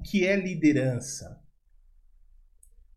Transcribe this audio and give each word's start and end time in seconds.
O 0.00 0.02
que 0.02 0.26
é 0.26 0.34
liderança? 0.34 1.38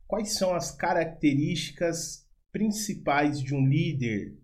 Quais 0.07 0.37
são 0.37 0.55
as 0.55 0.71
características 0.71 2.25
principais 2.49 3.41
de 3.41 3.53
um 3.53 3.67
líder? 3.67 4.37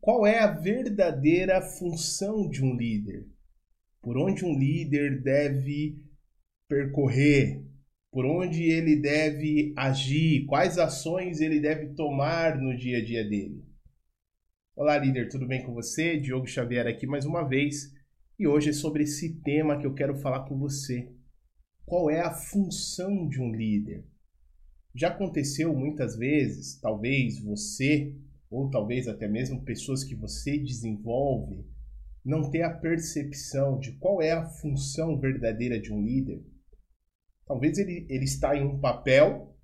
Qual 0.00 0.24
é 0.24 0.38
a 0.38 0.46
verdadeira 0.46 1.60
função 1.60 2.48
de 2.48 2.64
um 2.64 2.76
líder? 2.76 3.26
Por 4.00 4.16
onde 4.16 4.44
um 4.44 4.56
líder 4.56 5.20
deve 5.20 5.98
percorrer? 6.68 7.60
Por 8.12 8.24
onde 8.24 8.62
ele 8.62 8.94
deve 8.94 9.74
agir? 9.76 10.46
Quais 10.46 10.78
ações 10.78 11.40
ele 11.40 11.58
deve 11.58 11.88
tomar 11.94 12.56
no 12.56 12.74
dia 12.76 12.98
a 12.98 13.04
dia 13.04 13.28
dele? 13.28 13.64
Olá, 14.76 14.96
líder, 14.96 15.28
tudo 15.28 15.44
bem 15.44 15.64
com 15.64 15.74
você? 15.74 16.20
Diogo 16.20 16.46
Xavier 16.46 16.86
aqui 16.86 17.04
mais 17.04 17.26
uma 17.26 17.42
vez 17.42 17.92
e 18.38 18.46
hoje 18.46 18.70
é 18.70 18.72
sobre 18.72 19.02
esse 19.02 19.40
tema 19.40 19.76
que 19.76 19.86
eu 19.86 19.92
quero 19.92 20.14
falar 20.18 20.44
com 20.44 20.56
você. 20.56 21.15
Qual 21.86 22.10
é 22.10 22.20
a 22.20 22.34
função 22.34 23.26
de 23.28 23.40
um 23.40 23.50
líder? 23.50 24.04
Já 24.94 25.08
aconteceu 25.08 25.74
muitas 25.74 26.16
vezes, 26.16 26.78
talvez 26.80 27.38
você, 27.40 28.14
ou 28.50 28.68
talvez 28.68 29.08
até 29.08 29.28
mesmo 29.28 29.64
pessoas 29.64 30.04
que 30.04 30.14
você 30.14 30.58
desenvolve, 30.58 31.64
não 32.24 32.50
ter 32.50 32.62
a 32.62 32.76
percepção 32.76 33.78
de 33.78 33.92
qual 33.92 34.20
é 34.20 34.32
a 34.32 34.44
função 34.44 35.18
verdadeira 35.18 35.80
de 35.80 35.92
um 35.92 36.02
líder? 36.02 36.44
Talvez 37.46 37.78
ele, 37.78 38.04
ele 38.10 38.24
está 38.24 38.56
em 38.56 38.64
um 38.64 38.80
papel, 38.80 39.56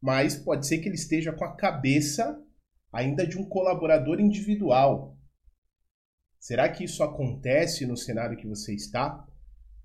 mas 0.00 0.34
pode 0.34 0.66
ser 0.66 0.78
que 0.78 0.88
ele 0.88 0.96
esteja 0.96 1.32
com 1.32 1.44
a 1.44 1.54
cabeça 1.54 2.42
ainda 2.90 3.26
de 3.26 3.38
um 3.38 3.44
colaborador 3.44 4.18
individual, 4.18 5.16
Será 6.46 6.68
que 6.68 6.84
isso 6.84 7.02
acontece 7.02 7.84
no 7.86 7.96
cenário 7.96 8.36
que 8.36 8.46
você 8.46 8.72
está? 8.72 9.26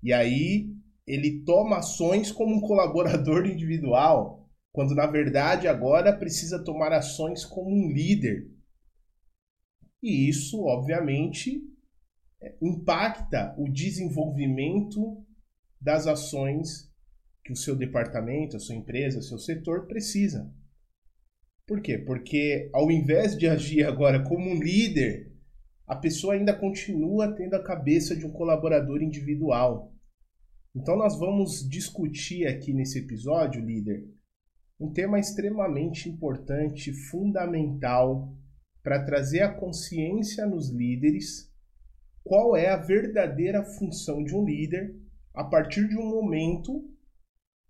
E 0.00 0.12
aí 0.12 0.72
ele 1.06 1.42
toma 1.44 1.78
ações 1.78 2.30
como 2.30 2.56
um 2.56 2.60
colaborador 2.60 3.44
individual, 3.46 4.48
quando 4.72 4.94
na 4.94 5.06
verdade 5.06 5.68
agora 5.68 6.16
precisa 6.16 6.62
tomar 6.62 6.92
ações 6.92 7.44
como 7.44 7.70
um 7.70 7.92
líder. 7.92 8.50
E 10.02 10.28
isso, 10.28 10.62
obviamente, 10.62 11.62
impacta 12.60 13.54
o 13.58 13.70
desenvolvimento 13.70 15.24
das 15.80 16.06
ações 16.06 16.90
que 17.44 17.52
o 17.52 17.56
seu 17.56 17.76
departamento, 17.76 18.56
a 18.56 18.60
sua 18.60 18.74
empresa, 18.74 19.18
o 19.18 19.22
seu 19.22 19.38
setor 19.38 19.86
precisa. 19.86 20.52
Por 21.66 21.80
quê? 21.80 21.98
Porque 21.98 22.70
ao 22.72 22.90
invés 22.90 23.36
de 23.36 23.48
agir 23.48 23.84
agora 23.84 24.22
como 24.22 24.48
um 24.48 24.60
líder, 24.60 25.32
a 25.86 25.96
pessoa 25.96 26.34
ainda 26.34 26.54
continua 26.54 27.34
tendo 27.34 27.54
a 27.54 27.62
cabeça 27.62 28.16
de 28.16 28.26
um 28.26 28.32
colaborador 28.32 29.02
individual. 29.02 29.92
Então, 30.74 30.96
nós 30.96 31.18
vamos 31.18 31.68
discutir 31.68 32.46
aqui 32.46 32.72
nesse 32.72 32.98
episódio, 32.98 33.62
líder, 33.62 34.08
um 34.80 34.90
tema 34.90 35.20
extremamente 35.20 36.08
importante, 36.08 36.92
fundamental, 36.92 38.34
para 38.82 39.04
trazer 39.04 39.42
a 39.42 39.52
consciência 39.52 40.46
nos 40.46 40.70
líderes 40.70 41.52
qual 42.24 42.56
é 42.56 42.70
a 42.70 42.76
verdadeira 42.76 43.62
função 43.62 44.24
de 44.24 44.34
um 44.34 44.44
líder 44.44 44.96
a 45.34 45.44
partir 45.44 45.88
de 45.88 45.96
um 45.96 46.08
momento 46.08 46.88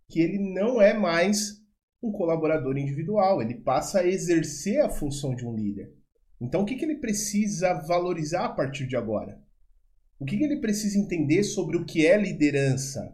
que 0.08 0.20
ele 0.20 0.38
não 0.38 0.80
é 0.80 0.92
mais 0.92 1.60
um 2.00 2.12
colaborador 2.12 2.76
individual, 2.76 3.42
ele 3.42 3.54
passa 3.54 4.00
a 4.00 4.06
exercer 4.06 4.80
a 4.80 4.90
função 4.90 5.34
de 5.34 5.44
um 5.44 5.54
líder. 5.54 5.92
Então, 6.40 6.62
o 6.62 6.64
que, 6.64 6.76
que 6.76 6.84
ele 6.84 6.96
precisa 6.96 7.74
valorizar 7.74 8.44
a 8.44 8.52
partir 8.52 8.86
de 8.86 8.96
agora? 8.96 9.41
O 10.22 10.24
que, 10.24 10.36
ele 10.36 10.60
precisa 10.60 10.96
entender 10.96 11.42
sobre 11.42 11.76
o 11.76 11.84
que 11.84 12.06
é 12.06 12.16
liderança? 12.16 13.12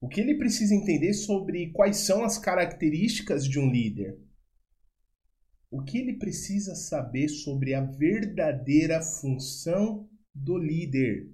O 0.00 0.08
que 0.08 0.22
ele 0.22 0.36
precisa 0.36 0.74
entender 0.74 1.12
sobre 1.12 1.70
quais 1.70 1.98
são 1.98 2.24
as 2.24 2.38
características 2.38 3.46
de 3.46 3.58
um 3.58 3.70
líder? 3.70 4.18
O 5.70 5.82
que 5.82 5.98
ele 5.98 6.14
precisa 6.14 6.74
saber 6.74 7.28
sobre 7.28 7.74
a 7.74 7.82
verdadeira 7.82 9.02
função 9.02 10.08
do 10.34 10.56
líder? 10.56 11.30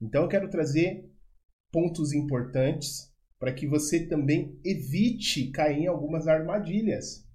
Então, 0.00 0.22
eu 0.22 0.28
quero 0.28 0.48
trazer 0.48 1.12
pontos 1.70 2.14
importantes 2.14 3.12
para 3.38 3.52
que 3.52 3.66
você 3.66 4.06
também 4.06 4.58
evite 4.64 5.50
cair 5.50 5.82
em 5.82 5.86
algumas 5.86 6.26
armadilhas 6.26 7.28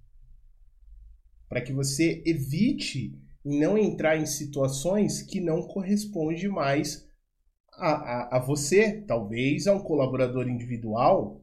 para 1.48 1.60
que 1.60 1.72
você 1.72 2.20
evite 2.26 3.16
não 3.46 3.78
entrar 3.78 4.16
em 4.16 4.26
situações 4.26 5.22
que 5.22 5.40
não 5.40 5.62
correspondem 5.62 6.48
mais 6.48 7.08
a, 7.74 7.90
a, 7.92 8.36
a 8.36 8.38
você, 8.40 9.02
talvez 9.02 9.68
a 9.68 9.72
um 9.72 9.78
colaborador 9.78 10.48
individual. 10.48 11.40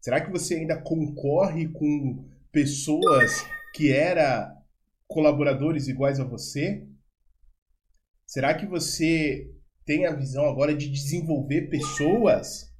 Será 0.00 0.20
que 0.20 0.32
você 0.32 0.56
ainda 0.56 0.76
concorre 0.82 1.68
com 1.68 2.28
pessoas 2.50 3.46
que 3.72 3.92
eram 3.92 4.52
colaboradores 5.06 5.86
iguais 5.86 6.18
a 6.18 6.24
você? 6.24 6.84
Será 8.26 8.52
que 8.52 8.66
você 8.66 9.48
tem 9.84 10.06
a 10.06 10.16
visão 10.16 10.46
agora 10.46 10.74
de 10.74 10.90
desenvolver 10.90 11.68
pessoas? 11.68 12.74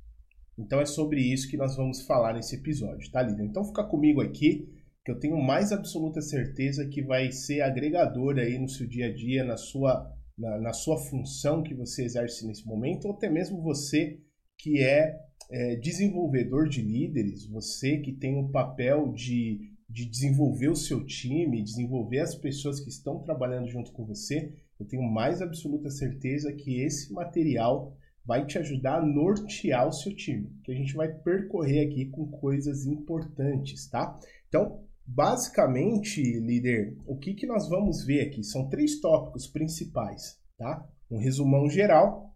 Então 0.59 0.81
é 0.81 0.87
sobre 0.87 1.21
isso 1.21 1.49
que 1.49 1.57
nós 1.57 1.77
vamos 1.77 2.03
falar 2.03 2.35
nesse 2.35 2.57
episódio, 2.57 3.09
tá, 3.13 3.23
líder? 3.23 3.45
Então 3.45 3.65
fica 3.65 3.85
comigo 3.85 4.21
aqui 4.21 4.69
que 5.05 5.11
eu 5.11 5.19
tenho 5.19 5.37
mais 5.37 5.71
absoluta 5.71 6.23
certeza 6.23 6.89
que 6.89 7.03
vai 7.03 7.31
ser 7.31 7.61
agregador 7.61 8.39
aí 8.39 8.59
no 8.59 8.69
seu 8.69 8.87
dia 8.87 9.07
a 9.07 9.15
dia, 9.15 9.45
na 9.45 9.57
sua, 9.57 10.11
na, 10.37 10.59
na 10.59 10.73
sua 10.73 10.97
função 10.97 11.63
que 11.63 11.75
você 11.75 12.05
exerce 12.05 12.47
nesse 12.47 12.67
momento, 12.67 13.07
ou 13.07 13.13
até 13.13 13.29
mesmo 13.29 13.63
você 13.63 14.19
que 14.57 14.83
é, 14.83 15.15
é 15.51 15.77
desenvolvedor 15.77 16.69
de 16.69 16.81
líderes, 16.81 17.47
você 17.47 17.99
que 17.99 18.13
tem 18.13 18.39
o 18.39 18.49
papel 18.49 19.13
de, 19.13 19.73
de 19.91 20.07
desenvolver 20.07 20.69
o 20.69 20.77
seu 20.77 21.05
time, 21.05 21.63
desenvolver 21.63 22.21
as 22.21 22.35
pessoas 22.35 22.81
que 22.81 22.89
estão 22.89 23.19
trabalhando 23.19 23.69
junto 23.69 23.93
com 23.93 24.07
você, 24.07 24.55
eu 24.81 24.87
tenho 24.87 25.03
mais 25.03 25.43
absoluta 25.43 25.91
certeza 25.91 26.51
que 26.53 26.81
esse 26.81 27.13
material 27.13 27.95
vai 28.25 28.47
te 28.47 28.57
ajudar 28.57 29.01
a 29.01 29.07
nortear 29.07 29.87
o 29.87 29.93
seu 29.93 30.17
time, 30.17 30.51
que 30.65 30.73
a 30.73 30.75
gente 30.75 30.95
vai 30.95 31.13
percorrer 31.13 31.87
aqui 31.87 32.07
com 32.07 32.27
coisas 32.27 32.87
importantes, 32.87 33.87
tá? 33.91 34.19
Então, 34.49 34.83
Basicamente, 35.07 36.23
líder, 36.41 36.97
o 37.07 37.19
que, 37.19 37.35
que 37.35 37.47
nós 37.47 37.69
vamos 37.69 38.05
ver 38.05 38.23
aqui? 38.23 38.43
São 38.43 38.69
três 38.69 39.01
tópicos 39.01 39.47
principais, 39.47 40.39
tá? 40.57 40.89
Um 41.11 41.19
resumão 41.19 41.69
geral, 41.69 42.35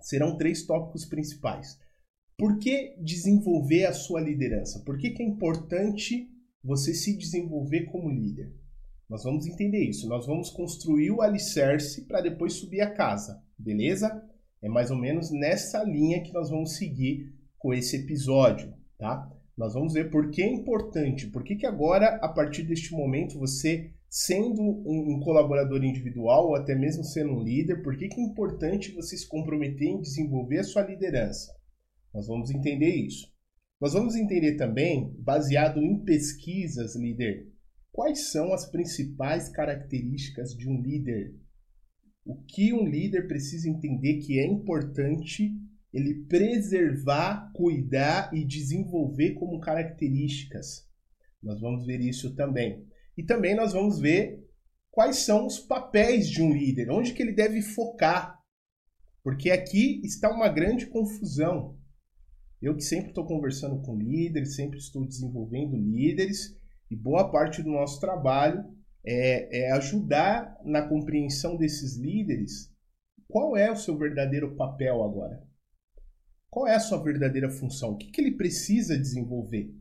serão 0.00 0.36
três 0.36 0.64
tópicos 0.66 1.04
principais. 1.04 1.78
Por 2.38 2.58
que 2.58 2.96
desenvolver 2.98 3.84
a 3.84 3.92
sua 3.92 4.20
liderança? 4.20 4.82
Por 4.84 4.96
que, 4.96 5.10
que 5.10 5.22
é 5.22 5.26
importante 5.26 6.26
você 6.64 6.94
se 6.94 7.16
desenvolver 7.16 7.84
como 7.86 8.08
líder? 8.08 8.50
Nós 9.06 9.24
vamos 9.24 9.46
entender 9.46 9.84
isso. 9.84 10.08
Nós 10.08 10.26
vamos 10.26 10.48
construir 10.48 11.10
o 11.10 11.20
alicerce 11.20 12.06
para 12.06 12.22
depois 12.22 12.54
subir 12.54 12.80
a 12.80 12.94
casa, 12.94 13.42
beleza? 13.58 14.26
É 14.62 14.68
mais 14.68 14.90
ou 14.90 14.96
menos 14.96 15.30
nessa 15.30 15.82
linha 15.82 16.22
que 16.22 16.32
nós 16.32 16.48
vamos 16.48 16.76
seguir 16.76 17.34
com 17.58 17.74
esse 17.74 17.96
episódio, 17.96 18.72
tá? 18.96 19.30
Nós 19.60 19.74
vamos 19.74 19.92
ver 19.92 20.10
por 20.10 20.30
que 20.30 20.40
é 20.40 20.50
importante, 20.50 21.26
por 21.26 21.44
que, 21.44 21.54
que 21.54 21.66
agora, 21.66 22.16
a 22.22 22.28
partir 22.30 22.62
deste 22.62 22.92
momento, 22.92 23.38
você, 23.38 23.92
sendo 24.08 24.62
um, 24.62 25.16
um 25.16 25.20
colaborador 25.20 25.84
individual 25.84 26.46
ou 26.46 26.56
até 26.56 26.74
mesmo 26.74 27.04
sendo 27.04 27.34
um 27.34 27.42
líder, 27.42 27.82
por 27.82 27.94
que, 27.94 28.08
que 28.08 28.18
é 28.18 28.24
importante 28.24 28.90
você 28.92 29.18
se 29.18 29.28
comprometer 29.28 29.86
em 29.86 30.00
desenvolver 30.00 30.60
a 30.60 30.64
sua 30.64 30.80
liderança? 30.80 31.54
Nós 32.14 32.26
vamos 32.26 32.50
entender 32.50 32.88
isso. 32.88 33.30
Nós 33.78 33.92
vamos 33.92 34.16
entender 34.16 34.56
também, 34.56 35.14
baseado 35.18 35.78
em 35.78 36.02
pesquisas, 36.04 36.96
líder, 36.96 37.46
quais 37.92 38.30
são 38.32 38.54
as 38.54 38.64
principais 38.64 39.50
características 39.50 40.56
de 40.56 40.70
um 40.70 40.80
líder. 40.80 41.34
O 42.24 42.34
que 42.44 42.72
um 42.72 42.88
líder 42.88 43.28
precisa 43.28 43.68
entender 43.68 44.20
que 44.20 44.40
é 44.40 44.46
importante 44.46 45.52
ele 45.92 46.24
preservar, 46.24 47.50
cuidar 47.52 48.32
e 48.32 48.44
desenvolver 48.44 49.34
como 49.34 49.60
características. 49.60 50.88
Nós 51.42 51.60
vamos 51.60 51.86
ver 51.86 52.00
isso 52.00 52.34
também. 52.34 52.86
E 53.16 53.22
também 53.22 53.54
nós 53.54 53.72
vamos 53.72 53.98
ver 53.98 54.46
quais 54.90 55.18
são 55.18 55.46
os 55.46 55.58
papéis 55.58 56.28
de 56.28 56.42
um 56.42 56.52
líder, 56.52 56.90
onde 56.90 57.12
que 57.12 57.22
ele 57.22 57.32
deve 57.32 57.62
focar. 57.62 58.38
Porque 59.22 59.50
aqui 59.50 60.00
está 60.04 60.30
uma 60.30 60.48
grande 60.48 60.86
confusão. 60.86 61.78
Eu 62.60 62.76
que 62.76 62.82
sempre 62.82 63.08
estou 63.08 63.26
conversando 63.26 63.80
com 63.82 63.96
líderes, 63.96 64.54
sempre 64.54 64.78
estou 64.78 65.06
desenvolvendo 65.06 65.76
líderes, 65.76 66.56
e 66.90 66.96
boa 66.96 67.30
parte 67.30 67.62
do 67.62 67.70
nosso 67.70 68.00
trabalho 68.00 68.64
é, 69.04 69.64
é 69.64 69.72
ajudar 69.72 70.56
na 70.64 70.86
compreensão 70.86 71.56
desses 71.56 71.96
líderes 71.96 72.70
qual 73.28 73.56
é 73.56 73.70
o 73.70 73.76
seu 73.76 73.96
verdadeiro 73.96 74.56
papel 74.56 75.02
agora. 75.02 75.40
Qual 76.50 76.66
é 76.66 76.74
a 76.74 76.80
sua 76.80 77.02
verdadeira 77.02 77.48
função? 77.48 77.92
O 77.92 77.96
que, 77.96 78.10
que 78.10 78.20
ele 78.20 78.36
precisa 78.36 78.98
desenvolver? 78.98 79.72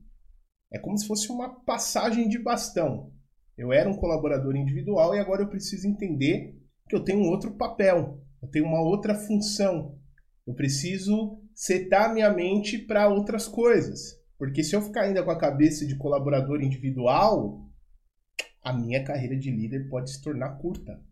É 0.71 0.77
como 0.77 0.97
se 0.97 1.07
fosse 1.07 1.31
uma 1.31 1.63
passagem 1.63 2.29
de 2.29 2.37
bastão. 2.37 3.11
Eu 3.57 3.73
era 3.73 3.89
um 3.89 3.97
colaborador 3.97 4.55
individual 4.55 5.15
e 5.15 5.19
agora 5.19 5.41
eu 5.41 5.49
preciso 5.49 5.87
entender 5.87 6.55
que 6.87 6.95
eu 6.95 7.03
tenho 7.03 7.19
um 7.19 7.29
outro 7.29 7.57
papel, 7.57 8.23
eu 8.41 8.47
tenho 8.49 8.65
uma 8.65 8.81
outra 8.81 9.15
função. 9.15 9.99
Eu 10.45 10.53
preciso 10.53 11.41
setar 11.55 12.13
minha 12.13 12.31
mente 12.31 12.77
para 12.77 13.07
outras 13.07 13.47
coisas. 13.47 14.19
Porque 14.37 14.63
se 14.63 14.75
eu 14.75 14.81
ficar 14.81 15.01
ainda 15.01 15.23
com 15.23 15.31
a 15.31 15.39
cabeça 15.39 15.85
de 15.85 15.97
colaborador 15.97 16.61
individual, 16.61 17.67
a 18.61 18.71
minha 18.71 19.03
carreira 19.03 19.37
de 19.37 19.51
líder 19.51 19.89
pode 19.89 20.11
se 20.11 20.21
tornar 20.21 20.57
curta. 20.57 21.03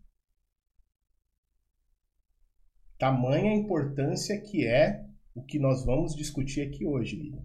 Tamanha 2.96 3.54
importância 3.54 4.40
que 4.40 4.66
é 4.66 5.07
o 5.38 5.44
que 5.44 5.58
nós 5.58 5.84
vamos 5.84 6.14
discutir 6.14 6.62
aqui 6.62 6.84
hoje, 6.84 7.16
líder. 7.16 7.42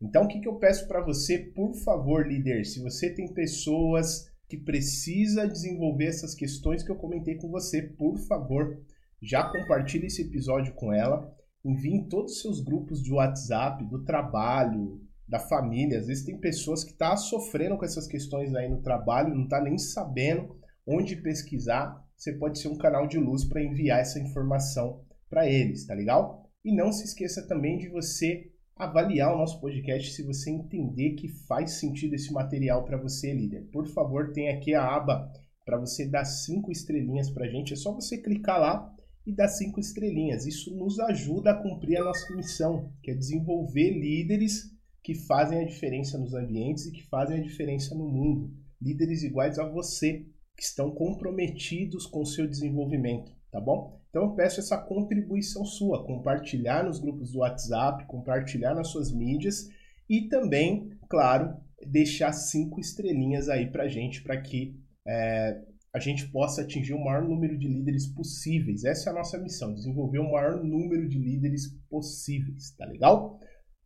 Então, 0.00 0.24
o 0.24 0.28
que, 0.28 0.40
que 0.40 0.48
eu 0.48 0.56
peço 0.56 0.86
para 0.86 1.04
você, 1.04 1.38
por 1.38 1.74
favor, 1.74 2.26
líder? 2.26 2.64
Se 2.64 2.80
você 2.80 3.12
tem 3.12 3.32
pessoas 3.34 4.30
que 4.48 4.56
precisa 4.56 5.46
desenvolver 5.46 6.06
essas 6.06 6.34
questões 6.34 6.82
que 6.82 6.90
eu 6.90 6.96
comentei 6.96 7.34
com 7.34 7.50
você, 7.50 7.82
por 7.82 8.16
favor, 8.26 8.80
já 9.20 9.42
compartilhe 9.44 10.06
esse 10.06 10.22
episódio 10.22 10.72
com 10.74 10.92
ela, 10.92 11.30
envie 11.64 11.96
em 11.96 12.08
todos 12.08 12.32
os 12.32 12.42
seus 12.42 12.60
grupos 12.62 13.02
de 13.02 13.12
WhatsApp, 13.12 13.84
do 13.84 14.04
trabalho, 14.04 15.02
da 15.28 15.38
família. 15.38 15.98
Às 15.98 16.06
vezes 16.06 16.24
tem 16.24 16.38
pessoas 16.38 16.82
que 16.82 16.92
estão 16.92 17.10
tá 17.10 17.16
sofrendo 17.16 17.76
com 17.76 17.84
essas 17.84 18.06
questões 18.06 18.54
aí 18.54 18.68
no 18.68 18.80
trabalho, 18.80 19.34
não 19.34 19.44
está 19.44 19.60
nem 19.60 19.76
sabendo 19.76 20.56
onde 20.86 21.16
pesquisar. 21.16 22.02
Você 22.16 22.32
pode 22.32 22.58
ser 22.58 22.68
um 22.68 22.78
canal 22.78 23.06
de 23.06 23.18
luz 23.18 23.44
para 23.44 23.62
enviar 23.62 24.00
essa 24.00 24.18
informação 24.18 25.02
para 25.28 25.46
eles, 25.46 25.86
tá 25.86 25.92
legal? 25.92 26.47
E 26.68 26.70
não 26.70 26.92
se 26.92 27.06
esqueça 27.06 27.48
também 27.48 27.78
de 27.78 27.88
você 27.88 28.52
avaliar 28.76 29.34
o 29.34 29.38
nosso 29.38 29.58
podcast 29.58 30.12
se 30.12 30.22
você 30.22 30.50
entender 30.50 31.14
que 31.14 31.26
faz 31.26 31.80
sentido 31.80 32.12
esse 32.12 32.30
material 32.30 32.84
para 32.84 33.00
você, 33.00 33.32
líder. 33.32 33.70
Por 33.72 33.86
favor, 33.86 34.34
tem 34.34 34.50
aqui 34.50 34.74
a 34.74 34.84
aba 34.84 35.32
para 35.64 35.78
você 35.78 36.06
dar 36.06 36.26
cinco 36.26 36.70
estrelinhas 36.70 37.30
para 37.30 37.46
a 37.46 37.48
gente. 37.48 37.72
É 37.72 37.76
só 37.76 37.94
você 37.94 38.18
clicar 38.18 38.60
lá 38.60 38.94
e 39.26 39.34
dar 39.34 39.48
cinco 39.48 39.80
estrelinhas. 39.80 40.44
Isso 40.44 40.76
nos 40.76 41.00
ajuda 41.00 41.52
a 41.52 41.62
cumprir 41.62 41.96
a 41.96 42.04
nossa 42.04 42.36
missão, 42.36 42.92
que 43.02 43.12
é 43.12 43.14
desenvolver 43.14 43.88
líderes 43.98 44.70
que 45.02 45.14
fazem 45.14 45.60
a 45.60 45.64
diferença 45.64 46.18
nos 46.18 46.34
ambientes 46.34 46.84
e 46.84 46.92
que 46.92 47.06
fazem 47.06 47.38
a 47.38 47.42
diferença 47.42 47.94
no 47.94 48.06
mundo. 48.06 48.52
Líderes 48.78 49.22
iguais 49.22 49.58
a 49.58 49.66
você, 49.66 50.26
que 50.54 50.62
estão 50.62 50.90
comprometidos 50.90 52.04
com 52.04 52.20
o 52.20 52.26
seu 52.26 52.46
desenvolvimento, 52.46 53.32
tá 53.50 53.58
bom? 53.58 53.97
Então 54.08 54.24
eu 54.24 54.30
peço 54.34 54.60
essa 54.60 54.78
contribuição 54.78 55.64
sua, 55.64 56.04
compartilhar 56.06 56.84
nos 56.84 56.98
grupos 56.98 57.32
do 57.32 57.40
WhatsApp, 57.40 58.06
compartilhar 58.06 58.74
nas 58.74 58.88
suas 58.88 59.12
mídias 59.12 59.68
e 60.08 60.28
também, 60.28 60.90
claro, 61.08 61.54
deixar 61.86 62.32
cinco 62.32 62.80
estrelinhas 62.80 63.48
aí 63.48 63.70
para 63.70 63.88
gente, 63.88 64.22
para 64.22 64.40
que 64.40 64.74
é, 65.06 65.60
a 65.92 65.98
gente 65.98 66.28
possa 66.30 66.62
atingir 66.62 66.94
o 66.94 67.04
maior 67.04 67.26
número 67.26 67.58
de 67.58 67.68
líderes 67.68 68.06
possíveis. 68.06 68.84
Essa 68.84 69.10
é 69.10 69.12
a 69.12 69.16
nossa 69.16 69.38
missão, 69.38 69.74
desenvolver 69.74 70.18
o 70.18 70.30
maior 70.30 70.62
número 70.62 71.08
de 71.08 71.18
líderes 71.18 71.68
possíveis, 71.90 72.70
tá 72.76 72.86
legal? 72.86 73.38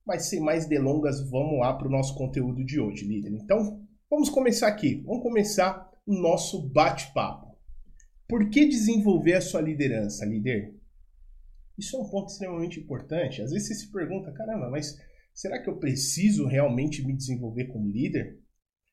Mas 0.07 0.27
sem 0.27 0.41
mais 0.41 0.67
delongas, 0.67 1.29
vamos 1.31 1.61
lá 1.61 1.75
para 1.75 1.87
o 1.87 1.91
nosso 1.91 2.15
conteúdo 2.17 2.65
de 2.65 2.81
hoje, 2.81 3.07
líder. 3.07 3.33
Então, 3.33 3.81
vamos 4.11 4.29
começar 4.29 4.67
aqui. 4.67 5.03
Vamos 5.07 5.23
começar 5.23 5.89
o 6.05 6.15
nosso 6.15 6.69
bate-papo. 6.71 7.52
Por 8.29 8.49
que 8.49 8.67
desenvolver 8.67 9.35
a 9.35 9.41
sua 9.41 9.61
liderança, 9.61 10.25
líder? 10.25 10.75
Isso 11.79 11.97
é 11.97 12.01
um 12.01 12.09
ponto 12.09 12.31
extremamente 12.31 12.81
importante. 12.81 13.43
Às 13.43 13.51
vezes 13.51 13.69
você 13.69 13.75
se 13.75 13.93
pergunta, 13.93 14.33
caramba, 14.33 14.71
mas 14.71 14.97
será 15.35 15.61
que 15.61 15.69
eu 15.69 15.79
preciso 15.79 16.47
realmente 16.47 17.05
me 17.05 17.15
desenvolver 17.15 17.67
como 17.67 17.91
líder? 17.91 18.39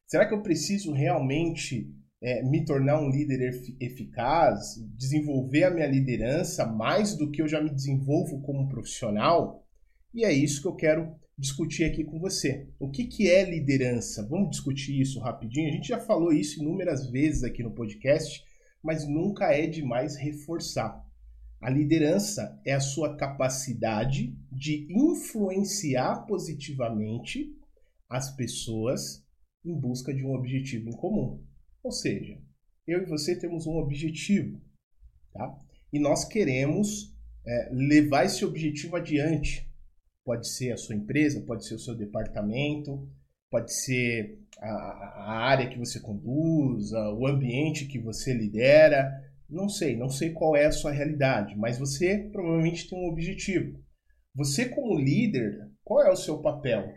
Será 0.08 0.28
que 0.28 0.34
eu 0.34 0.42
preciso 0.42 0.92
realmente 0.92 1.94
é, 2.22 2.44
me 2.44 2.66
tornar 2.66 3.00
um 3.02 3.10
líder 3.10 3.52
eficaz, 3.80 4.76
desenvolver 4.98 5.66
a 5.66 5.72
minha 5.72 5.88
liderança 5.88 6.66
mais 6.66 7.16
do 7.16 7.30
que 7.30 7.42
eu 7.42 7.48
já 7.48 7.62
me 7.62 7.70
desenvolvo 7.70 8.42
como 8.42 8.68
profissional? 8.68 9.66
E 10.14 10.26
é 10.26 10.34
isso 10.34 10.62
que 10.62 10.68
eu 10.68 10.76
quero 10.76 11.16
discutir 11.38 11.86
aqui 11.86 12.04
com 12.04 12.20
você. 12.20 12.68
O 12.80 12.90
que, 12.90 13.06
que 13.06 13.30
é 13.30 13.50
liderança? 13.50 14.28
Vamos 14.28 14.50
discutir 14.50 15.00
isso 15.00 15.20
rapidinho. 15.20 15.70
A 15.70 15.72
gente 15.72 15.88
já 15.88 16.00
falou 16.00 16.34
isso 16.34 16.60
inúmeras 16.60 17.10
vezes 17.10 17.44
aqui 17.44 17.64
no 17.64 17.72
podcast, 17.72 18.44
mas 18.84 19.08
nunca 19.08 19.54
é 19.54 19.68
demais 19.68 20.16
reforçar. 20.16 21.06
A 21.62 21.70
liderança 21.70 22.60
é 22.66 22.74
a 22.74 22.80
sua 22.80 23.18
capacidade 23.18 24.38
de 24.52 24.88
influenciar 24.90 26.26
positivamente 26.26 27.54
as 28.10 28.34
pessoas 28.36 29.26
em 29.66 29.78
busca 29.78 30.14
de 30.14 30.26
um 30.26 30.34
objetivo 30.34 30.90
em 30.90 30.94
comum. 30.94 31.44
Ou 31.84 31.92
seja, 31.92 32.42
eu 32.88 33.02
e 33.04 33.06
você 33.06 33.38
temos 33.38 33.68
um 33.68 33.78
objetivo, 33.78 34.62
tá? 35.34 35.60
E 35.92 36.00
nós 36.00 36.26
queremos 36.26 37.14
é, 37.46 37.70
levar 37.72 38.26
esse 38.26 38.46
objetivo 38.46 38.96
adiante. 38.96 39.70
Pode 40.24 40.48
ser 40.48 40.72
a 40.72 40.78
sua 40.78 40.96
empresa, 40.96 41.42
pode 41.46 41.66
ser 41.66 41.76
o 41.76 41.80
seu 41.80 41.96
departamento, 41.96 43.10
pode 43.50 43.74
ser 43.74 44.40
a, 44.60 44.68
a 44.68 45.32
área 45.40 45.70
que 45.70 45.78
você 45.78 46.00
conduz, 46.00 46.92
o 46.92 47.28
ambiente 47.28 47.88
que 47.88 48.00
você 48.00 48.34
lidera. 48.34 49.12
Não 49.50 49.68
sei, 49.68 49.98
não 49.98 50.10
sei 50.10 50.32
qual 50.32 50.56
é 50.56 50.66
a 50.66 50.72
sua 50.72 50.92
realidade, 50.92 51.56
mas 51.56 51.80
você 51.80 52.30
provavelmente 52.32 52.88
tem 52.88 53.00
um 53.00 53.10
objetivo. 53.10 53.84
Você, 54.36 54.70
como 54.70 55.00
líder, 55.00 55.70
qual 55.84 56.06
é 56.06 56.12
o 56.12 56.16
seu 56.16 56.40
papel? 56.40 56.94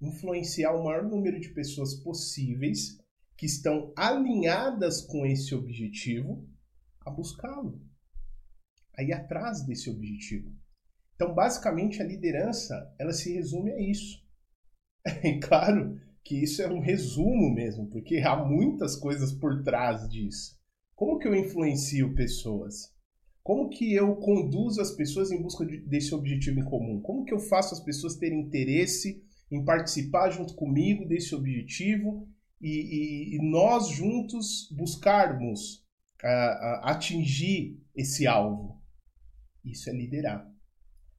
Influenciar 0.00 0.72
o 0.72 0.84
maior 0.84 1.04
número 1.04 1.38
de 1.38 1.50
pessoas 1.50 1.94
possíveis 1.94 2.98
que 3.36 3.46
estão 3.46 3.92
alinhadas 3.96 5.02
com 5.02 5.26
esse 5.26 5.54
objetivo 5.54 6.48
a 7.04 7.10
buscá-lo, 7.10 7.80
a 8.96 9.02
ir 9.02 9.12
atrás 9.12 9.66
desse 9.66 9.90
objetivo. 9.90 10.54
Então, 11.14 11.34
basicamente, 11.34 12.00
a 12.00 12.04
liderança 12.04 12.94
ela 12.98 13.12
se 13.12 13.32
resume 13.32 13.72
a 13.72 13.80
isso. 13.80 14.21
É 15.22 15.38
claro 15.38 16.00
que 16.24 16.42
isso 16.42 16.62
é 16.62 16.68
um 16.68 16.80
resumo 16.80 17.52
mesmo, 17.52 17.86
porque 17.88 18.18
há 18.18 18.36
muitas 18.36 18.96
coisas 18.96 19.32
por 19.32 19.62
trás 19.62 20.08
disso. 20.08 20.56
Como 20.94 21.18
que 21.18 21.26
eu 21.26 21.34
influencio 21.34 22.14
pessoas? 22.14 22.92
Como 23.42 23.68
que 23.68 23.92
eu 23.92 24.14
conduzo 24.16 24.80
as 24.80 24.92
pessoas 24.92 25.32
em 25.32 25.42
busca 25.42 25.66
de, 25.66 25.78
desse 25.78 26.14
objetivo 26.14 26.60
em 26.60 26.64
comum? 26.64 27.00
Como 27.00 27.24
que 27.24 27.34
eu 27.34 27.40
faço 27.40 27.74
as 27.74 27.80
pessoas 27.80 28.14
terem 28.14 28.40
interesse 28.40 29.20
em 29.50 29.64
participar 29.64 30.30
junto 30.30 30.54
comigo 30.54 31.04
desse 31.04 31.34
objetivo 31.34 32.28
e, 32.60 32.68
e, 32.68 33.36
e 33.36 33.50
nós 33.50 33.88
juntos 33.88 34.68
buscarmos 34.70 35.78
uh, 36.22 36.26
uh, 36.26 36.84
atingir 36.84 37.82
esse 37.96 38.28
alvo? 38.28 38.80
Isso 39.64 39.90
é 39.90 39.92
liderar. 39.92 40.51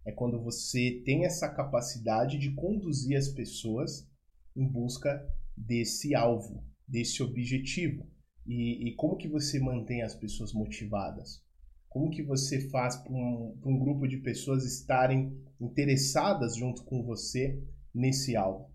É 0.06 0.12
quando 0.12 0.42
você 0.42 1.02
tem 1.06 1.26
essa 1.26 1.50
capacidade 1.50 2.38
de 2.38 2.54
conduzir 2.54 3.18
as 3.18 3.30
pessoas 3.30 4.08
em 4.56 4.68
busca 4.68 5.26
desse 5.56 6.14
alvo, 6.14 6.64
desse 6.88 7.24
objetivo. 7.24 8.06
E, 8.46 8.90
e 8.90 8.96
como 8.96 9.18
que 9.18 9.28
você 9.28 9.60
mantém 9.60 10.02
as 10.02 10.14
pessoas 10.14 10.54
motivadas? 10.54 11.42
Como 11.88 12.10
que 12.10 12.24
você 12.24 12.70
faz 12.70 12.98
para 12.98 13.14
um, 13.14 13.58
um 13.64 13.80
grupo 13.80 14.08
de 14.08 14.18
pessoas 14.18 14.66
estarem 14.66 15.38
interessadas 15.62 16.56
junto 16.56 16.84
com 16.84 17.04
você 17.04 17.64
nesse 17.94 18.36
alvo? 18.36 18.74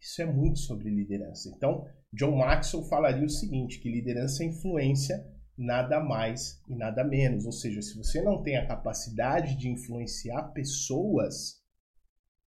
Isso 0.00 0.20
é 0.20 0.26
muito 0.26 0.58
sobre 0.58 0.90
liderança. 0.90 1.48
Então, 1.48 1.86
John 2.12 2.36
Maxwell 2.36 2.84
falaria 2.84 3.24
o 3.24 3.30
seguinte, 3.30 3.78
que 3.80 3.90
liderança 3.90 4.42
é 4.42 4.46
influência, 4.46 5.24
nada 5.56 6.00
mais 6.00 6.60
e 6.68 6.74
nada 6.74 7.02
menos. 7.04 7.46
Ou 7.46 7.52
seja, 7.52 7.80
se 7.80 7.96
você 7.96 8.20
não 8.20 8.42
tem 8.42 8.56
a 8.56 8.66
capacidade 8.66 9.56
de 9.56 9.68
influenciar 9.68 10.52
pessoas, 10.52 11.62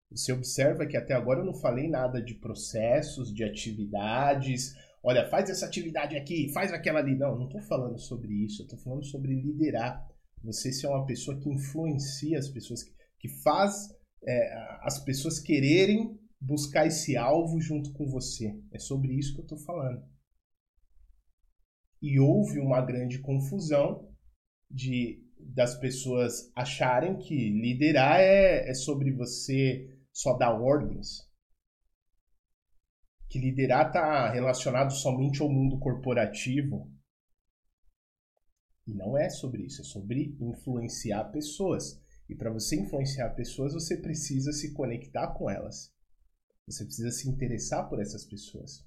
você 0.09 0.31
observa 0.31 0.85
que 0.85 0.97
até 0.97 1.13
agora 1.13 1.39
eu 1.39 1.45
não 1.45 1.53
falei 1.53 1.89
nada 1.89 2.21
de 2.21 2.35
processos, 2.35 3.33
de 3.33 3.43
atividades. 3.43 4.73
Olha, 5.03 5.29
faz 5.29 5.49
essa 5.49 5.65
atividade 5.65 6.15
aqui, 6.15 6.51
faz 6.53 6.71
aquela 6.71 6.99
ali. 6.99 7.15
Não, 7.15 7.37
não 7.37 7.45
estou 7.45 7.61
falando 7.61 7.99
sobre 7.99 8.33
isso. 8.33 8.63
Estou 8.63 8.79
falando 8.79 9.05
sobre 9.05 9.33
liderar. 9.33 10.05
Você 10.43 10.71
ser 10.71 10.87
uma 10.87 11.05
pessoa 11.05 11.39
que 11.39 11.49
influencia 11.49 12.37
as 12.37 12.47
pessoas, 12.47 12.83
que 13.19 13.27
faz 13.43 13.89
é, 14.25 14.53
as 14.81 14.99
pessoas 15.03 15.39
quererem 15.39 16.17
buscar 16.39 16.85
esse 16.85 17.17
alvo 17.17 17.59
junto 17.59 17.91
com 17.93 18.07
você. 18.07 18.55
É 18.71 18.79
sobre 18.79 19.13
isso 19.13 19.33
que 19.33 19.39
eu 19.39 19.43
estou 19.43 19.57
falando. 19.59 20.03
E 22.01 22.19
houve 22.19 22.59
uma 22.59 22.81
grande 22.81 23.19
confusão 23.19 24.07
de 24.69 25.23
das 25.39 25.75
pessoas 25.79 26.51
acharem 26.55 27.17
que 27.17 27.35
liderar 27.49 28.19
é, 28.19 28.69
é 28.69 28.73
sobre 28.73 29.11
você 29.11 29.87
só 30.11 30.35
dar 30.35 30.53
ordens. 30.53 31.27
Que 33.29 33.39
liderar 33.39 33.87
está 33.87 34.31
relacionado 34.31 34.91
somente 34.91 35.41
ao 35.41 35.49
mundo 35.49 35.77
corporativo. 35.79 36.91
E 38.85 38.93
não 38.93 39.17
é 39.17 39.29
sobre 39.29 39.65
isso, 39.65 39.81
é 39.81 39.83
sobre 39.83 40.37
influenciar 40.39 41.25
pessoas. 41.25 42.01
E 42.29 42.35
para 42.35 42.51
você 42.51 42.79
influenciar 42.79 43.29
pessoas, 43.31 43.73
você 43.73 43.97
precisa 43.97 44.51
se 44.51 44.73
conectar 44.73 45.33
com 45.33 45.49
elas. 45.49 45.93
Você 46.67 46.85
precisa 46.85 47.11
se 47.11 47.29
interessar 47.29 47.87
por 47.89 48.01
essas 48.01 48.25
pessoas. 48.25 48.86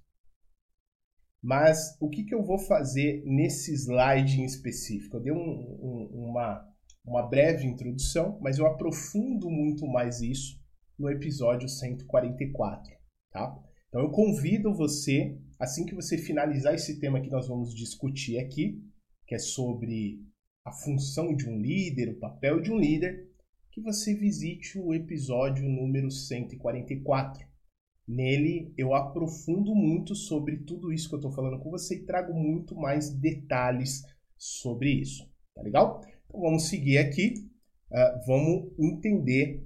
Mas 1.42 1.96
o 2.00 2.08
que, 2.08 2.24
que 2.24 2.34
eu 2.34 2.42
vou 2.42 2.58
fazer 2.58 3.22
nesse 3.24 3.72
slide 3.72 4.40
em 4.40 4.44
específico? 4.44 5.16
Eu 5.16 5.22
dei 5.22 5.32
um, 5.32 5.36
um, 5.36 6.28
uma, 6.28 6.68
uma 7.04 7.22
breve 7.28 7.66
introdução, 7.66 8.38
mas 8.40 8.58
eu 8.58 8.66
aprofundo 8.66 9.48
muito 9.48 9.86
mais 9.86 10.20
isso 10.20 10.60
no 10.98 11.08
episódio 11.08 11.66
144, 11.66 12.92
tá? 13.32 13.58
Então 13.88 14.02
eu 14.02 14.10
convido 14.10 14.74
você, 14.74 15.36
assim 15.58 15.86
que 15.86 15.94
você 15.94 16.18
finalizar 16.18 16.74
esse 16.74 17.00
tema 17.00 17.20
que 17.20 17.30
nós 17.30 17.48
vamos 17.48 17.74
discutir 17.74 18.38
aqui, 18.38 18.78
que 19.26 19.34
é 19.34 19.38
sobre 19.38 20.22
a 20.64 20.72
função 20.72 21.34
de 21.34 21.48
um 21.48 21.58
líder, 21.60 22.10
o 22.10 22.18
papel 22.18 22.60
de 22.60 22.70
um 22.70 22.78
líder, 22.78 23.30
que 23.72 23.80
você 23.80 24.14
visite 24.14 24.78
o 24.78 24.92
episódio 24.92 25.66
número 25.68 26.10
144. 26.10 27.49
Nele 28.10 28.74
eu 28.76 28.92
aprofundo 28.92 29.72
muito 29.72 30.16
sobre 30.16 30.56
tudo 30.58 30.92
isso 30.92 31.08
que 31.08 31.14
eu 31.14 31.20
estou 31.20 31.32
falando 31.32 31.60
com 31.60 31.70
você 31.70 31.94
e 31.94 32.04
trago 32.04 32.34
muito 32.34 32.74
mais 32.74 33.08
detalhes 33.08 34.02
sobre 34.36 34.90
isso. 34.90 35.30
Tá 35.54 35.62
legal? 35.62 36.00
Então 36.26 36.40
vamos 36.40 36.68
seguir 36.68 36.98
aqui, 36.98 37.34
uh, 37.92 38.26
vamos 38.26 38.72
entender 38.80 39.64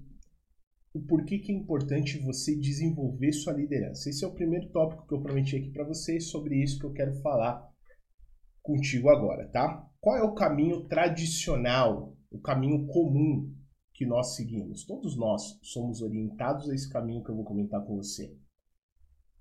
o 0.93 1.01
porquê 1.01 1.39
que 1.39 1.51
é 1.51 1.55
importante 1.55 2.19
você 2.19 2.55
desenvolver 2.55 3.33
sua 3.33 3.55
liderança. 3.55 4.11
Esse 4.11 4.25
é 4.25 4.29
o 4.29 4.35
primeiro 4.35 4.69
tópico 4.69 5.07
que 5.07 5.15
eu 5.15 5.23
prometi 5.23 5.57
aqui 5.57 5.71
para 5.71 5.85
vocês, 5.85 6.29
sobre 6.29 6.63
isso 6.63 6.79
que 6.79 6.85
eu 6.85 6.93
quero 6.93 7.15
falar 7.23 7.67
contigo 8.63 9.09
agora, 9.09 9.49
tá? 9.49 9.89
Qual 10.01 10.17
é 10.17 10.23
o 10.23 10.35
caminho 10.35 10.85
tradicional, 10.85 12.15
o 12.31 12.39
caminho 12.39 12.87
comum 12.87 13.51
que 13.95 14.05
nós 14.05 14.35
seguimos? 14.35 14.85
Todos 14.85 15.17
nós 15.17 15.59
somos 15.63 16.03
orientados 16.03 16.69
a 16.69 16.75
esse 16.75 16.91
caminho 16.91 17.23
que 17.23 17.31
eu 17.31 17.37
vou 17.37 17.45
comentar 17.45 17.83
com 17.87 17.97
você. 17.97 18.37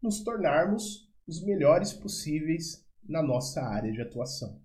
Nos 0.01 0.24
tornarmos 0.24 1.12
os 1.27 1.43
melhores 1.43 1.91
possíveis 1.91 2.86
na 3.03 3.22
nossa 3.22 3.62
área 3.62 3.91
de 3.91 4.01
atuação. 4.01 4.62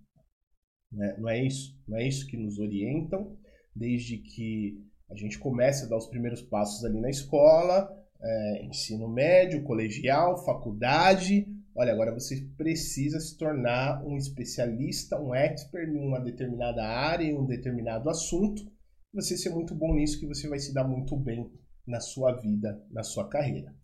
Né? 0.91 1.17
Não 1.19 1.29
é 1.29 1.43
isso? 1.43 1.77
Não 1.87 1.97
é 1.97 2.07
isso 2.07 2.27
que 2.27 2.37
nos 2.37 2.59
orientam 2.59 3.37
desde 3.75 4.17
que 4.17 4.79
a 5.09 5.15
gente 5.15 5.39
começa 5.39 5.85
a 5.85 5.89
dar 5.89 5.97
os 5.97 6.07
primeiros 6.07 6.41
passos 6.41 6.85
ali 6.85 6.99
na 7.01 7.09
escola, 7.09 7.89
é, 8.21 8.65
ensino 8.65 9.07
médio, 9.07 9.63
colegial, 9.63 10.43
faculdade. 10.45 11.47
Olha, 11.75 11.93
agora 11.93 12.13
você 12.13 12.35
precisa 12.57 13.19
se 13.19 13.37
tornar 13.37 14.05
um 14.05 14.17
especialista, 14.17 15.19
um 15.19 15.33
expert 15.33 15.89
em 15.89 16.07
uma 16.07 16.19
determinada 16.19 16.83
área, 16.83 17.25
em 17.25 17.37
um 17.37 17.45
determinado 17.45 18.09
assunto. 18.09 18.61
Você 19.11 19.35
ser 19.35 19.49
muito 19.49 19.73
bom 19.73 19.95
nisso 19.95 20.19
que 20.19 20.27
você 20.27 20.47
vai 20.47 20.59
se 20.59 20.71
dar 20.71 20.87
muito 20.87 21.17
bem 21.17 21.51
na 21.85 21.99
sua 21.99 22.31
vida, 22.33 22.85
na 22.91 23.01
sua 23.01 23.27
carreira. 23.27 23.75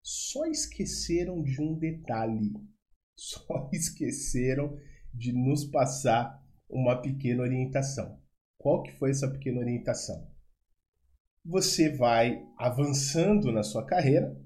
Só 0.00 0.46
esqueceram 0.46 1.42
de 1.42 1.60
um 1.60 1.76
detalhe. 1.76 2.52
Só 3.16 3.68
esqueceram 3.72 4.78
de 5.12 5.32
nos 5.32 5.64
passar 5.64 6.40
uma 6.68 7.02
pequena 7.02 7.42
orientação. 7.42 8.22
Qual 8.56 8.82
que 8.82 8.92
foi 8.92 9.10
essa 9.10 9.28
pequena 9.28 9.58
orientação? 9.58 10.30
Você 11.44 11.90
vai 11.90 12.46
avançando 12.56 13.50
na 13.50 13.64
sua 13.64 13.84
carreira, 13.84 14.40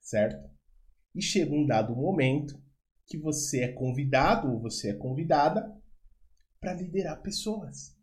certo? 0.00 0.50
E 1.14 1.22
chega 1.22 1.54
um 1.54 1.64
dado 1.64 1.94
momento 1.94 2.60
que 3.06 3.16
você 3.16 3.60
é 3.60 3.72
convidado 3.72 4.52
ou 4.52 4.60
você 4.60 4.90
é 4.90 4.94
convidada 4.94 5.72
para 6.60 6.74
liderar 6.74 7.22
pessoas. 7.22 7.95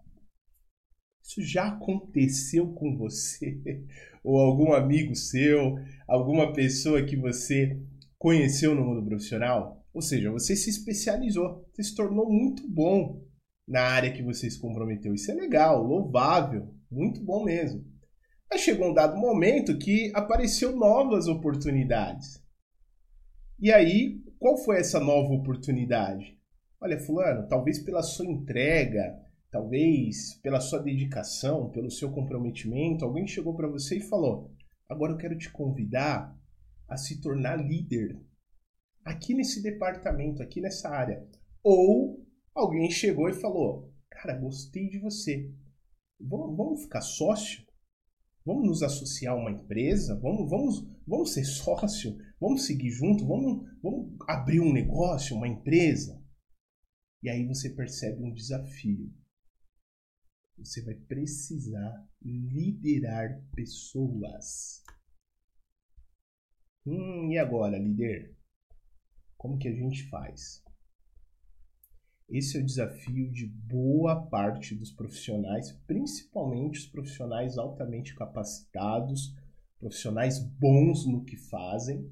Isso 1.23 1.41
já 1.41 1.69
aconteceu 1.69 2.73
com 2.73 2.97
você 2.97 3.61
ou 4.23 4.37
algum 4.37 4.73
amigo 4.73 5.15
seu, 5.15 5.75
alguma 6.07 6.51
pessoa 6.51 7.03
que 7.03 7.15
você 7.15 7.79
conheceu 8.19 8.75
no 8.75 8.83
mundo 8.83 9.05
profissional? 9.05 9.83
Ou 9.93 10.01
seja, 10.01 10.31
você 10.31 10.55
se 10.55 10.69
especializou, 10.69 11.65
você 11.71 11.83
se 11.83 11.95
tornou 11.95 12.29
muito 12.29 12.67
bom 12.67 13.23
na 13.67 13.81
área 13.81 14.11
que 14.11 14.21
você 14.21 14.49
se 14.49 14.59
comprometeu. 14.59 15.13
Isso 15.13 15.31
é 15.31 15.33
legal, 15.33 15.81
louvável, 15.81 16.73
muito 16.91 17.23
bom 17.23 17.43
mesmo. 17.43 17.85
Mas 18.49 18.61
chegou 18.61 18.91
um 18.91 18.93
dado 18.93 19.17
momento 19.17 19.77
que 19.77 20.11
apareceu 20.13 20.75
novas 20.75 21.27
oportunidades. 21.27 22.43
E 23.59 23.71
aí, 23.71 24.21
qual 24.39 24.57
foi 24.57 24.77
essa 24.77 24.99
nova 24.99 25.33
oportunidade? 25.33 26.37
Olha, 26.81 26.99
fulano, 26.99 27.47
talvez 27.47 27.79
pela 27.79 28.03
sua 28.03 28.25
entrega, 28.25 29.22
talvez 29.53 30.33
pela 30.41 30.59
sua 30.59 30.79
dedicação, 30.79 31.69
pelo 31.69 31.91
seu 31.91 32.11
comprometimento, 32.11 33.05
alguém 33.05 33.27
chegou 33.27 33.55
para 33.55 33.67
você 33.67 33.97
e 33.97 34.01
falou: 34.01 34.51
"Agora 34.89 35.13
eu 35.13 35.17
quero 35.17 35.37
te 35.37 35.51
convidar 35.51 36.35
a 36.89 36.97
se 36.97 37.21
tornar 37.21 37.55
líder 37.55 38.19
aqui 39.05 39.35
nesse 39.35 39.61
departamento, 39.61 40.41
aqui 40.41 40.59
nessa 40.59 40.89
área". 40.89 41.23
Ou 41.63 42.25
alguém 42.55 42.89
chegou 42.89 43.29
e 43.29 43.33
falou: 43.33 43.93
Cara, 44.09 44.39
gostei 44.39 44.89
de 44.89 44.97
você. 44.97 45.53
Vamos, 46.19 46.57
vamos 46.57 46.81
ficar 46.81 47.01
sócio? 47.01 47.63
Vamos 48.43 48.67
nos 48.67 48.81
associar 48.81 49.35
a 49.35 49.37
uma 49.37 49.51
empresa? 49.51 50.19
Vamos, 50.19 50.49
vamos, 50.49 50.87
vamos 51.05 51.31
ser 51.31 51.45
sócio? 51.45 52.17
Vamos 52.39 52.65
seguir 52.65 52.89
junto? 52.89 53.25
Vamos, 53.25 53.69
vamos 53.83 54.15
abrir 54.27 54.59
um 54.59 54.73
negócio, 54.73 55.35
uma 55.35 55.47
empresa? 55.47 56.19
E 57.21 57.29
aí 57.29 57.45
você 57.45 57.69
percebe 57.69 58.23
um 58.23 58.33
desafio. 58.33 59.13
Você 60.57 60.81
vai 60.83 60.95
precisar 60.95 62.07
liderar 62.21 63.41
pessoas. 63.55 64.83
Hum, 66.85 67.31
e 67.31 67.37
agora, 67.37 67.77
líder? 67.77 68.35
Como 69.37 69.57
que 69.57 69.67
a 69.67 69.73
gente 69.73 70.07
faz? 70.09 70.63
Esse 72.29 72.57
é 72.57 72.61
o 72.61 72.65
desafio 72.65 73.31
de 73.31 73.45
boa 73.45 74.25
parte 74.27 74.73
dos 74.73 74.91
profissionais, 74.91 75.71
principalmente 75.85 76.79
os 76.79 76.87
profissionais 76.87 77.57
altamente 77.57 78.15
capacitados, 78.15 79.35
profissionais 79.79 80.39
bons 80.39 81.05
no 81.05 81.23
que 81.23 81.35
fazem. 81.35 82.09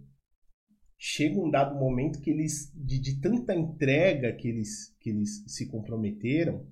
Chega 0.98 1.40
um 1.40 1.50
dado 1.50 1.80
momento 1.80 2.22
que 2.22 2.30
eles, 2.30 2.72
de, 2.76 3.00
de 3.00 3.20
tanta 3.20 3.56
entrega 3.56 4.36
que 4.36 4.48
eles, 4.48 4.96
que 5.00 5.10
eles 5.10 5.44
se 5.48 5.68
comprometeram, 5.68 6.68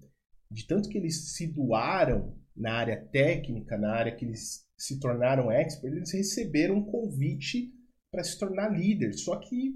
de 0.52 0.66
tanto 0.66 0.90
que 0.90 0.98
eles 0.98 1.34
se 1.36 1.48
doaram 1.48 2.38
na 2.56 2.74
área 2.74 3.06
técnica, 3.12 3.78
na 3.78 3.94
área 3.94 4.16
que 4.16 4.26
eles 4.26 4.68
se 4.78 5.00
tornaram 5.00 5.52
experts, 5.52 5.98
eles 5.98 6.12
receberam 6.12 6.78
um 6.78 6.86
convite 6.86 7.74
para 8.12 8.24
se 8.24 8.38
tornar 8.38 8.70
líder. 8.70 9.14
Só 9.14 9.40
que 9.40 9.74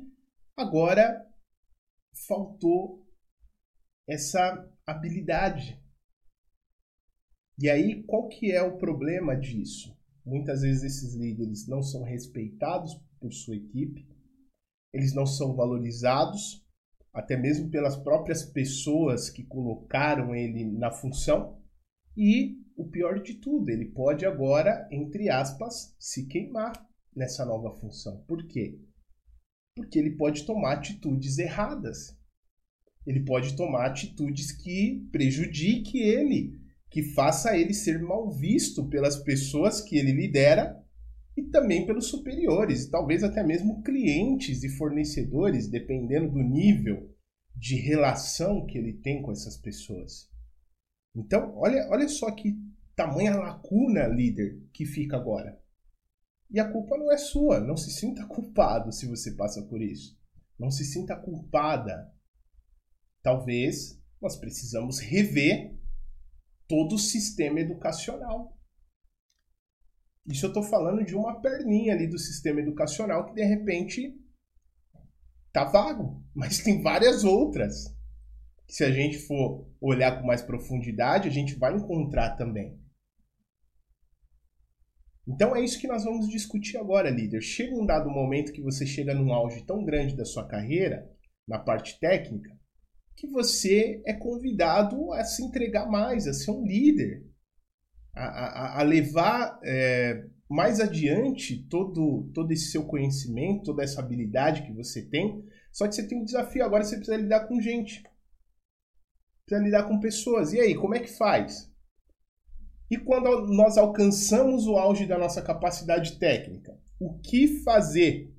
agora 0.57 1.25
faltou 2.27 3.05
essa 4.07 4.69
habilidade. 4.85 5.81
E 7.59 7.69
aí, 7.69 8.03
qual 8.03 8.27
que 8.27 8.51
é 8.51 8.61
o 8.61 8.77
problema 8.77 9.35
disso? 9.35 9.95
Muitas 10.25 10.61
vezes 10.61 10.83
esses 10.83 11.15
líderes 11.15 11.67
não 11.67 11.81
são 11.81 12.03
respeitados 12.03 12.93
por 13.19 13.31
sua 13.31 13.55
equipe, 13.55 14.07
eles 14.93 15.13
não 15.13 15.25
são 15.25 15.55
valorizados, 15.55 16.62
até 17.13 17.37
mesmo 17.37 17.69
pelas 17.69 17.95
próprias 17.95 18.43
pessoas 18.43 19.29
que 19.29 19.43
colocaram 19.43 20.35
ele 20.35 20.65
na 20.65 20.91
função. 20.91 21.61
E 22.17 22.57
o 22.75 22.89
pior 22.89 23.21
de 23.21 23.35
tudo, 23.35 23.69
ele 23.69 23.85
pode 23.85 24.25
agora, 24.25 24.87
entre 24.91 25.29
aspas, 25.29 25.95
se 25.99 26.27
queimar 26.27 26.73
nessa 27.15 27.45
nova 27.45 27.75
função. 27.75 28.23
Por 28.27 28.47
quê? 28.47 28.79
Porque 29.75 29.99
ele 29.99 30.15
pode 30.17 30.45
tomar 30.45 30.73
atitudes 30.73 31.37
erradas 31.37 32.17
ele 33.05 33.21
pode 33.21 33.55
tomar 33.55 33.87
atitudes 33.87 34.51
que 34.51 35.07
prejudique 35.11 35.99
ele, 35.99 36.59
que 36.89 37.03
faça 37.13 37.57
ele 37.57 37.73
ser 37.73 38.01
mal 38.01 38.31
visto 38.31 38.87
pelas 38.87 39.17
pessoas 39.17 39.81
que 39.81 39.97
ele 39.97 40.11
lidera 40.11 40.81
e 41.35 41.43
também 41.43 41.85
pelos 41.85 42.07
superiores, 42.07 42.87
talvez 42.89 43.23
até 43.23 43.43
mesmo 43.43 43.81
clientes 43.81 44.63
e 44.63 44.69
fornecedores, 44.69 45.67
dependendo 45.67 46.31
do 46.31 46.43
nível 46.43 47.11
de 47.55 47.75
relação 47.75 48.65
que 48.65 48.77
ele 48.77 48.93
tem 48.93 49.21
com 49.21 49.31
essas 49.31 49.57
pessoas. 49.57 50.29
Então, 51.15 51.55
olha, 51.57 51.87
olha 51.89 52.07
só 52.07 52.31
que 52.31 52.55
tamanha 52.95 53.35
lacuna, 53.35 54.07
líder, 54.07 54.61
que 54.71 54.85
fica 54.85 55.17
agora. 55.17 55.59
E 56.51 56.59
a 56.59 56.71
culpa 56.71 56.97
não 56.97 57.11
é 57.11 57.17
sua, 57.17 57.59
não 57.59 57.75
se 57.75 57.91
sinta 57.91 58.25
culpado 58.25 58.91
se 58.91 59.07
você 59.07 59.31
passa 59.31 59.61
por 59.63 59.81
isso. 59.81 60.15
Não 60.59 60.69
se 60.69 60.85
sinta 60.85 61.15
culpada 61.15 62.13
talvez 63.23 63.99
nós 64.21 64.35
precisamos 64.35 64.99
rever 64.99 65.75
todo 66.67 66.95
o 66.95 66.99
sistema 66.99 67.61
educacional. 67.61 68.55
Isso 70.25 70.45
eu 70.45 70.49
estou 70.49 70.63
falando 70.63 71.03
de 71.03 71.15
uma 71.15 71.41
perninha 71.41 71.93
ali 71.93 72.07
do 72.07 72.17
sistema 72.17 72.61
educacional 72.61 73.25
que 73.25 73.33
de 73.33 73.43
repente 73.43 74.17
tá 75.51 75.65
vago, 75.65 76.23
mas 76.33 76.59
tem 76.59 76.81
várias 76.81 77.23
outras. 77.23 77.93
Se 78.67 78.83
a 78.83 78.91
gente 78.91 79.19
for 79.19 79.67
olhar 79.79 80.19
com 80.19 80.25
mais 80.25 80.41
profundidade, 80.41 81.27
a 81.27 81.31
gente 81.31 81.55
vai 81.55 81.75
encontrar 81.75 82.35
também. 82.35 82.79
Então 85.27 85.55
é 85.55 85.63
isso 85.63 85.79
que 85.79 85.87
nós 85.87 86.03
vamos 86.03 86.27
discutir 86.27 86.77
agora, 86.77 87.09
líder. 87.09 87.41
Chega 87.41 87.75
um 87.75 87.85
dado 87.85 88.09
momento 88.09 88.51
que 88.51 88.61
você 88.61 88.85
chega 88.85 89.13
num 89.13 89.33
auge 89.33 89.63
tão 89.65 89.83
grande 89.83 90.15
da 90.15 90.25
sua 90.25 90.45
carreira, 90.45 91.09
na 91.47 91.59
parte 91.59 91.99
técnica, 91.99 92.49
que 93.15 93.27
você 93.27 94.01
é 94.05 94.13
convidado 94.13 95.13
a 95.13 95.23
se 95.23 95.43
entregar 95.43 95.89
mais, 95.89 96.27
a 96.27 96.33
ser 96.33 96.51
um 96.51 96.65
líder, 96.65 97.25
a, 98.15 98.79
a, 98.79 98.83
levar 98.83 99.59
é, 99.63 100.25
mais 100.49 100.79
adiante 100.79 101.63
todo, 101.67 102.29
todo 102.33 102.51
esse 102.51 102.69
seu 102.71 102.85
conhecimento, 102.85 103.63
toda 103.63 103.83
essa 103.83 103.99
habilidade 103.99 104.63
que 104.63 104.73
você 104.73 105.01
tem. 105.01 105.43
Só 105.71 105.87
que 105.87 105.95
você 105.95 106.07
tem 106.07 106.19
um 106.19 106.25
desafio 106.25 106.63
agora, 106.63 106.83
você 106.83 106.95
precisa 106.95 107.17
lidar 107.17 107.47
com 107.47 107.59
gente, 107.59 108.03
precisa 109.45 109.65
lidar 109.65 109.83
com 109.87 109.99
pessoas. 109.99 110.53
E 110.53 110.59
aí, 110.59 110.75
como 110.75 110.95
é 110.95 110.99
que 110.99 111.09
faz? 111.09 111.71
E 112.89 112.97
quando 112.97 113.47
nós 113.47 113.77
alcançamos 113.77 114.67
o 114.67 114.77
auge 114.77 115.07
da 115.07 115.17
nossa 115.17 115.41
capacidade 115.41 116.19
técnica, 116.19 116.79
o 116.99 117.17
que 117.19 117.63
fazer? 117.63 118.31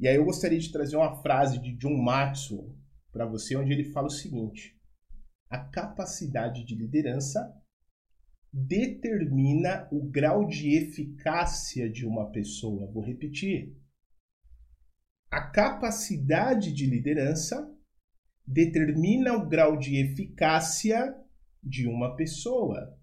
E 0.00 0.08
aí 0.08 0.16
eu 0.16 0.24
gostaria 0.24 0.58
de 0.58 0.72
trazer 0.72 0.96
uma 0.96 1.20
frase 1.20 1.58
de 1.58 1.76
John 1.76 1.96
Maxwell 1.96 2.74
para 3.12 3.26
você, 3.26 3.56
onde 3.56 3.72
ele 3.72 3.92
fala 3.92 4.06
o 4.06 4.10
seguinte: 4.10 4.74
a 5.50 5.58
capacidade 5.58 6.64
de 6.64 6.74
liderança 6.74 7.57
determina 8.52 9.88
o 9.92 10.08
grau 10.08 10.46
de 10.46 10.74
eficácia 10.74 11.88
de 11.90 12.06
uma 12.06 12.30
pessoa. 12.30 12.90
Vou 12.90 13.04
repetir. 13.04 13.76
A 15.30 15.50
capacidade 15.50 16.72
de 16.72 16.86
liderança 16.86 17.70
determina 18.46 19.34
o 19.34 19.46
grau 19.46 19.76
de 19.76 19.96
eficácia 19.96 21.14
de 21.62 21.86
uma 21.86 22.16
pessoa. 22.16 22.98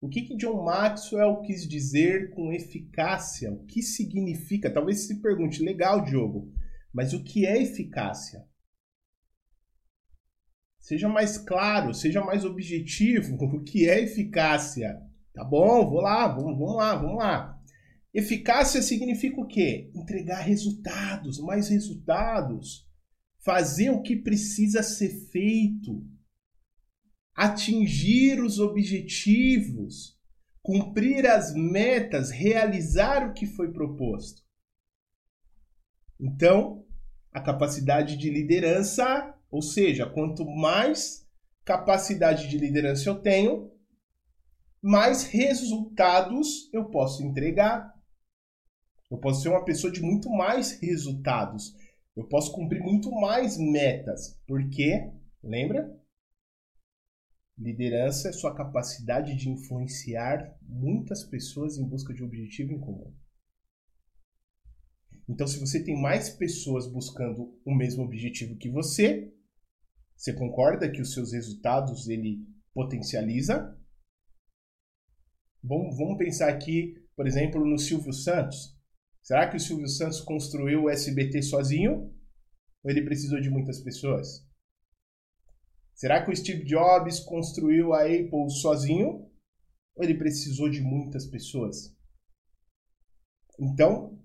O 0.00 0.08
que, 0.08 0.22
que 0.22 0.36
John 0.36 0.62
Maxwell 0.62 1.40
quis 1.40 1.66
dizer 1.66 2.30
com 2.30 2.52
eficácia? 2.52 3.50
O 3.50 3.64
que 3.64 3.82
significa? 3.82 4.72
Talvez 4.72 5.06
se 5.06 5.20
pergunte, 5.20 5.62
legal, 5.62 6.04
Diogo, 6.04 6.52
mas 6.92 7.12
o 7.12 7.24
que 7.24 7.46
é 7.46 7.60
eficácia? 7.60 8.46
Seja 10.84 11.08
mais 11.08 11.38
claro, 11.38 11.94
seja 11.94 12.22
mais 12.22 12.44
objetivo. 12.44 13.38
O 13.56 13.64
que 13.64 13.88
é 13.88 14.02
eficácia? 14.02 15.00
Tá 15.32 15.42
bom, 15.42 15.88
vou 15.88 16.02
lá, 16.02 16.28
vamos, 16.28 16.58
vamos 16.58 16.76
lá, 16.76 16.94
vamos 16.94 17.16
lá. 17.16 17.58
Eficácia 18.12 18.82
significa 18.82 19.40
o 19.40 19.46
quê? 19.46 19.90
Entregar 19.94 20.42
resultados, 20.42 21.40
mais 21.40 21.70
resultados. 21.70 22.86
Fazer 23.42 23.88
o 23.88 24.02
que 24.02 24.14
precisa 24.14 24.82
ser 24.82 25.08
feito 25.30 26.06
atingir 27.34 28.40
os 28.40 28.60
objetivos, 28.60 30.16
cumprir 30.62 31.26
as 31.26 31.52
metas, 31.52 32.30
realizar 32.30 33.28
o 33.28 33.32
que 33.32 33.46
foi 33.46 33.72
proposto. 33.72 34.42
Então, 36.20 36.86
a 37.32 37.40
capacidade 37.40 38.16
de 38.16 38.30
liderança, 38.30 39.33
ou 39.54 39.62
seja, 39.62 40.04
quanto 40.04 40.44
mais 40.44 41.24
capacidade 41.64 42.48
de 42.48 42.58
liderança 42.58 43.08
eu 43.08 43.22
tenho, 43.22 43.70
mais 44.82 45.22
resultados 45.22 46.68
eu 46.72 46.86
posso 46.86 47.22
entregar. 47.22 47.94
Eu 49.08 49.16
posso 49.16 49.42
ser 49.42 49.50
uma 49.50 49.64
pessoa 49.64 49.92
de 49.92 50.02
muito 50.02 50.28
mais 50.28 50.80
resultados. 50.80 51.72
Eu 52.16 52.26
posso 52.26 52.50
cumprir 52.50 52.82
muito 52.82 53.12
mais 53.12 53.56
metas. 53.56 54.36
Porque, 54.44 55.08
lembra? 55.40 55.88
Liderança 57.56 58.30
é 58.30 58.32
sua 58.32 58.56
capacidade 58.56 59.36
de 59.36 59.48
influenciar 59.48 60.52
muitas 60.62 61.22
pessoas 61.22 61.78
em 61.78 61.88
busca 61.88 62.12
de 62.12 62.24
um 62.24 62.26
objetivo 62.26 62.72
em 62.72 62.80
comum. 62.80 63.14
Então, 65.28 65.46
se 65.46 65.60
você 65.60 65.82
tem 65.82 65.96
mais 66.02 66.28
pessoas 66.28 66.88
buscando 66.88 67.56
o 67.64 67.72
mesmo 67.72 68.02
objetivo 68.02 68.56
que 68.56 68.68
você, 68.68 69.32
você 70.16 70.32
concorda 70.32 70.90
que 70.90 71.00
os 71.00 71.12
seus 71.12 71.32
resultados 71.32 72.08
ele 72.08 72.46
potencializa? 72.72 73.78
Vamos, 75.62 75.96
vamos 75.96 76.18
pensar 76.18 76.48
aqui, 76.48 76.94
por 77.16 77.26
exemplo, 77.26 77.64
no 77.64 77.78
Silvio 77.78 78.12
Santos. 78.12 78.76
Será 79.22 79.48
que 79.48 79.56
o 79.56 79.60
Silvio 79.60 79.88
Santos 79.88 80.20
construiu 80.20 80.84
o 80.84 80.90
SBT 80.90 81.42
sozinho? 81.42 82.14
Ou 82.82 82.90
ele 82.90 83.02
precisou 83.04 83.40
de 83.40 83.48
muitas 83.48 83.80
pessoas? 83.80 84.46
Será 85.94 86.22
que 86.22 86.30
o 86.30 86.36
Steve 86.36 86.64
Jobs 86.64 87.20
construiu 87.20 87.94
a 87.94 88.02
Apple 88.02 88.50
sozinho? 88.50 89.30
Ou 89.96 90.04
ele 90.04 90.18
precisou 90.18 90.68
de 90.68 90.82
muitas 90.82 91.26
pessoas? 91.26 91.96
Então, 93.58 94.20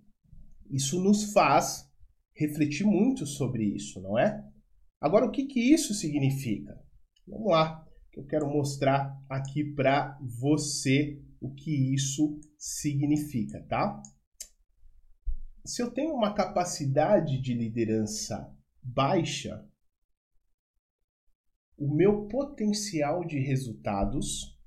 isso 0.69 1.01
nos 1.01 1.31
faz 1.31 1.87
refletir 2.35 2.85
muito 2.85 3.25
sobre 3.25 3.63
isso, 3.63 4.01
não 4.01 4.17
é? 4.17 4.48
Agora, 5.01 5.25
o 5.25 5.31
que, 5.31 5.45
que 5.45 5.59
isso 5.73 5.93
significa? 5.93 6.77
Vamos 7.27 7.51
lá, 7.51 7.87
eu 8.13 8.25
quero 8.25 8.49
mostrar 8.49 9.17
aqui 9.29 9.63
para 9.63 10.19
você 10.21 11.21
o 11.39 11.53
que 11.53 11.93
isso 11.93 12.39
significa, 12.57 13.63
tá? 13.63 14.01
Se 15.65 15.81
eu 15.81 15.91
tenho 15.91 16.13
uma 16.13 16.33
capacidade 16.33 17.39
de 17.41 17.53
liderança 17.53 18.53
baixa, 18.81 19.65
o 21.77 21.93
meu 21.93 22.27
potencial 22.27 23.23
de 23.25 23.39
resultados 23.39 24.57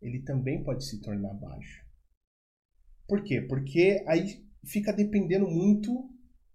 ele 0.00 0.22
também 0.22 0.62
pode 0.62 0.84
se 0.84 1.00
tornar 1.00 1.34
baixo. 1.34 1.84
Por 3.08 3.24
quê? 3.24 3.40
Porque 3.40 4.04
aí 4.06 4.46
fica 4.64 4.92
dependendo 4.92 5.48
muito 5.48 6.10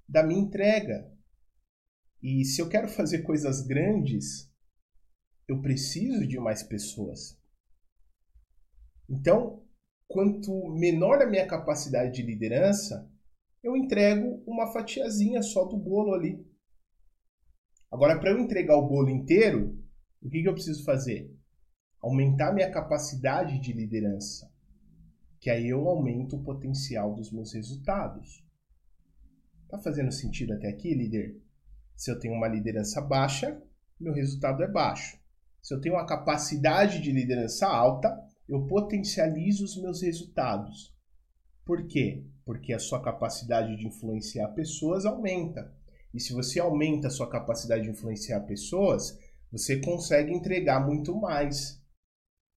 da 0.07 0.23
minha 0.23 0.39
entrega. 0.39 1.11
E 2.21 2.43
se 2.43 2.61
eu 2.61 2.67
quero 2.67 2.87
fazer 2.87 3.23
coisas 3.23 3.61
grandes, 3.61 4.51
eu 5.47 5.61
preciso 5.61 6.27
de 6.27 6.37
mais 6.39 6.61
pessoas. 6.61 7.39
Então, 9.09 9.63
quanto 10.07 10.69
menor 10.69 11.21
a 11.21 11.29
minha 11.29 11.47
capacidade 11.47 12.13
de 12.13 12.21
liderança, 12.21 13.09
eu 13.63 13.75
entrego 13.75 14.43
uma 14.45 14.71
fatiazinha 14.71 15.41
só 15.41 15.65
do 15.65 15.77
bolo 15.77 16.13
ali. 16.13 16.45
Agora, 17.91 18.19
para 18.19 18.31
eu 18.31 18.39
entregar 18.39 18.77
o 18.77 18.87
bolo 18.87 19.09
inteiro, 19.09 19.83
o 20.21 20.29
que, 20.29 20.41
que 20.41 20.47
eu 20.47 20.53
preciso 20.53 20.83
fazer? 20.83 21.35
Aumentar 22.01 22.53
minha 22.53 22.69
capacidade 22.69 23.59
de 23.59 23.73
liderança, 23.73 24.51
que 25.39 25.49
aí 25.49 25.67
eu 25.67 25.87
aumento 25.87 26.35
o 26.35 26.43
potencial 26.43 27.15
dos 27.15 27.31
meus 27.31 27.53
resultados. 27.53 28.45
Tá 29.67 29.79
fazendo 29.79 30.11
sentido 30.11 30.53
até 30.53 30.69
aqui, 30.69 30.93
líder? 30.93 31.41
Se 31.99 32.09
eu 32.09 32.17
tenho 32.17 32.33
uma 32.33 32.47
liderança 32.47 33.01
baixa, 33.01 33.61
meu 33.99 34.13
resultado 34.13 34.63
é 34.63 34.71
baixo. 34.71 35.19
Se 35.61 35.73
eu 35.73 35.81
tenho 35.81 35.95
uma 35.95 36.05
capacidade 36.05 37.01
de 37.01 37.11
liderança 37.11 37.67
alta, 37.67 38.17
eu 38.47 38.65
potencializo 38.67 39.65
os 39.65 39.75
meus 39.75 40.01
resultados. 40.01 40.95
Por 41.65 41.85
quê? 41.87 42.23
Porque 42.45 42.71
a 42.71 42.79
sua 42.79 43.03
capacidade 43.03 43.75
de 43.75 43.85
influenciar 43.85 44.47
pessoas 44.53 45.05
aumenta. 45.05 45.75
E 46.13 46.21
se 46.21 46.31
você 46.31 46.57
aumenta 46.57 47.09
a 47.09 47.11
sua 47.11 47.29
capacidade 47.29 47.83
de 47.83 47.89
influenciar 47.89 48.39
pessoas, 48.45 49.19
você 49.51 49.81
consegue 49.81 50.31
entregar 50.31 50.79
muito 50.79 51.13
mais. 51.19 51.83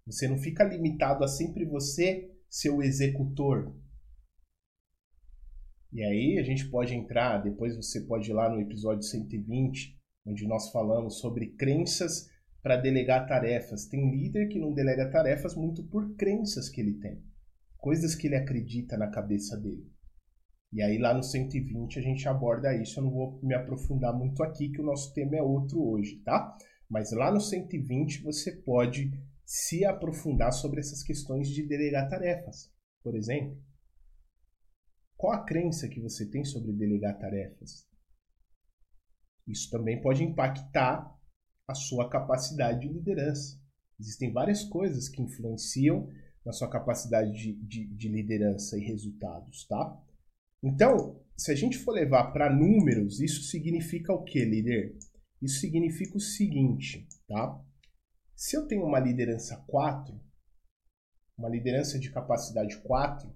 Você 0.06 0.28
não 0.28 0.38
fica 0.38 0.62
limitado 0.62 1.24
a 1.24 1.28
sempre 1.28 1.64
você 1.64 2.30
ser 2.48 2.70
o 2.70 2.80
executor. 2.80 3.74
E 5.92 6.02
aí 6.02 6.38
a 6.38 6.42
gente 6.42 6.68
pode 6.70 6.94
entrar, 6.94 7.42
depois 7.42 7.76
você 7.76 8.00
pode 8.00 8.30
ir 8.30 8.32
lá 8.32 8.48
no 8.48 8.60
episódio 8.60 9.02
120, 9.02 9.94
onde 10.26 10.46
nós 10.46 10.70
falamos 10.70 11.18
sobre 11.18 11.48
crenças 11.48 12.30
para 12.62 12.76
delegar 12.76 13.26
tarefas. 13.26 13.86
Tem 13.86 14.10
líder 14.10 14.48
que 14.48 14.58
não 14.58 14.72
delega 14.72 15.10
tarefas 15.10 15.54
muito 15.54 15.82
por 15.84 16.14
crenças 16.16 16.70
que 16.70 16.80
ele 16.80 16.94
tem, 16.94 17.22
coisas 17.76 18.14
que 18.14 18.26
ele 18.26 18.36
acredita 18.36 18.96
na 18.96 19.10
cabeça 19.10 19.54
dele. 19.60 19.86
E 20.72 20.80
aí 20.80 20.96
lá 20.96 21.12
no 21.12 21.22
120 21.22 21.98
a 21.98 22.02
gente 22.02 22.26
aborda 22.26 22.74
isso, 22.74 22.98
eu 22.98 23.04
não 23.04 23.10
vou 23.10 23.38
me 23.42 23.54
aprofundar 23.54 24.16
muito 24.16 24.42
aqui, 24.42 24.70
que 24.70 24.80
o 24.80 24.84
nosso 24.84 25.12
tema 25.12 25.36
é 25.36 25.42
outro 25.42 25.86
hoje, 25.86 26.22
tá? 26.24 26.56
Mas 26.88 27.12
lá 27.12 27.30
no 27.30 27.40
120 27.40 28.22
você 28.22 28.52
pode 28.52 29.10
se 29.44 29.84
aprofundar 29.84 30.52
sobre 30.52 30.80
essas 30.80 31.02
questões 31.02 31.48
de 31.48 31.66
delegar 31.66 32.08
tarefas. 32.08 32.72
Por 33.02 33.14
exemplo, 33.14 33.60
qual 35.22 35.34
a 35.34 35.44
crença 35.44 35.88
que 35.88 36.00
você 36.00 36.28
tem 36.28 36.44
sobre 36.44 36.72
delegar 36.72 37.16
tarefas? 37.16 37.86
Isso 39.46 39.70
também 39.70 40.02
pode 40.02 40.24
impactar 40.24 41.16
a 41.68 41.74
sua 41.74 42.10
capacidade 42.10 42.80
de 42.80 42.92
liderança. 42.92 43.56
Existem 44.00 44.32
várias 44.32 44.64
coisas 44.64 45.08
que 45.08 45.22
influenciam 45.22 46.08
na 46.44 46.50
sua 46.50 46.68
capacidade 46.68 47.30
de, 47.30 47.52
de, 47.52 47.86
de 47.94 48.08
liderança 48.08 48.76
e 48.76 48.80
resultados, 48.80 49.64
tá? 49.68 49.96
Então, 50.60 51.24
se 51.36 51.52
a 51.52 51.54
gente 51.54 51.78
for 51.78 51.92
levar 51.92 52.32
para 52.32 52.52
números, 52.52 53.20
isso 53.20 53.44
significa 53.44 54.12
o 54.12 54.24
que, 54.24 54.44
líder? 54.44 54.98
Isso 55.40 55.60
significa 55.60 56.16
o 56.16 56.20
seguinte, 56.20 57.06
tá? 57.28 57.64
Se 58.34 58.56
eu 58.56 58.66
tenho 58.66 58.84
uma 58.84 58.98
liderança 58.98 59.56
4, 59.68 60.20
uma 61.38 61.48
liderança 61.48 61.96
de 61.96 62.10
capacidade 62.10 62.76
4, 62.78 63.32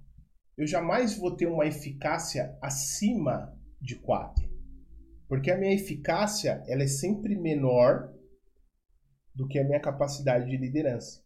eu 0.57 0.67
jamais 0.67 1.17
vou 1.17 1.37
ter 1.37 1.47
uma 1.47 1.67
eficácia 1.67 2.57
acima 2.63 3.55
de 3.81 3.97
4. 3.97 4.49
Porque 5.29 5.51
a 5.51 5.59
minha 5.59 5.75
eficácia 5.75 6.65
ela 6.67 6.83
é 6.83 6.87
sempre 6.87 7.37
menor 7.37 8.13
do 9.35 9.47
que 9.47 9.59
a 9.59 9.65
minha 9.65 9.81
capacidade 9.81 10.49
de 10.49 10.57
liderança. 10.57 11.23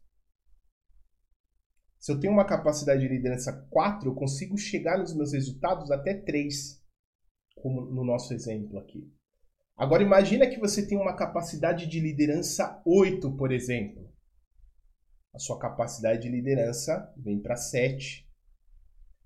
Se 1.99 2.11
eu 2.11 2.19
tenho 2.19 2.33
uma 2.33 2.47
capacidade 2.47 3.03
de 3.03 3.09
liderança 3.09 3.53
4, 3.71 4.09
eu 4.09 4.15
consigo 4.15 4.57
chegar 4.57 4.99
nos 4.99 5.15
meus 5.15 5.33
resultados 5.33 5.91
até 5.91 6.15
3, 6.15 6.83
como 7.55 7.83
no 7.83 8.03
nosso 8.03 8.33
exemplo 8.33 8.79
aqui. 8.79 9.07
Agora 9.77 10.03
imagina 10.03 10.49
que 10.49 10.59
você 10.59 10.87
tem 10.87 10.99
uma 10.99 11.15
capacidade 11.15 11.87
de 11.87 12.01
liderança 12.01 12.83
8, 12.87 13.37
por 13.37 13.53
exemplo. 13.53 14.11
A 15.35 15.39
sua 15.39 15.59
capacidade 15.59 16.23
de 16.23 16.29
liderança 16.29 17.13
vem 17.17 17.39
para 17.39 17.55
7. 17.55 18.30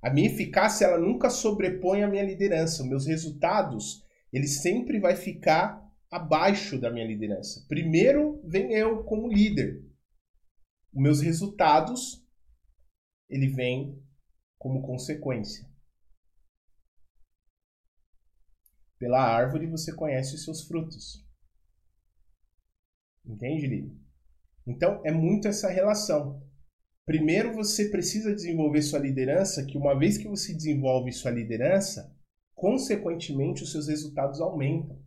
A 0.04 0.10
minha 0.10 0.28
eficácia 0.28 0.84
ela 0.84 0.98
nunca 0.98 1.30
sobrepõe 1.30 2.02
a 2.02 2.06
minha 2.06 2.22
liderança. 2.22 2.82
Os 2.82 2.88
meus 2.90 3.06
resultados, 3.06 4.04
ele 4.30 4.46
sempre 4.46 5.00
vai 5.00 5.16
ficar 5.16 5.82
abaixo 6.10 6.78
da 6.78 6.90
minha 6.90 7.06
liderança. 7.06 7.64
Primeiro 7.66 8.38
vem 8.44 8.74
eu 8.74 9.02
como 9.04 9.32
líder. 9.32 9.82
Os 10.92 11.02
meus 11.02 11.20
resultados 11.22 12.22
ele 13.30 13.48
vem 13.48 13.98
como 14.58 14.82
consequência. 14.82 15.66
Pela 18.98 19.22
árvore 19.22 19.66
você 19.66 19.90
conhece 19.90 20.34
os 20.34 20.44
seus 20.44 20.68
frutos. 20.68 21.26
Entende, 23.24 23.66
Lili? 23.66 23.98
Então 24.66 25.00
é 25.02 25.10
muito 25.10 25.48
essa 25.48 25.70
relação. 25.70 26.46
Primeiro 27.06 27.52
você 27.52 27.90
precisa 27.90 28.34
desenvolver 28.34 28.80
sua 28.80 28.98
liderança, 28.98 29.64
que 29.66 29.76
uma 29.76 29.98
vez 29.98 30.16
que 30.16 30.26
você 30.26 30.54
desenvolve 30.54 31.12
sua 31.12 31.30
liderança, 31.30 32.10
consequentemente 32.54 33.62
os 33.62 33.72
seus 33.72 33.88
resultados 33.88 34.40
aumentam. 34.40 34.98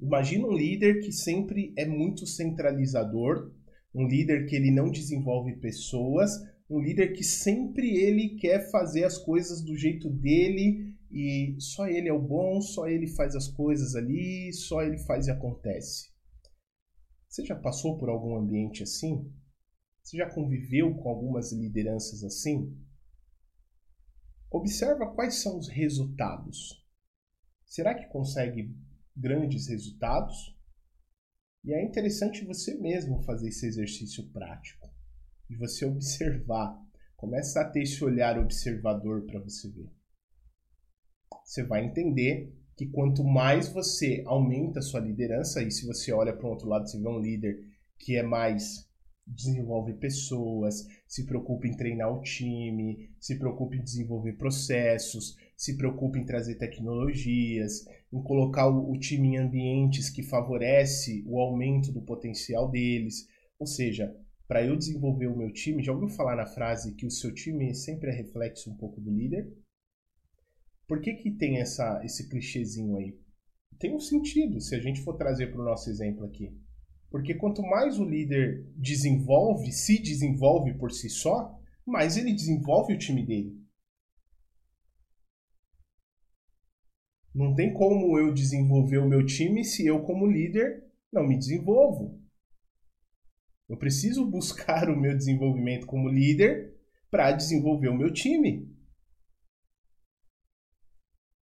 Imagina 0.00 0.48
um 0.48 0.52
líder 0.52 1.00
que 1.00 1.12
sempre 1.12 1.72
é 1.78 1.86
muito 1.86 2.26
centralizador, 2.26 3.52
um 3.94 4.06
líder 4.08 4.46
que 4.46 4.56
ele 4.56 4.72
não 4.72 4.90
desenvolve 4.90 5.56
pessoas, 5.56 6.32
um 6.68 6.80
líder 6.80 7.12
que 7.12 7.22
sempre 7.22 7.96
ele 7.96 8.36
quer 8.40 8.68
fazer 8.70 9.04
as 9.04 9.16
coisas 9.16 9.62
do 9.62 9.76
jeito 9.76 10.10
dele 10.10 10.92
e 11.10 11.54
só 11.60 11.86
ele 11.86 12.08
é 12.08 12.12
o 12.12 12.20
bom, 12.20 12.60
só 12.60 12.88
ele 12.88 13.06
faz 13.06 13.36
as 13.36 13.46
coisas 13.46 13.94
ali, 13.94 14.52
só 14.52 14.82
ele 14.82 14.98
faz 14.98 15.28
e 15.28 15.30
acontece. 15.30 16.15
Você 17.28 17.44
já 17.44 17.56
passou 17.56 17.98
por 17.98 18.08
algum 18.08 18.36
ambiente 18.36 18.82
assim? 18.82 19.32
Você 20.02 20.16
já 20.16 20.32
conviveu 20.32 20.94
com 20.94 21.08
algumas 21.08 21.52
lideranças 21.52 22.22
assim? 22.22 22.76
Observa 24.50 25.12
quais 25.14 25.42
são 25.42 25.58
os 25.58 25.68
resultados. 25.68 26.84
Será 27.66 27.94
que 27.94 28.06
consegue 28.06 28.74
grandes 29.16 29.66
resultados? 29.68 30.56
E 31.64 31.74
é 31.74 31.84
interessante 31.84 32.44
você 32.44 32.74
mesmo 32.76 33.22
fazer 33.24 33.48
esse 33.48 33.66
exercício 33.66 34.30
prático, 34.30 34.88
de 35.50 35.56
você 35.56 35.84
observar. 35.84 36.80
Começa 37.16 37.60
a 37.60 37.68
ter 37.68 37.82
esse 37.82 38.04
olhar 38.04 38.38
observador 38.38 39.26
para 39.26 39.40
você 39.40 39.68
ver. 39.68 39.90
Você 41.44 41.64
vai 41.64 41.84
entender 41.84 42.56
que 42.76 42.86
quanto 42.86 43.24
mais 43.24 43.68
você 43.68 44.22
aumenta 44.26 44.80
a 44.80 44.82
sua 44.82 45.00
liderança, 45.00 45.62
e 45.62 45.70
se 45.70 45.86
você 45.86 46.12
olha 46.12 46.36
para 46.36 46.46
o 46.46 46.50
outro 46.50 46.68
lado, 46.68 46.88
você 46.88 47.00
vê 47.00 47.08
um 47.08 47.18
líder 47.18 47.58
que 47.98 48.16
é 48.16 48.22
mais 48.22 48.86
desenvolve 49.26 49.94
pessoas, 49.94 50.86
se 51.08 51.26
preocupa 51.26 51.66
em 51.66 51.76
treinar 51.76 52.12
o 52.12 52.22
time, 52.22 53.10
se 53.18 53.36
preocupa 53.38 53.74
em 53.74 53.82
desenvolver 53.82 54.34
processos, 54.34 55.36
se 55.56 55.76
preocupa 55.76 56.18
em 56.18 56.24
trazer 56.24 56.56
tecnologias, 56.56 57.84
em 58.12 58.22
colocar 58.22 58.68
o, 58.68 58.92
o 58.92 58.98
time 58.98 59.30
em 59.30 59.38
ambientes 59.38 60.08
que 60.08 60.22
favorece 60.22 61.24
o 61.26 61.40
aumento 61.40 61.90
do 61.90 62.02
potencial 62.02 62.70
deles. 62.70 63.26
Ou 63.58 63.66
seja, 63.66 64.14
para 64.46 64.64
eu 64.64 64.76
desenvolver 64.76 65.26
o 65.26 65.36
meu 65.36 65.52
time, 65.52 65.82
já 65.82 65.92
ouviu 65.92 66.08
falar 66.08 66.36
na 66.36 66.46
frase 66.46 66.94
que 66.94 67.06
o 67.06 67.10
seu 67.10 67.34
time 67.34 67.74
sempre 67.74 68.10
é 68.10 68.14
reflexo 68.14 68.70
um 68.70 68.76
pouco 68.76 69.00
do 69.00 69.10
líder? 69.10 69.52
Por 70.86 71.00
que, 71.00 71.14
que 71.14 71.30
tem 71.30 71.58
essa, 71.60 72.00
esse 72.04 72.28
clichêzinho 72.28 72.96
aí? 72.96 73.18
Tem 73.78 73.94
um 73.94 74.00
sentido, 74.00 74.60
se 74.60 74.74
a 74.74 74.80
gente 74.80 75.02
for 75.02 75.16
trazer 75.16 75.48
para 75.50 75.60
o 75.60 75.64
nosso 75.64 75.90
exemplo 75.90 76.24
aqui. 76.24 76.56
Porque 77.10 77.34
quanto 77.34 77.62
mais 77.62 77.98
o 77.98 78.04
líder 78.04 78.66
desenvolve, 78.76 79.72
se 79.72 80.00
desenvolve 80.00 80.74
por 80.74 80.92
si 80.92 81.08
só, 81.08 81.58
mais 81.84 82.16
ele 82.16 82.32
desenvolve 82.32 82.94
o 82.94 82.98
time 82.98 83.24
dele. 83.24 83.66
Não 87.34 87.54
tem 87.54 87.72
como 87.74 88.18
eu 88.18 88.32
desenvolver 88.32 88.98
o 88.98 89.08
meu 89.08 89.24
time 89.26 89.64
se 89.64 89.86
eu, 89.86 90.02
como 90.02 90.26
líder, 90.26 90.84
não 91.12 91.26
me 91.26 91.36
desenvolvo. 91.36 92.18
Eu 93.68 93.76
preciso 93.76 94.24
buscar 94.30 94.88
o 94.88 94.98
meu 94.98 95.14
desenvolvimento 95.16 95.86
como 95.86 96.08
líder 96.08 96.74
para 97.10 97.32
desenvolver 97.32 97.88
o 97.88 97.96
meu 97.96 98.12
time. 98.12 98.75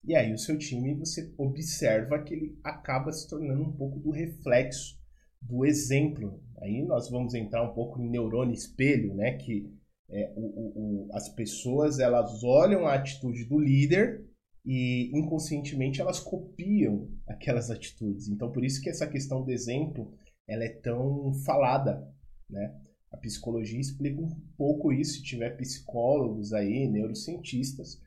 E 0.05 0.17
aí 0.17 0.33
o 0.33 0.38
seu 0.38 0.59
time, 0.59 0.95
você 0.95 1.33
observa 1.38 2.23
que 2.23 2.35
ele 2.35 2.59
acaba 2.65 3.12
se 3.12 3.29
tornando 3.29 3.62
um 3.62 3.73
pouco 3.73 4.01
do 4.01 4.11
reflexo 4.11 5.01
do 5.41 5.65
exemplo. 5.65 6.43
Aí 6.61 6.83
nós 6.83 7.09
vamos 7.09 7.35
entrar 7.35 7.62
um 7.62 7.73
pouco 7.75 8.01
em 8.01 8.11
neurônio 8.11 8.55
espelho, 8.55 9.15
né? 9.15 9.35
Que 9.35 9.71
é, 10.11 10.33
o, 10.37 10.41
o, 10.41 11.07
o, 11.07 11.09
as 11.12 11.29
pessoas 11.29 11.99
elas 11.99 12.43
olham 12.43 12.87
a 12.87 12.95
atitude 12.95 13.45
do 13.45 13.59
líder 13.59 14.25
e 14.65 15.11
inconscientemente 15.17 16.01
elas 16.01 16.21
copiam 16.21 17.09
aquelas 17.27 17.71
atitudes. 17.71 18.29
Então 18.29 18.51
por 18.51 18.65
isso 18.65 18.81
que 18.81 18.91
essa 18.91 19.07
questão 19.07 19.45
do 19.45 19.51
exemplo 19.51 20.12
ela 20.47 20.65
é 20.65 20.69
tão 20.69 21.33
falada, 21.45 22.07
né? 22.51 22.77
A 23.11 23.17
psicologia 23.19 23.81
explica 23.81 24.21
um 24.21 24.31
pouco 24.57 24.93
isso. 24.93 25.15
Se 25.15 25.23
tiver 25.23 25.57
psicólogos 25.57 26.53
aí, 26.53 26.88
neurocientistas, 26.88 28.01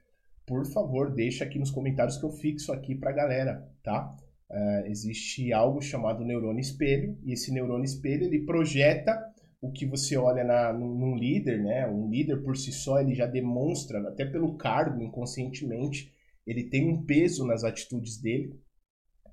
por 0.45 0.65
favor, 0.71 1.13
deixa 1.13 1.43
aqui 1.43 1.57
nos 1.57 1.71
comentários 1.71 2.17
que 2.17 2.25
eu 2.25 2.31
fixo 2.31 2.71
aqui 2.71 2.95
para 2.95 3.09
a 3.09 3.15
galera, 3.15 3.67
tá? 3.83 4.15
Uh, 4.49 4.85
existe 4.87 5.51
algo 5.51 5.81
chamado 5.81 6.23
neurônio 6.23 6.61
espelho, 6.61 7.17
e 7.23 7.33
esse 7.33 7.51
neurônio 7.51 7.85
espelho 7.85 8.25
ele 8.25 8.45
projeta 8.45 9.19
o 9.59 9.71
que 9.71 9.85
você 9.85 10.15
olha 10.15 10.43
na, 10.43 10.71
num 10.71 11.15
líder, 11.15 11.63
né? 11.63 11.87
Um 11.87 12.09
líder 12.09 12.43
por 12.43 12.55
si 12.55 12.71
só 12.71 12.99
ele 12.99 13.15
já 13.15 13.25
demonstra, 13.25 13.99
até 14.07 14.23
pelo 14.23 14.55
cargo, 14.55 15.01
inconscientemente, 15.01 16.11
ele 16.45 16.69
tem 16.69 16.87
um 16.87 17.03
peso 17.03 17.45
nas 17.45 17.63
atitudes 17.63 18.21
dele, 18.21 18.53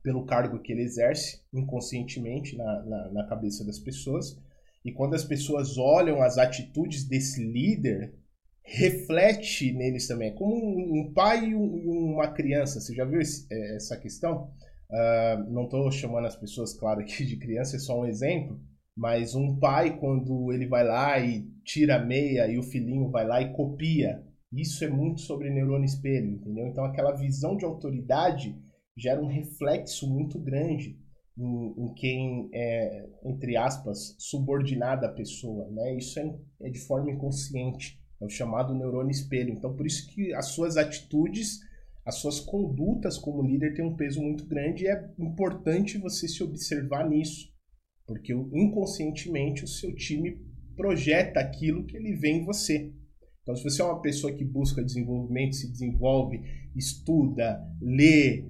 pelo 0.03 0.25
cargo 0.25 0.61
que 0.61 0.73
ele 0.73 0.83
exerce, 0.83 1.43
inconscientemente 1.53 2.57
na, 2.57 2.83
na, 2.85 3.13
na 3.13 3.27
cabeça 3.27 3.65
das 3.65 3.79
pessoas. 3.79 4.37
E 4.85 4.91
quando 4.91 5.15
as 5.15 5.25
pessoas 5.25 5.77
olham 5.77 6.23
as 6.23 6.39
atitudes 6.39 7.07
desse 7.07 7.45
líder, 7.45 8.15
reflete 8.65 9.73
neles 9.73 10.07
também. 10.07 10.31
É 10.31 10.35
como 10.35 10.55
um 10.55 11.13
pai 11.13 11.51
e 11.51 11.55
uma 11.55 12.29
criança. 12.29 12.81
Você 12.81 12.95
já 12.95 13.05
viu 13.05 13.21
é, 13.21 13.77
essa 13.77 13.97
questão? 13.97 14.51
Uh, 14.91 15.51
não 15.51 15.65
estou 15.65 15.91
chamando 15.91 16.27
as 16.27 16.37
pessoas, 16.37 16.75
claro, 16.75 17.01
aqui 17.01 17.25
de 17.25 17.39
criança, 17.39 17.77
é 17.77 17.79
só 17.79 17.99
um 17.99 18.05
exemplo, 18.05 18.61
mas 18.95 19.35
um 19.35 19.59
pai, 19.59 19.99
quando 19.99 20.53
ele 20.53 20.67
vai 20.67 20.85
lá 20.85 21.19
e 21.19 21.47
tira 21.65 21.97
a 21.97 22.05
meia 22.05 22.47
e 22.47 22.59
o 22.59 22.63
filhinho 22.63 23.11
vai 23.11 23.27
lá 23.27 23.41
e 23.41 23.55
copia, 23.55 24.23
isso 24.53 24.85
é 24.85 24.89
muito 24.89 25.23
sobre 25.23 25.49
neurônio 25.49 25.87
espelho, 25.87 26.33
entendeu? 26.33 26.67
Então 26.67 26.85
aquela 26.85 27.13
visão 27.13 27.57
de 27.57 27.65
autoridade 27.65 28.55
gera 28.95 29.23
um 29.23 29.27
reflexo 29.27 30.07
muito 30.07 30.39
grande 30.39 30.99
em, 31.39 31.75
em 31.79 31.95
quem 31.95 32.51
é, 32.53 33.09
entre 33.25 33.57
aspas, 33.57 34.15
subordinada 34.19 35.07
à 35.07 35.13
pessoa, 35.13 35.71
né? 35.71 35.97
Isso 35.97 36.21
é, 36.21 36.39
é 36.61 36.69
de 36.69 36.81
forma 36.81 37.11
inconsciente, 37.11 37.99
é 38.23 38.25
o 38.25 38.31
chamado 38.31 38.75
neurônio 38.75 39.11
espelho. 39.11 39.53
Então 39.53 39.75
por 39.75 39.87
isso 39.87 40.09
que 40.09 40.33
as 40.33 40.47
suas 40.47 40.77
atitudes 40.77 41.61
as 42.05 42.17
suas 42.17 42.41
condutas 42.41 43.17
como 43.17 43.43
líder 43.43 43.75
têm 43.75 43.85
um 43.85 43.97
peso 43.97 44.21
muito 44.21 44.45
grande 44.47 44.85
e 44.85 44.89
é 44.89 45.11
importante 45.19 45.99
você 45.99 46.27
se 46.27 46.43
observar 46.43 47.09
nisso, 47.09 47.49
porque 48.07 48.33
inconscientemente 48.33 49.65
o 49.65 49.69
seu 49.69 49.95
time 49.95 50.41
projeta 50.75 51.39
aquilo 51.39 51.85
que 51.85 51.97
ele 51.97 52.17
vê 52.17 52.31
em 52.31 52.45
você. 52.45 52.93
Então, 53.43 53.55
se 53.57 53.63
você 53.63 53.83
é 53.83 53.85
uma 53.85 54.01
pessoa 54.01 54.33
que 54.33 54.45
busca 54.45 54.85
desenvolvimento, 54.85 55.55
se 55.55 55.71
desenvolve, 55.71 56.41
estuda, 56.77 57.61
lê, 57.81 58.45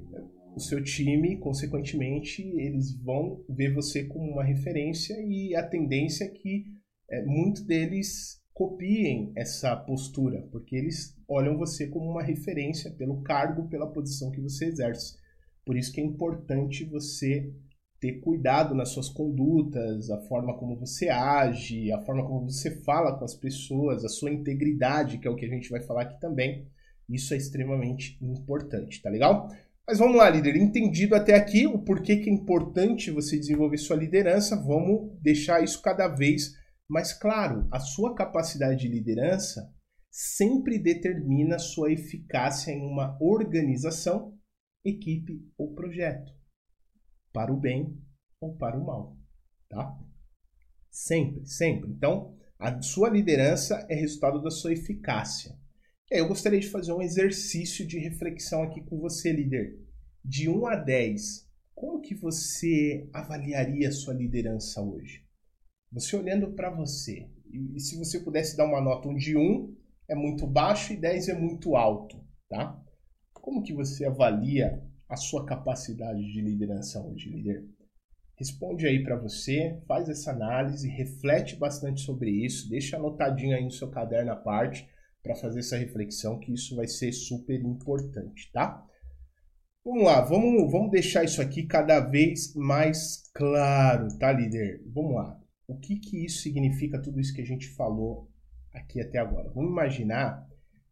o 0.54 0.61
seu 0.61 0.82
time, 0.82 1.38
consequentemente, 1.38 2.42
eles 2.42 2.94
vão 3.02 3.42
ver 3.48 3.72
você 3.72 4.04
como 4.04 4.32
uma 4.32 4.44
referência 4.44 5.14
e 5.26 5.54
a 5.54 5.66
tendência 5.66 6.24
é 6.24 6.28
que 6.28 6.66
é, 7.11 7.24
muitos 7.24 7.62
deles 7.62 8.41
copiem 8.55 9.33
essa 9.35 9.75
postura, 9.77 10.47
porque 10.51 10.77
eles 10.77 11.17
olham 11.27 11.57
você 11.57 11.87
como 11.87 12.11
uma 12.11 12.23
referência 12.23 12.91
pelo 12.91 13.23
cargo, 13.23 13.69
pela 13.69 13.91
posição 13.91 14.31
que 14.31 14.41
você 14.41 14.67
exerce. 14.67 15.17
Por 15.65 15.77
isso 15.77 15.93
que 15.93 16.01
é 16.01 16.05
importante 16.05 16.85
você 16.85 17.53
ter 18.01 18.21
cuidado 18.21 18.75
nas 18.75 18.88
suas 18.88 19.09
condutas, 19.09 20.11
a 20.11 20.21
forma 20.23 20.59
como 20.59 20.77
você 20.77 21.09
age, 21.09 21.93
a 21.93 22.01
forma 22.01 22.27
como 22.27 22.51
você 22.51 22.83
fala 22.83 23.17
com 23.17 23.25
as 23.25 23.35
pessoas, 23.35 24.05
a 24.05 24.09
sua 24.09 24.33
integridade, 24.33 25.19
que 25.19 25.29
é 25.29 25.31
o 25.31 25.37
que 25.37 25.47
a 25.47 25.49
gente 25.49 25.71
vai 25.71 25.81
falar 25.81 26.03
aqui 26.03 26.21
também. 26.21 26.67
Isso 27.09 27.33
é 27.33 27.37
extremamente 27.37 28.19
importante, 28.21 29.01
tá 29.01 29.09
legal? 29.09 29.49
Mas 29.87 29.99
vamos 29.99 30.17
lá, 30.17 30.29
líder. 30.29 30.57
Entendido 30.57 31.15
até 31.15 31.35
aqui 31.35 31.67
o 31.67 31.79
porquê 31.79 32.17
que 32.17 32.29
é 32.29 32.33
importante 32.33 33.11
você 33.11 33.38
desenvolver 33.38 33.79
sua 33.79 33.97
liderança, 33.97 34.57
vamos 34.57 35.12
deixar 35.21 35.62
isso 35.62 35.81
cada 35.81 36.09
vez 36.09 36.55
mais 36.92 37.14
claro. 37.14 37.66
A 37.72 37.81
sua 37.81 38.14
capacidade 38.14 38.83
de 38.83 38.88
liderança 38.88 39.74
sempre 40.11 40.78
determina 40.78 41.59
sua 41.59 41.90
eficácia 41.90 42.70
em 42.70 42.83
uma 42.83 43.16
organização, 43.18 44.38
equipe 44.85 45.42
ou 45.57 45.74
projeto, 45.74 46.31
para 47.33 47.50
o 47.50 47.59
bem 47.59 47.98
ou 48.38 48.55
para 48.57 48.78
o 48.78 48.85
mal, 48.85 49.16
tá? 49.70 49.98
Sempre, 50.90 51.46
sempre. 51.46 51.90
Então, 51.90 52.37
a 52.59 52.83
sua 52.83 53.09
liderança 53.09 53.87
é 53.88 53.94
resultado 53.94 54.42
da 54.42 54.50
sua 54.50 54.74
eficácia. 54.74 55.59
E 56.11 56.16
aí 56.16 56.20
eu 56.20 56.28
gostaria 56.28 56.61
de 56.61 56.68
fazer 56.68 56.92
um 56.92 57.00
exercício 57.00 57.87
de 57.87 57.98
reflexão 57.98 58.62
aqui 58.62 58.83
com 58.83 58.98
você, 58.98 59.33
líder. 59.33 59.78
De 60.22 60.46
1 60.46 60.66
a 60.66 60.76
10, 60.76 61.48
como 61.74 62.02
que 62.02 62.14
você 62.14 63.09
avaliaria 63.14 63.88
a 63.88 63.92
sua 63.92 64.12
liderança 64.12 64.83
hoje? 64.83 65.21
Você 65.92 66.16
olhando 66.16 66.52
para 66.52 66.70
você. 66.70 67.28
E, 67.52 67.78
se 67.78 67.98
você 67.98 68.18
pudesse 68.20 68.57
dar 68.57 68.64
uma 68.64 68.81
nota, 68.81 69.09
um 69.09 69.14
de 69.14 69.37
1 69.37 69.76
é 70.09 70.14
muito 70.14 70.46
baixo 70.46 70.94
e 70.94 70.96
10 70.96 71.28
é 71.28 71.35
muito 71.35 71.76
alto, 71.76 72.18
tá? 72.48 72.81
Como 73.35 73.62
que 73.62 73.74
você 73.74 74.07
avalia 74.07 74.83
a 75.07 75.16
sua 75.16 75.44
capacidade 75.44 76.20
de 76.33 76.40
liderança 76.40 76.98
hoje, 77.00 77.28
líder? 77.28 77.66
Responde 78.38 78.87
aí 78.87 79.02
para 79.05 79.16
você, 79.16 79.78
faz 79.87 80.09
essa 80.09 80.31
análise, 80.31 80.88
reflete 80.88 81.57
bastante 81.57 82.00
sobre 82.00 82.31
isso, 82.31 82.70
deixa 82.70 82.96
anotadinho 82.96 83.55
aí 83.55 83.62
no 83.62 83.70
seu 83.70 83.90
caderno 83.90 84.33
à 84.33 84.37
parte 84.37 84.88
para 85.22 85.37
fazer 85.37 85.61
essa 85.61 85.76
reflexão, 85.76 86.38
que 86.38 86.52
isso 86.52 86.74
vai 86.74 86.88
ser 86.88 87.12
super 87.12 87.61
importante, 87.61 88.50
tá? 88.50 88.83
Vamos 89.85 90.05
lá, 90.05 90.22
vamos, 90.22 90.72
vamos 90.72 90.90
deixar 90.90 91.22
isso 91.22 91.42
aqui 91.42 91.64
cada 91.64 92.00
vez 92.00 92.55
mais 92.55 93.31
claro, 93.35 94.09
tá, 94.18 94.33
líder? 94.33 94.83
Vamos 94.87 95.14
lá. 95.14 95.41
O 95.66 95.79
que, 95.79 95.96
que 95.96 96.25
isso 96.25 96.42
significa, 96.42 97.01
tudo 97.01 97.20
isso 97.20 97.35
que 97.35 97.40
a 97.40 97.46
gente 97.46 97.68
falou 97.68 98.29
aqui 98.72 99.01
até 99.01 99.18
agora? 99.18 99.51
Vamos 99.51 99.70
imaginar 99.70 100.46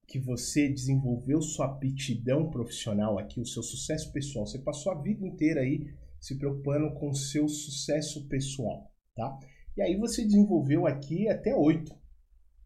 que 0.06 0.18
você 0.18 0.68
desenvolveu 0.68 1.40
sua 1.40 1.66
aptidão 1.66 2.50
profissional 2.50 3.18
aqui, 3.18 3.40
o 3.40 3.46
seu 3.46 3.62
sucesso 3.62 4.12
pessoal. 4.12 4.46
Você 4.46 4.59
passou 4.59 4.92
a 4.92 5.00
vida 5.00 5.24
inteira 5.24 5.61
aí 5.61 5.87
se 6.20 6.37
preocupando 6.37 6.92
com 6.94 7.11
o 7.11 7.14
seu 7.14 7.48
sucesso 7.48 8.26
pessoal, 8.28 8.92
tá? 9.14 9.38
E 9.76 9.83
aí 9.83 9.96
você 9.96 10.24
desenvolveu 10.24 10.87
aqui 10.87 11.28
até 11.28 11.54
oito. 11.54 11.94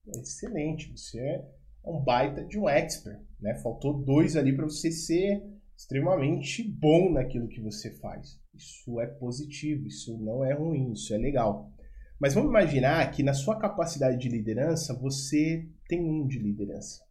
Excelente, 0.07 0.91
você 0.91 1.21
é 1.21 1.45
um 1.85 2.03
baita 2.03 2.45
de 2.45 2.59
um 2.59 2.69
expert, 2.69 3.21
né? 3.39 3.55
Faltou 3.57 4.03
dois 4.03 4.37
ali 4.37 4.55
para 4.55 4.65
você 4.65 4.91
ser 4.91 5.43
extremamente 5.77 6.63
bom 6.63 7.13
naquilo 7.13 7.49
que 7.49 7.61
você 7.61 7.91
faz. 7.99 8.41
Isso 8.55 9.01
é 9.01 9.07
positivo, 9.07 9.87
isso 9.87 10.17
não 10.19 10.45
é 10.45 10.55
ruim, 10.55 10.93
isso 10.93 11.13
é 11.13 11.19
legal. 11.19 11.74
Mas 12.25 12.33
vamos 12.33 12.49
imaginar 12.49 13.11
que 13.11 13.23
na 13.23 13.35
sua 13.35 13.59
capacidade 13.59 14.17
de 14.17 14.31
liderança 14.31 14.99
você 14.99 15.69
tem 15.87 16.01
um 16.01 16.27
de 16.27 16.39
liderança. 16.39 17.05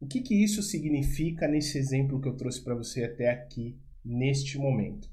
O 0.00 0.06
que, 0.06 0.22
que 0.22 0.42
isso 0.42 0.62
significa 0.62 1.46
nesse 1.46 1.76
exemplo 1.76 2.18
que 2.18 2.26
eu 2.26 2.34
trouxe 2.34 2.64
para 2.64 2.74
você 2.74 3.04
até 3.04 3.28
aqui 3.28 3.78
neste 4.02 4.56
momento. 4.56 5.06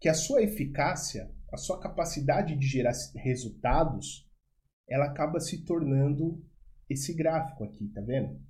Que 0.00 0.08
a 0.08 0.14
sua 0.14 0.42
eficácia, 0.42 1.30
a 1.52 1.58
sua 1.58 1.78
capacidade 1.78 2.56
de 2.56 2.66
gerar 2.66 2.94
resultados, 3.16 4.26
ela 4.88 5.04
acaba 5.04 5.38
se 5.38 5.62
tornando 5.62 6.42
esse 6.88 7.12
gráfico 7.12 7.62
aqui, 7.62 7.88
tá 7.88 8.00
vendo? 8.00 8.40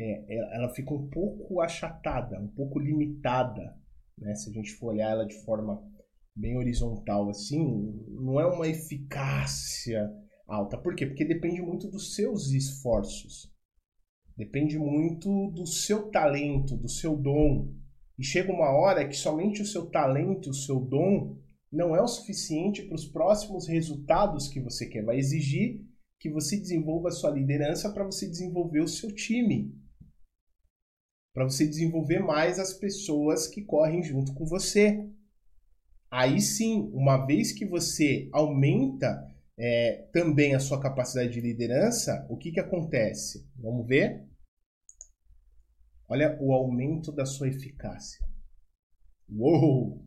É, 0.00 0.56
ela 0.56 0.70
fica 0.70 0.94
um 0.94 1.10
pouco 1.10 1.60
achatada, 1.60 2.40
um 2.40 2.48
pouco 2.48 2.78
limitada, 2.78 3.78
né? 4.16 4.34
Se 4.34 4.48
a 4.48 4.52
gente 4.54 4.70
for 4.76 4.94
olhar 4.94 5.10
ela 5.10 5.26
de 5.26 5.38
forma 5.44 5.91
bem 6.34 6.56
horizontal 6.56 7.28
assim, 7.28 7.62
não 8.08 8.40
é 8.40 8.46
uma 8.46 8.66
eficácia 8.66 10.10
alta. 10.46 10.78
Por 10.78 10.94
quê? 10.94 11.06
Porque 11.06 11.24
depende 11.24 11.60
muito 11.62 11.88
dos 11.88 12.14
seus 12.14 12.50
esforços. 12.50 13.50
Depende 14.36 14.78
muito 14.78 15.50
do 15.50 15.66
seu 15.66 16.10
talento, 16.10 16.76
do 16.76 16.88
seu 16.88 17.16
dom, 17.16 17.72
e 18.18 18.24
chega 18.24 18.52
uma 18.52 18.70
hora 18.70 19.06
que 19.06 19.16
somente 19.16 19.62
o 19.62 19.66
seu 19.66 19.90
talento, 19.90 20.50
o 20.50 20.54
seu 20.54 20.80
dom, 20.80 21.36
não 21.70 21.96
é 21.96 22.02
o 22.02 22.06
suficiente 22.06 22.82
para 22.82 22.94
os 22.94 23.06
próximos 23.06 23.66
resultados 23.66 24.48
que 24.48 24.60
você 24.60 24.86
quer. 24.86 25.04
Vai 25.04 25.18
exigir 25.18 25.80
que 26.20 26.30
você 26.30 26.56
desenvolva 26.56 27.08
a 27.08 27.12
sua 27.12 27.30
liderança 27.30 27.92
para 27.92 28.04
você 28.04 28.28
desenvolver 28.28 28.80
o 28.80 28.88
seu 28.88 29.12
time. 29.14 29.74
Para 31.34 31.44
você 31.44 31.66
desenvolver 31.66 32.20
mais 32.20 32.58
as 32.58 32.74
pessoas 32.74 33.48
que 33.48 33.64
correm 33.64 34.02
junto 34.02 34.34
com 34.34 34.44
você. 34.44 35.08
Aí 36.12 36.42
sim, 36.42 36.90
uma 36.92 37.24
vez 37.24 37.52
que 37.52 37.64
você 37.64 38.28
aumenta 38.32 39.26
é, 39.58 40.08
também 40.12 40.54
a 40.54 40.60
sua 40.60 40.78
capacidade 40.78 41.32
de 41.32 41.40
liderança, 41.40 42.26
o 42.28 42.36
que, 42.36 42.52
que 42.52 42.60
acontece? 42.60 43.48
Vamos 43.56 43.86
ver? 43.86 44.22
Olha 46.06 46.36
o 46.38 46.52
aumento 46.52 47.10
da 47.10 47.24
sua 47.24 47.48
eficácia. 47.48 48.22
Uou! 49.26 50.06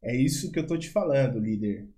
É 0.00 0.14
isso 0.14 0.52
que 0.52 0.58
eu 0.60 0.62
estou 0.62 0.78
te 0.78 0.88
falando, 0.88 1.40
líder. 1.40 1.88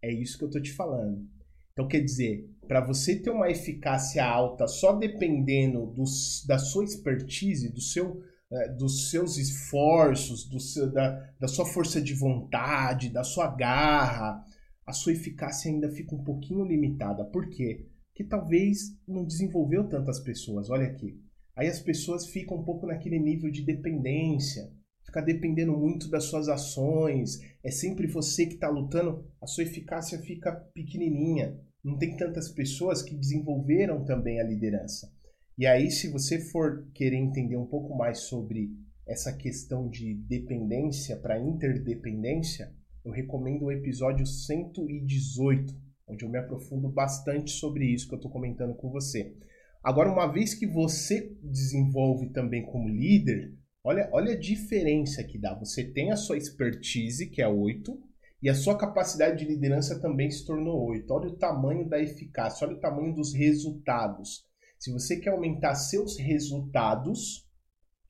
É 0.00 0.12
isso 0.12 0.38
que 0.38 0.44
eu 0.44 0.48
estou 0.48 0.62
te 0.62 0.72
falando. 0.72 1.28
Então, 1.72 1.88
quer 1.88 1.98
dizer, 1.98 2.48
para 2.68 2.80
você 2.80 3.20
ter 3.20 3.30
uma 3.30 3.50
eficácia 3.50 4.24
alta 4.24 4.68
só 4.68 4.92
dependendo 4.92 5.86
dos, 5.86 6.44
da 6.46 6.60
sua 6.60 6.84
expertise, 6.84 7.72
do 7.72 7.80
seu, 7.80 8.22
é, 8.54 8.68
dos 8.68 9.10
seus 9.10 9.36
esforços, 9.36 10.48
do 10.48 10.60
seu, 10.60 10.90
da, 10.90 11.10
da 11.40 11.48
sua 11.48 11.66
força 11.66 12.00
de 12.00 12.14
vontade, 12.14 13.10
da 13.10 13.24
sua 13.24 13.48
garra, 13.48 14.44
a 14.86 14.92
sua 14.92 15.12
eficácia 15.12 15.70
ainda 15.70 15.90
fica 15.90 16.14
um 16.14 16.22
pouquinho 16.22 16.64
limitada. 16.64 17.24
Por 17.24 17.48
quê? 17.48 17.86
Porque 18.08 18.24
talvez 18.24 18.96
não 19.08 19.24
desenvolveu 19.24 19.88
tantas 19.88 20.20
pessoas. 20.20 20.70
Olha 20.70 20.86
aqui. 20.86 21.20
Aí 21.56 21.68
as 21.68 21.80
pessoas 21.80 22.26
ficam 22.26 22.58
um 22.58 22.64
pouco 22.64 22.86
naquele 22.86 23.18
nível 23.18 23.50
de 23.50 23.62
dependência, 23.62 24.72
fica 25.04 25.20
dependendo 25.20 25.76
muito 25.76 26.08
das 26.08 26.24
suas 26.24 26.48
ações, 26.48 27.40
é 27.62 27.70
sempre 27.70 28.06
você 28.06 28.46
que 28.46 28.54
está 28.54 28.68
lutando, 28.68 29.24
a 29.40 29.46
sua 29.46 29.64
eficácia 29.64 30.18
fica 30.18 30.52
pequenininha. 30.74 31.58
Não 31.82 31.98
tem 31.98 32.16
tantas 32.16 32.48
pessoas 32.48 33.02
que 33.02 33.14
desenvolveram 33.14 34.04
também 34.04 34.40
a 34.40 34.44
liderança. 34.44 35.12
E 35.56 35.68
aí, 35.68 35.88
se 35.88 36.10
você 36.10 36.40
for 36.40 36.84
querer 36.92 37.16
entender 37.16 37.56
um 37.56 37.66
pouco 37.66 37.96
mais 37.96 38.22
sobre 38.22 38.72
essa 39.06 39.32
questão 39.32 39.88
de 39.88 40.12
dependência 40.12 41.16
para 41.16 41.38
interdependência, 41.38 42.74
eu 43.04 43.12
recomendo 43.12 43.66
o 43.66 43.70
episódio 43.70 44.26
118, 44.26 45.72
onde 46.08 46.24
eu 46.24 46.28
me 46.28 46.38
aprofundo 46.38 46.88
bastante 46.88 47.52
sobre 47.52 47.86
isso 47.86 48.08
que 48.08 48.14
eu 48.14 48.18
estou 48.18 48.32
comentando 48.32 48.74
com 48.74 48.90
você. 48.90 49.32
Agora, 49.80 50.10
uma 50.10 50.26
vez 50.26 50.54
que 50.54 50.66
você 50.66 51.32
desenvolve 51.40 52.30
também 52.30 52.66
como 52.66 52.88
líder, 52.88 53.54
olha, 53.84 54.08
olha 54.12 54.32
a 54.32 54.40
diferença 54.40 55.22
que 55.22 55.38
dá. 55.38 55.54
Você 55.54 55.84
tem 55.84 56.10
a 56.10 56.16
sua 56.16 56.36
expertise, 56.36 57.30
que 57.30 57.40
é 57.40 57.46
8, 57.46 57.96
e 58.42 58.50
a 58.50 58.54
sua 58.54 58.76
capacidade 58.76 59.38
de 59.38 59.44
liderança 59.44 60.00
também 60.00 60.32
se 60.32 60.44
tornou 60.44 60.84
8. 60.88 61.08
Olha 61.12 61.28
o 61.28 61.36
tamanho 61.36 61.88
da 61.88 62.02
eficácia, 62.02 62.66
olha 62.66 62.76
o 62.76 62.80
tamanho 62.80 63.14
dos 63.14 63.32
resultados. 63.32 64.52
Se 64.84 64.92
você 64.92 65.18
quer 65.18 65.30
aumentar 65.30 65.74
seus 65.76 66.18
resultados, 66.18 67.50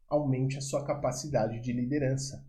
aumente 0.08 0.58
a 0.58 0.60
sua 0.60 0.84
capacidade 0.84 1.60
de 1.60 1.72
liderança. 1.72 2.44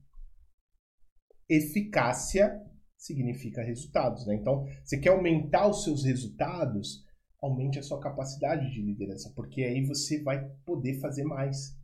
Eficácia 1.47 2.59
significa 2.97 3.61
resultados, 3.61 4.25
né? 4.25 4.33
Então, 4.33 4.65
você 4.83 4.97
quer 4.97 5.09
aumentar 5.09 5.69
os 5.69 5.83
seus 5.83 6.05
resultados, 6.05 7.05
aumente 7.39 7.77
a 7.77 7.83
sua 7.83 7.99
capacidade 7.99 8.71
de 8.71 8.81
liderança, 8.81 9.31
porque 9.35 9.61
aí 9.61 9.85
você 9.85 10.19
vai 10.23 10.43
poder 10.65 10.99
fazer 10.99 11.23
mais. 11.23 11.77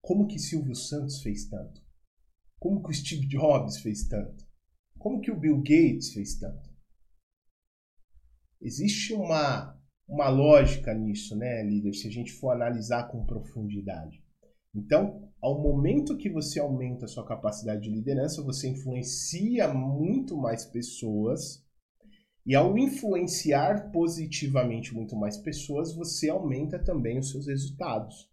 Como 0.00 0.26
que 0.26 0.38
Silvio 0.38 0.74
Santos 0.74 1.20
fez 1.20 1.44
tanto? 1.46 1.84
Como 2.58 2.82
que 2.82 2.88
o 2.88 2.94
Steve 2.94 3.26
Jobs 3.26 3.82
fez 3.82 4.08
tanto? 4.08 4.48
Como 4.98 5.20
que 5.20 5.30
o 5.30 5.38
Bill 5.38 5.58
Gates 5.58 6.14
fez 6.14 6.38
tanto? 6.38 6.70
Existe 8.62 9.12
uma, 9.12 9.78
uma 10.08 10.28
lógica 10.28 10.92
nisso, 10.94 11.36
né, 11.36 11.62
líder, 11.62 11.94
se 11.94 12.08
a 12.08 12.10
gente 12.10 12.32
for 12.32 12.50
analisar 12.50 13.08
com 13.08 13.24
profundidade. 13.24 14.22
Então, 14.74 15.30
ao 15.40 15.60
momento 15.60 16.16
que 16.16 16.30
você 16.30 16.58
aumenta 16.58 17.04
a 17.04 17.08
sua 17.08 17.26
capacidade 17.26 17.82
de 17.82 17.90
liderança, 17.90 18.42
você 18.42 18.68
influencia 18.68 19.72
muito 19.72 20.36
mais 20.36 20.64
pessoas 20.64 21.62
e 22.44 22.54
ao 22.54 22.76
influenciar 22.76 23.92
positivamente 23.92 24.94
muito 24.94 25.14
mais 25.14 25.36
pessoas, 25.36 25.94
você 25.94 26.28
aumenta 26.28 26.78
também 26.82 27.18
os 27.18 27.30
seus 27.30 27.46
resultados. 27.46 28.28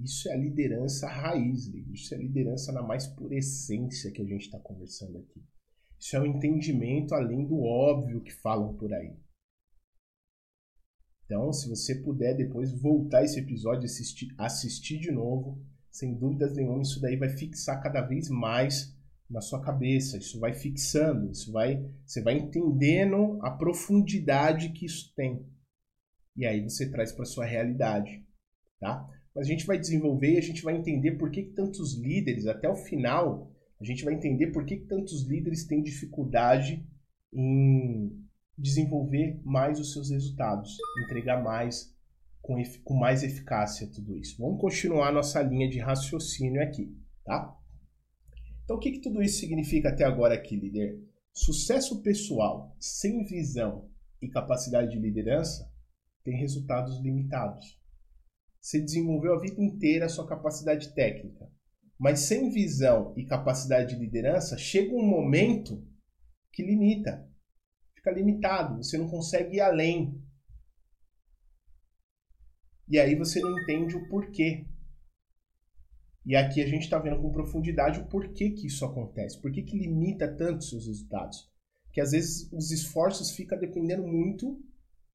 Isso 0.00 0.28
é 0.28 0.32
a 0.32 0.36
liderança 0.36 1.06
raiz, 1.08 1.66
isso 1.66 2.14
é 2.14 2.16
a 2.16 2.20
liderança 2.20 2.72
na 2.72 2.82
mais 2.82 3.06
pura 3.06 3.36
essência 3.36 4.10
que 4.10 4.20
a 4.20 4.24
gente 4.24 4.46
está 4.46 4.58
conversando 4.58 5.18
aqui. 5.18 5.40
Isso 6.04 6.16
é 6.16 6.20
um 6.20 6.26
entendimento 6.26 7.14
além 7.14 7.46
do 7.46 7.62
óbvio 7.62 8.20
que 8.20 8.30
falam 8.30 8.76
por 8.76 8.92
aí. 8.92 9.16
Então, 11.24 11.50
se 11.50 11.66
você 11.66 11.94
puder 11.94 12.36
depois 12.36 12.70
voltar 12.78 13.24
esse 13.24 13.40
episódio, 13.40 13.86
assistir, 13.86 14.28
assistir 14.36 14.98
de 14.98 15.10
novo, 15.10 15.64
sem 15.90 16.14
dúvidas 16.14 16.54
nenhuma, 16.54 16.82
isso 16.82 17.00
daí 17.00 17.16
vai 17.16 17.30
fixar 17.30 17.82
cada 17.82 18.02
vez 18.02 18.28
mais 18.28 18.94
na 19.30 19.40
sua 19.40 19.62
cabeça. 19.62 20.18
Isso 20.18 20.38
vai 20.38 20.52
fixando, 20.52 21.30
isso 21.30 21.50
vai, 21.50 21.82
você 22.04 22.20
vai 22.20 22.36
entendendo 22.36 23.38
a 23.40 23.52
profundidade 23.52 24.72
que 24.72 24.84
isso 24.84 25.10
tem. 25.16 25.48
E 26.36 26.44
aí 26.44 26.62
você 26.62 26.90
traz 26.90 27.12
para 27.12 27.24
sua 27.24 27.46
realidade, 27.46 28.22
tá? 28.78 29.08
Mas 29.34 29.46
a 29.46 29.50
gente 29.50 29.64
vai 29.64 29.78
desenvolver 29.78 30.34
e 30.34 30.38
a 30.38 30.42
gente 30.42 30.60
vai 30.60 30.76
entender 30.76 31.12
por 31.12 31.30
que, 31.30 31.44
que 31.44 31.54
tantos 31.54 31.94
líderes, 31.96 32.46
até 32.46 32.68
o 32.68 32.76
final, 32.76 33.53
a 33.80 33.84
gente 33.84 34.04
vai 34.04 34.14
entender 34.14 34.52
por 34.52 34.64
que, 34.64 34.76
tantos 34.76 35.26
líderes 35.26 35.66
têm 35.66 35.82
dificuldade 35.82 36.86
em 37.32 38.24
desenvolver 38.56 39.40
mais 39.44 39.80
os 39.80 39.92
seus 39.92 40.10
resultados, 40.10 40.76
entregar 41.04 41.42
mais 41.42 41.92
com, 42.40 42.62
com 42.84 42.94
mais 42.94 43.22
eficácia 43.22 43.90
tudo 43.90 44.16
isso. 44.16 44.36
Vamos 44.38 44.60
continuar 44.60 45.12
nossa 45.12 45.42
linha 45.42 45.68
de 45.68 45.78
raciocínio 45.78 46.62
aqui, 46.62 46.96
tá? 47.24 47.58
Então, 48.64 48.76
o 48.76 48.78
que, 48.78 48.92
que 48.92 49.00
tudo 49.00 49.22
isso 49.22 49.40
significa 49.40 49.88
até 49.88 50.04
agora 50.04 50.34
aqui, 50.34 50.56
líder? 50.56 51.02
Sucesso 51.32 52.00
pessoal 52.00 52.76
sem 52.78 53.24
visão 53.24 53.90
e 54.22 54.28
capacidade 54.28 54.90
de 54.92 54.98
liderança 54.98 55.70
tem 56.22 56.36
resultados 56.36 57.00
limitados. 57.00 57.78
Você 58.60 58.80
desenvolveu 58.80 59.34
a 59.34 59.40
vida 59.40 59.60
inteira 59.60 60.06
a 60.06 60.08
sua 60.08 60.26
capacidade 60.26 60.94
técnica, 60.94 61.50
mas 61.98 62.20
sem 62.20 62.50
visão 62.50 63.14
e 63.16 63.24
capacidade 63.24 63.94
de 63.94 64.00
liderança, 64.00 64.56
chega 64.58 64.94
um 64.94 65.06
momento 65.06 65.86
que 66.52 66.62
limita 66.62 67.28
fica 68.04 68.10
limitado, 68.10 68.76
você 68.76 68.98
não 68.98 69.08
consegue 69.08 69.56
ir 69.56 69.60
além. 69.60 70.22
E 72.86 72.98
aí 72.98 73.14
você 73.14 73.40
não 73.40 73.58
entende 73.58 73.96
o 73.96 74.06
porquê. 74.08 74.66
E 76.26 76.36
aqui 76.36 76.62
a 76.62 76.66
gente 76.66 76.82
está 76.82 76.98
vendo 76.98 77.20
com 77.20 77.32
profundidade 77.32 78.00
o 78.00 78.06
porquê 78.06 78.50
que 78.50 78.66
isso 78.66 78.84
acontece, 78.84 79.40
por 79.40 79.50
que, 79.50 79.62
limita 79.62 80.28
tanto 80.36 80.64
seus 80.64 80.86
resultados. 80.86 81.50
Que 81.92 82.00
às 82.00 82.12
vezes 82.12 82.52
os 82.52 82.70
esforços 82.70 83.30
ficam 83.30 83.58
dependendo 83.58 84.06
muito 84.06 84.62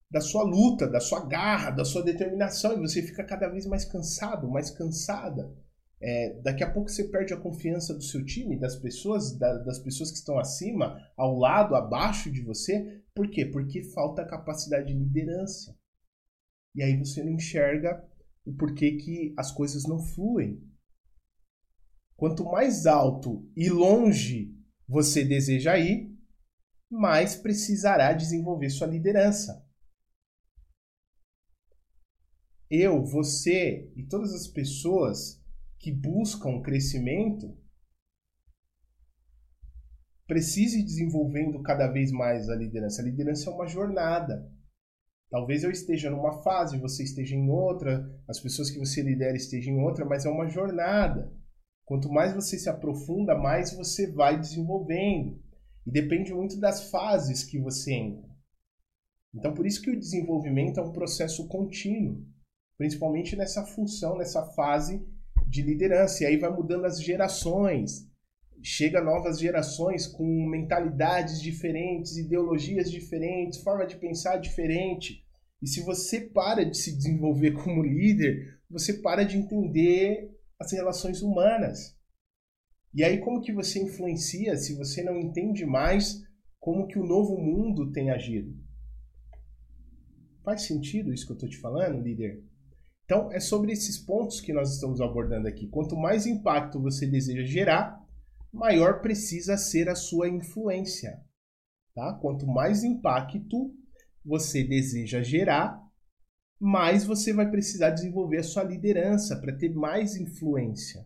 da 0.09 0.21
sua 0.21 0.43
luta, 0.43 0.87
da 0.87 0.99
sua 0.99 1.25
garra, 1.25 1.69
da 1.69 1.85
sua 1.85 2.01
determinação, 2.01 2.73
e 2.73 2.79
você 2.79 3.03
fica 3.03 3.23
cada 3.23 3.47
vez 3.47 3.67
mais 3.67 3.85
cansado, 3.85 4.49
mais 4.49 4.71
cansada. 4.71 5.55
É, 6.01 6.39
daqui 6.41 6.63
a 6.63 6.71
pouco 6.71 6.89
você 6.89 7.09
perde 7.09 7.33
a 7.33 7.39
confiança 7.39 7.93
do 7.93 8.01
seu 8.01 8.23
time, 8.25 8.57
das 8.57 8.75
pessoas, 8.77 9.38
da, 9.38 9.57
das 9.59 9.79
pessoas 9.79 10.12
que 10.12 10.17
estão 10.17 10.39
acima, 10.39 10.97
ao 11.17 11.38
lado, 11.38 11.75
abaixo 11.75 12.31
de 12.31 12.41
você. 12.41 13.03
Por 13.13 13.29
quê? 13.29 13.45
Porque 13.45 13.83
falta 13.91 14.25
capacidade 14.25 14.88
de 14.88 14.97
liderança. 14.97 15.77
E 16.73 16.81
aí 16.81 16.97
você 16.97 17.23
não 17.23 17.33
enxerga 17.33 18.01
o 18.45 18.53
porquê 18.53 18.97
que 18.97 19.33
as 19.38 19.51
coisas 19.51 19.83
não 19.83 19.99
fluem. 19.99 20.63
Quanto 22.15 22.45
mais 22.45 22.85
alto 22.85 23.49
e 23.55 23.69
longe 23.69 24.55
você 24.88 25.23
deseja 25.23 25.77
ir, 25.77 26.17
mais 26.89 27.35
precisará 27.35 28.13
desenvolver 28.13 28.69
sua 28.69 28.88
liderança. 28.88 29.65
Eu, 32.69 33.03
você 33.03 33.91
e 33.95 34.03
todas 34.03 34.33
as 34.33 34.47
pessoas 34.47 35.39
que 35.79 35.91
buscam 35.91 36.61
crescimento 36.61 37.57
precise 40.27 40.83
desenvolvendo 40.83 41.61
cada 41.63 41.87
vez 41.87 42.11
mais 42.11 42.49
a 42.49 42.55
liderança. 42.55 43.01
A 43.01 43.05
liderança 43.05 43.49
é 43.49 43.53
uma 43.53 43.65
jornada. 43.65 44.47
Talvez 45.31 45.63
eu 45.63 45.71
esteja 45.71 46.11
numa 46.11 46.43
fase, 46.43 46.77
você 46.77 47.03
esteja 47.03 47.35
em 47.35 47.49
outra, 47.49 48.07
as 48.27 48.39
pessoas 48.39 48.69
que 48.69 48.77
você 48.77 49.01
lidera 49.01 49.35
estejam 49.35 49.73
em 49.73 49.81
outra, 49.81 50.05
mas 50.05 50.25
é 50.25 50.29
uma 50.29 50.47
jornada. 50.47 51.33
Quanto 51.85 52.11
mais 52.11 52.33
você 52.33 52.59
se 52.59 52.69
aprofunda, 52.69 53.35
mais 53.35 53.73
você 53.73 54.11
vai 54.11 54.39
desenvolvendo. 54.39 55.41
E 55.87 55.91
depende 55.91 56.33
muito 56.33 56.59
das 56.59 56.89
fases 56.91 57.43
que 57.43 57.59
você 57.59 57.93
entra. 57.93 58.29
Então, 59.33 59.53
por 59.53 59.65
isso 59.65 59.81
que 59.81 59.91
o 59.91 59.99
desenvolvimento 59.99 60.79
é 60.79 60.83
um 60.83 60.91
processo 60.91 61.47
contínuo, 61.47 62.23
principalmente 62.77 63.35
nessa 63.35 63.65
função, 63.65 64.17
nessa 64.17 64.45
fase 64.53 65.03
de 65.49 65.62
liderança. 65.62 66.23
E 66.23 66.27
aí 66.27 66.38
vai 66.38 66.51
mudando 66.51 66.85
as 66.85 67.01
gerações. 67.01 68.07
Chega 68.62 69.01
novas 69.01 69.39
gerações 69.39 70.05
com 70.05 70.25
mentalidades 70.47 71.41
diferentes, 71.41 72.17
ideologias 72.17 72.91
diferentes, 72.91 73.62
forma 73.63 73.85
de 73.85 73.95
pensar 73.95 74.38
diferente. 74.38 75.25
E 75.62 75.67
se 75.67 75.81
você 75.81 76.21
para 76.21 76.63
de 76.63 76.77
se 76.77 76.95
desenvolver 76.95 77.51
como 77.51 77.83
líder, 77.83 78.59
você 78.69 78.93
para 78.93 79.23
de 79.23 79.38
entender 79.38 80.29
as 80.59 80.71
relações 80.71 81.21
humanas. 81.21 81.97
E 82.93 83.03
aí 83.03 83.19
como 83.19 83.41
que 83.41 83.53
você 83.53 83.79
influencia 83.81 84.57
se 84.57 84.75
você 84.75 85.01
não 85.03 85.19
entende 85.19 85.65
mais 85.65 86.21
como 86.59 86.88
que 86.88 86.99
o 86.99 87.05
novo 87.05 87.38
mundo 87.38 87.91
tem 87.91 88.09
agido? 88.09 88.53
Faz 90.43 90.63
sentido 90.63 91.13
isso 91.13 91.25
que 91.25 91.31
eu 91.31 91.35
estou 91.35 91.49
te 91.49 91.57
falando, 91.57 92.01
líder? 92.01 92.43
Então, 93.09 93.31
é 93.31 93.39
sobre 93.39 93.71
esses 93.71 93.97
pontos 93.97 94.39
que 94.39 94.53
nós 94.53 94.71
estamos 94.71 95.01
abordando 95.01 95.47
aqui. 95.47 95.67
Quanto 95.67 95.97
mais 95.97 96.27
impacto 96.27 96.79
você 96.79 97.07
deseja 97.07 97.43
gerar, 97.43 97.99
maior 98.53 99.01
precisa 99.01 99.57
ser 99.57 99.89
a 99.89 99.95
sua 99.95 100.29
influência. 100.29 101.19
Tá? 101.95 102.13
Quanto 102.21 102.45
mais 102.45 102.83
impacto 102.83 103.73
você 104.23 104.63
deseja 104.63 105.23
gerar, 105.23 105.83
mais 106.59 107.03
você 107.03 107.33
vai 107.33 107.49
precisar 107.49 107.89
desenvolver 107.89 108.37
a 108.37 108.43
sua 108.43 108.61
liderança 108.63 109.35
para 109.41 109.57
ter 109.57 109.73
mais 109.73 110.15
influência. 110.15 111.03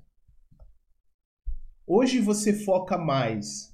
Hoje 1.88 2.20
você 2.20 2.52
foca 2.52 2.98
mais 2.98 3.72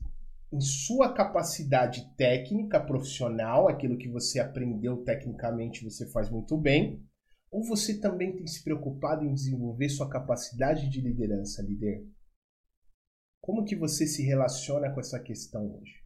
em 0.53 0.61
sua 0.61 1.11
capacidade 1.13 2.07
técnica, 2.15 2.79
profissional, 2.79 3.67
aquilo 3.67 3.97
que 3.97 4.07
você 4.07 4.39
aprendeu 4.39 4.97
tecnicamente 4.97 5.83
você 5.83 6.05
faz 6.11 6.29
muito 6.29 6.55
bem, 6.55 7.08
ou 7.51 7.63
você 7.63 7.99
também 7.99 8.35
tem 8.35 8.47
se 8.47 8.63
preocupado 8.63 9.25
em 9.25 9.33
desenvolver 9.33 9.89
sua 9.89 10.09
capacidade 10.09 10.89
de 10.89 11.01
liderança, 11.01 11.61
líder? 11.61 12.05
Como 13.41 13.65
que 13.65 13.75
você 13.75 14.05
se 14.05 14.23
relaciona 14.23 14.91
com 14.91 14.99
essa 14.99 15.19
questão 15.19 15.77
hoje? 15.77 16.03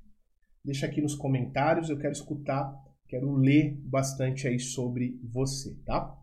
Deixa 0.63 0.85
aqui 0.85 1.01
nos 1.01 1.15
comentários, 1.15 1.89
eu 1.89 1.97
quero 1.97 2.13
escutar, 2.13 2.73
quero 3.07 3.33
ler 3.33 3.77
bastante 3.83 4.47
aí 4.47 4.59
sobre 4.59 5.19
você, 5.23 5.75
tá? 5.85 6.17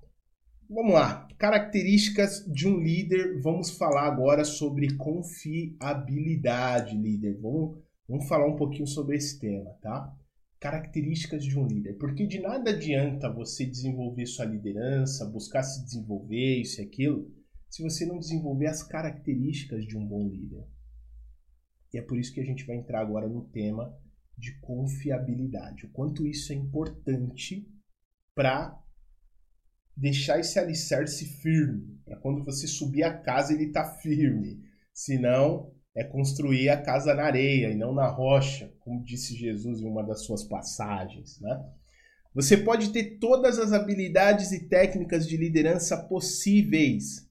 Vamos 0.72 0.94
lá, 0.94 1.26
características 1.36 2.44
de 2.46 2.68
um 2.68 2.78
líder. 2.78 3.40
Vamos 3.42 3.76
falar 3.76 4.06
agora 4.06 4.44
sobre 4.44 4.96
confiabilidade, 4.96 6.96
líder. 6.96 7.40
Vamos, 7.40 7.82
vamos 8.08 8.28
falar 8.28 8.46
um 8.46 8.54
pouquinho 8.54 8.86
sobre 8.86 9.16
esse 9.16 9.40
tema, 9.40 9.68
tá? 9.82 10.16
Características 10.60 11.42
de 11.42 11.58
um 11.58 11.66
líder. 11.66 11.94
Porque 11.94 12.26
de 12.26 12.38
nada 12.38 12.70
adianta 12.70 13.32
você 13.32 13.64
desenvolver 13.64 14.26
sua 14.26 14.44
liderança, 14.44 15.24
buscar 15.24 15.62
se 15.62 15.82
desenvolver, 15.82 16.60
isso 16.60 16.80
e 16.80 16.84
aquilo, 16.84 17.34
se 17.68 17.82
você 17.82 18.04
não 18.04 18.18
desenvolver 18.18 18.66
as 18.66 18.82
características 18.82 19.84
de 19.86 19.96
um 19.96 20.06
bom 20.06 20.28
líder. 20.28 20.64
E 21.92 21.98
é 21.98 22.02
por 22.02 22.18
isso 22.18 22.32
que 22.32 22.40
a 22.40 22.44
gente 22.44 22.64
vai 22.66 22.76
entrar 22.76 23.00
agora 23.00 23.28
no 23.28 23.48
tema 23.48 23.92
de 24.36 24.58
confiabilidade. 24.60 25.86
O 25.86 25.90
quanto 25.90 26.26
isso 26.26 26.52
é 26.52 26.56
importante 26.56 27.66
para 28.34 28.78
deixar 29.96 30.38
esse 30.38 30.58
alicerce 30.58 31.26
firme. 31.40 32.00
Para 32.04 32.16
quando 32.18 32.44
você 32.44 32.66
subir 32.66 33.02
a 33.02 33.16
casa, 33.18 33.52
ele 33.52 33.72
tá 33.72 33.84
firme. 33.96 34.62
Senão, 34.92 35.72
é 36.00 36.04
construir 36.04 36.70
a 36.70 36.80
casa 36.80 37.14
na 37.14 37.24
areia 37.24 37.70
e 37.70 37.76
não 37.76 37.92
na 37.92 38.08
rocha, 38.08 38.72
como 38.80 39.04
disse 39.04 39.36
Jesus 39.36 39.80
em 39.80 39.86
uma 39.86 40.02
das 40.02 40.24
suas 40.24 40.42
passagens. 40.42 41.38
Né? 41.40 41.62
Você 42.34 42.56
pode 42.56 42.90
ter 42.90 43.18
todas 43.18 43.58
as 43.58 43.74
habilidades 43.74 44.50
e 44.50 44.66
técnicas 44.66 45.28
de 45.28 45.36
liderança 45.36 45.98
possíveis, 46.08 47.28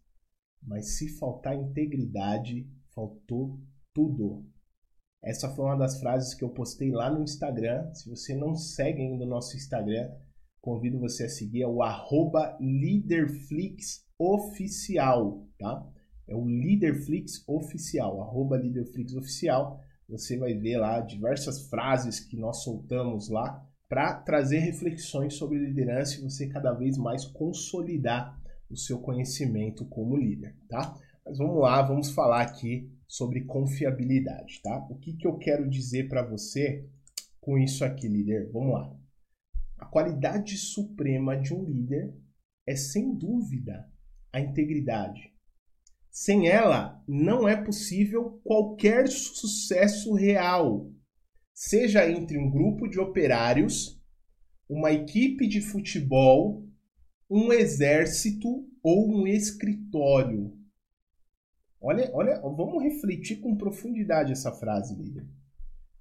mas 0.62 0.98
se 0.98 1.18
faltar 1.18 1.56
integridade, 1.56 2.70
faltou 2.94 3.60
tudo. 3.92 4.46
Essa 5.24 5.50
foi 5.56 5.66
uma 5.66 5.78
das 5.78 6.00
frases 6.00 6.36
que 6.36 6.44
eu 6.44 6.50
postei 6.50 6.92
lá 6.92 7.10
no 7.10 7.24
Instagram. 7.24 7.92
Se 7.94 8.08
você 8.08 8.36
não 8.36 8.54
segue 8.54 9.02
ainda 9.02 9.26
o 9.26 9.30
nosso 9.30 9.58
Instagram, 9.58 10.12
convido 10.62 11.00
você 11.00 11.24
a 11.24 11.30
seguir, 11.30 11.64
é 11.64 11.68
o 11.68 11.82
arroba 11.82 12.56
LeaderFlixOficial, 12.62 15.48
tá? 15.58 15.92
É 16.30 16.36
o 16.36 16.46
Leaderflix 16.46 17.44
Oficial, 17.48 18.22
arroba 18.22 18.56
Leaderflix 18.56 19.16
Oficial. 19.16 19.82
Você 20.08 20.38
vai 20.38 20.54
ver 20.54 20.78
lá 20.78 21.02
diversas 21.02 21.68
frases 21.68 22.20
que 22.20 22.38
nós 22.38 22.64
soltamos 22.64 23.30
lá 23.30 23.66
para 23.90 24.14
trazer 24.14 24.60
reflexões 24.60 25.34
sobre 25.34 25.58
liderança 25.58 26.20
e 26.20 26.24
você 26.24 26.48
cada 26.48 26.72
vez 26.74 26.98
mais 26.98 27.26
consolidar 27.26 28.40
o 28.70 28.78
seu 28.78 29.00
conhecimento 29.00 29.84
como 29.86 30.16
líder, 30.16 30.56
tá? 30.70 30.96
Mas 31.26 31.40
vamos 31.40 31.60
lá, 31.60 31.82
vamos 31.82 32.12
falar 32.12 32.42
aqui 32.42 32.92
sobre 33.08 33.46
confiabilidade, 33.46 34.62
tá? 34.62 34.86
O 34.90 34.96
que, 34.96 35.14
que 35.14 35.26
eu 35.26 35.38
quero 35.38 35.68
dizer 35.68 36.08
para 36.08 36.22
você 36.22 36.88
com 37.42 37.58
isso 37.58 37.84
aqui, 37.84 38.08
líder? 38.08 38.52
Vamos 38.52 38.74
lá. 38.74 38.96
A 39.80 39.86
qualidade 39.86 40.56
suprema 40.58 41.36
de 41.36 41.54
um 41.54 41.64
líder 41.64 42.14
é, 42.68 42.76
sem 42.76 43.16
dúvida, 43.16 43.92
a 44.32 44.40
integridade. 44.40 45.34
Sem 46.22 46.50
ela, 46.50 47.02
não 47.08 47.48
é 47.48 47.56
possível 47.56 48.42
qualquer 48.44 49.08
sucesso 49.08 50.14
real, 50.14 50.92
seja 51.54 52.12
entre 52.12 52.38
um 52.38 52.52
grupo 52.52 52.90
de 52.90 53.00
operários, 53.00 53.98
uma 54.68 54.92
equipe 54.92 55.48
de 55.48 55.62
futebol, 55.62 56.68
um 57.30 57.54
exército 57.54 58.68
ou 58.84 59.10
um 59.10 59.26
escritório. 59.26 60.54
Olha, 61.80 62.12
olha, 62.14 62.38
vamos 62.42 62.84
refletir 62.84 63.38
com 63.38 63.56
profundidade 63.56 64.34
essa 64.34 64.52
frase, 64.52 65.02
líder. 65.02 65.26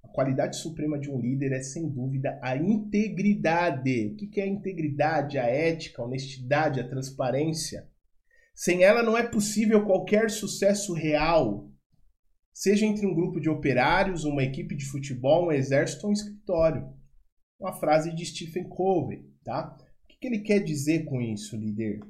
A 0.03 0.09
qualidade 0.09 0.57
suprema 0.57 0.99
de 0.99 1.09
um 1.09 1.17
líder 1.17 1.53
é, 1.53 1.61
sem 1.61 1.87
dúvida, 1.89 2.37
a 2.43 2.57
integridade. 2.57 4.07
O 4.07 4.17
que 4.17 4.41
é 4.41 4.43
a 4.43 4.47
integridade? 4.47 5.37
A 5.37 5.45
ética, 5.45 6.01
a 6.01 6.05
honestidade, 6.05 6.81
a 6.81 6.89
transparência. 6.89 7.87
Sem 8.59 8.83
ela 8.83 9.01
não 9.01 9.17
é 9.17 9.25
possível 9.25 9.85
qualquer 9.85 10.29
sucesso 10.29 10.93
real, 10.93 11.71
seja 12.53 12.85
entre 12.85 13.07
um 13.07 13.15
grupo 13.15 13.39
de 13.39 13.49
operários, 13.49 14.25
uma 14.25 14.43
equipe 14.43 14.75
de 14.75 14.83
futebol, 14.83 15.47
um 15.47 15.51
exército 15.53 16.03
ou 16.03 16.09
um 16.09 16.13
escritório. 16.13 16.93
Uma 17.57 17.71
frase 17.71 18.13
de 18.13 18.25
Stephen 18.25 18.67
Covey, 18.67 19.23
tá? 19.45 19.77
O 20.03 20.07
que 20.07 20.27
ele 20.27 20.39
quer 20.39 20.59
dizer 20.59 21.05
com 21.05 21.21
isso, 21.21 21.55
líder? 21.55 22.01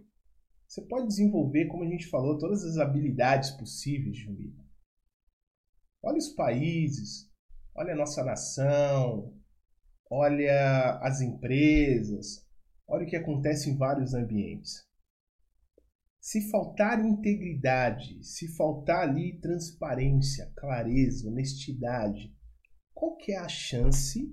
Você 0.67 0.81
pode 0.81 1.05
desenvolver, 1.05 1.67
como 1.67 1.83
a 1.83 1.87
gente 1.87 2.07
falou, 2.07 2.35
todas 2.39 2.63
as 2.63 2.77
habilidades 2.77 3.51
possíveis 3.51 4.17
de 4.17 4.27
um 4.27 4.33
líder. 4.33 4.65
Olha 6.01 6.17
os 6.17 6.29
países, 6.29 7.29
olha 7.75 7.93
a 7.93 7.97
nossa 7.97 8.23
nação, 8.23 9.39
olha 10.09 10.97
as 11.03 11.21
empresas, 11.21 12.43
olha 12.87 13.05
o 13.05 13.07
que 13.07 13.15
acontece 13.15 13.69
em 13.69 13.77
vários 13.77 14.15
ambientes. 14.15 14.88
Se 16.19 16.49
faltar 16.49 17.03
integridade, 17.03 18.21
se 18.23 18.55
faltar 18.55 19.07
ali 19.07 19.39
transparência, 19.39 20.51
clareza, 20.55 21.29
honestidade, 21.29 22.35
qual 22.93 23.15
que 23.15 23.31
é 23.31 23.37
a 23.37 23.47
chance 23.47 24.29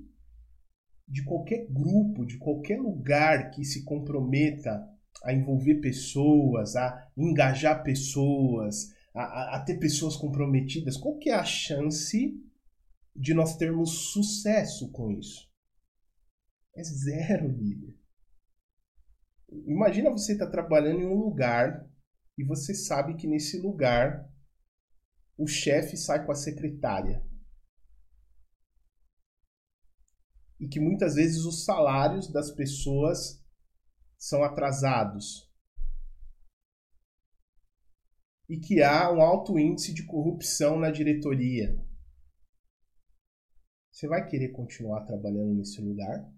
de 1.08 1.24
qualquer 1.24 1.66
grupo, 1.70 2.26
de 2.26 2.36
qualquer 2.38 2.80
lugar 2.80 3.50
que 3.50 3.64
se 3.64 3.84
comprometa 3.84 4.84
a 5.24 5.32
envolver 5.32 5.76
pessoas, 5.76 6.74
a 6.74 7.08
engajar 7.16 7.84
pessoas, 7.84 8.92
a, 9.14 9.22
a, 9.22 9.56
a 9.56 9.64
ter 9.64 9.78
pessoas 9.78 10.16
comprometidas, 10.16 10.96
qual 10.96 11.16
que 11.16 11.30
é 11.30 11.34
a 11.34 11.44
chance 11.44 12.34
de 13.14 13.32
nós 13.32 13.56
termos 13.56 14.10
sucesso 14.12 14.90
com 14.90 15.12
isso? 15.12 15.48
É 16.74 16.82
zero, 16.82 17.48
líder. 17.48 17.94
Imagina 19.48 20.10
você 20.10 20.32
estar 20.32 20.46
tá 20.46 20.52
trabalhando 20.52 21.00
em 21.00 21.06
um 21.06 21.18
lugar 21.18 21.88
e 22.36 22.44
você 22.44 22.74
sabe 22.74 23.16
que 23.16 23.26
nesse 23.26 23.60
lugar 23.60 24.28
o 25.38 25.46
chefe 25.46 25.96
sai 25.96 26.24
com 26.24 26.32
a 26.32 26.34
secretária. 26.34 27.24
E 30.58 30.66
que 30.66 30.80
muitas 30.80 31.14
vezes 31.14 31.44
os 31.44 31.64
salários 31.64 32.32
das 32.32 32.50
pessoas 32.50 33.44
são 34.18 34.42
atrasados. 34.42 35.50
E 38.48 38.58
que 38.58 38.82
há 38.82 39.12
um 39.12 39.20
alto 39.20 39.58
índice 39.58 39.92
de 39.92 40.04
corrupção 40.06 40.78
na 40.78 40.90
diretoria. 40.90 41.76
Você 43.90 44.06
vai 44.08 44.26
querer 44.26 44.50
continuar 44.50 45.04
trabalhando 45.04 45.54
nesse 45.54 45.80
lugar? 45.80 46.35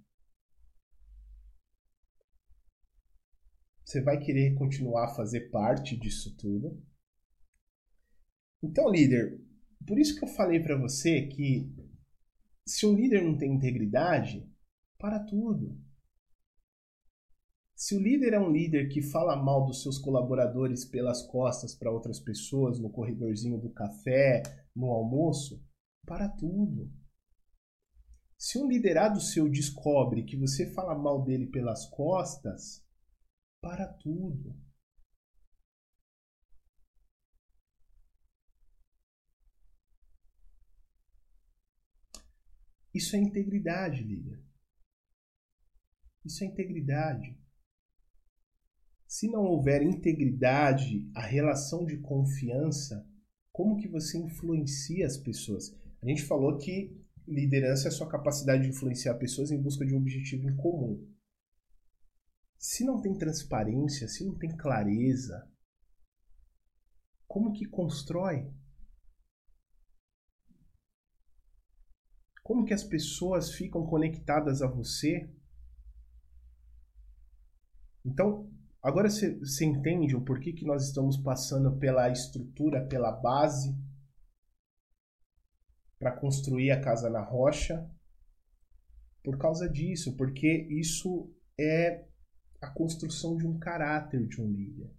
Você 3.88 4.02
vai 4.02 4.18
querer 4.18 4.54
continuar 4.54 5.06
a 5.06 5.14
fazer 5.14 5.48
parte 5.48 5.96
disso 5.96 6.36
tudo? 6.36 6.78
Então, 8.62 8.86
líder, 8.90 9.40
por 9.86 9.98
isso 9.98 10.14
que 10.14 10.26
eu 10.26 10.28
falei 10.28 10.60
para 10.60 10.76
você 10.76 11.22
que 11.26 11.74
se 12.66 12.84
um 12.84 12.94
líder 12.94 13.24
não 13.24 13.38
tem 13.38 13.54
integridade, 13.54 14.46
para 14.98 15.18
tudo. 15.18 15.80
Se 17.74 17.96
o 17.96 17.98
líder 17.98 18.34
é 18.34 18.38
um 18.38 18.52
líder 18.52 18.90
que 18.90 19.00
fala 19.00 19.34
mal 19.34 19.64
dos 19.64 19.80
seus 19.80 19.96
colaboradores 19.96 20.84
pelas 20.84 21.22
costas 21.22 21.74
para 21.74 21.90
outras 21.90 22.20
pessoas 22.20 22.78
no 22.78 22.90
corredorzinho 22.90 23.58
do 23.58 23.70
café, 23.70 24.42
no 24.76 24.90
almoço, 24.90 25.64
para 26.04 26.28
tudo. 26.28 26.92
Se 28.36 28.58
um 28.58 28.68
liderado 28.68 29.18
seu 29.18 29.48
descobre 29.48 30.24
que 30.24 30.36
você 30.36 30.70
fala 30.74 30.94
mal 30.94 31.24
dele 31.24 31.46
pelas 31.46 31.86
costas, 31.86 32.86
para 33.60 33.86
tudo. 33.94 34.56
Isso 42.94 43.14
é 43.14 43.18
integridade, 43.18 44.02
líder. 44.02 44.42
Isso 46.24 46.42
é 46.42 46.46
integridade. 46.46 47.38
Se 49.06 49.30
não 49.30 49.44
houver 49.44 49.82
integridade, 49.82 51.08
a 51.14 51.22
relação 51.22 51.86
de 51.86 51.98
confiança, 51.98 53.06
como 53.52 53.76
que 53.76 53.88
você 53.88 54.18
influencia 54.18 55.06
as 55.06 55.16
pessoas? 55.16 55.74
A 56.02 56.06
gente 56.06 56.24
falou 56.24 56.58
que 56.58 56.96
liderança 57.26 57.86
é 57.86 57.88
a 57.88 57.92
sua 57.92 58.08
capacidade 58.08 58.62
de 58.62 58.70
influenciar 58.70 59.14
pessoas 59.14 59.50
em 59.50 59.60
busca 59.60 59.84
de 59.84 59.94
um 59.94 59.98
objetivo 59.98 60.48
em 60.48 60.56
comum. 60.56 61.06
Se 62.58 62.84
não 62.84 63.00
tem 63.00 63.16
transparência, 63.16 64.08
se 64.08 64.24
não 64.24 64.36
tem 64.36 64.50
clareza, 64.56 65.48
como 67.28 67.52
que 67.52 67.64
constrói? 67.64 68.52
Como 72.42 72.64
que 72.64 72.74
as 72.74 72.82
pessoas 72.82 73.52
ficam 73.52 73.86
conectadas 73.86 74.60
a 74.60 74.66
você? 74.66 75.30
Então, 78.04 78.50
agora 78.82 79.08
você, 79.08 79.64
entende 79.64 80.16
o 80.16 80.24
porquê 80.24 80.52
que 80.52 80.64
nós 80.64 80.88
estamos 80.88 81.16
passando 81.16 81.78
pela 81.78 82.08
estrutura, 82.08 82.86
pela 82.86 83.12
base, 83.12 83.76
para 85.98 86.18
construir 86.18 86.70
a 86.70 86.80
casa 86.80 87.08
na 87.08 87.22
rocha? 87.22 87.88
Por 89.22 89.36
causa 89.36 89.68
disso, 89.68 90.16
porque 90.16 90.66
isso 90.70 91.30
é 91.60 92.08
a 92.60 92.68
construção 92.68 93.36
de 93.36 93.46
um 93.46 93.58
caráter 93.58 94.26
de 94.26 94.40
um 94.40 94.50
líder. 94.50 94.90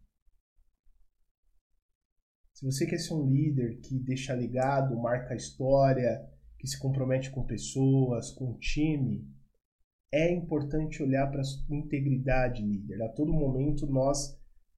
Se 2.53 2.65
você 2.65 2.85
quer 2.85 2.97
ser 2.97 3.13
um 3.13 3.29
líder 3.29 3.79
que 3.79 3.97
deixa 3.99 4.33
ligado, 4.33 4.97
marca 4.97 5.33
a 5.33 5.37
história, 5.37 6.27
que 6.57 6.67
se 6.67 6.77
compromete 6.77 7.31
com 7.31 7.45
pessoas, 7.45 8.31
com 8.31 8.51
o 8.51 8.59
time, 8.59 9.25
é 10.11 10.31
importante 10.31 11.01
olhar 11.01 11.31
para 11.31 11.41
a 11.41 11.73
integridade 11.73 12.61
líder. 12.61 13.01
A 13.03 13.09
todo 13.09 13.31
momento 13.31 13.87
nós 13.87 14.37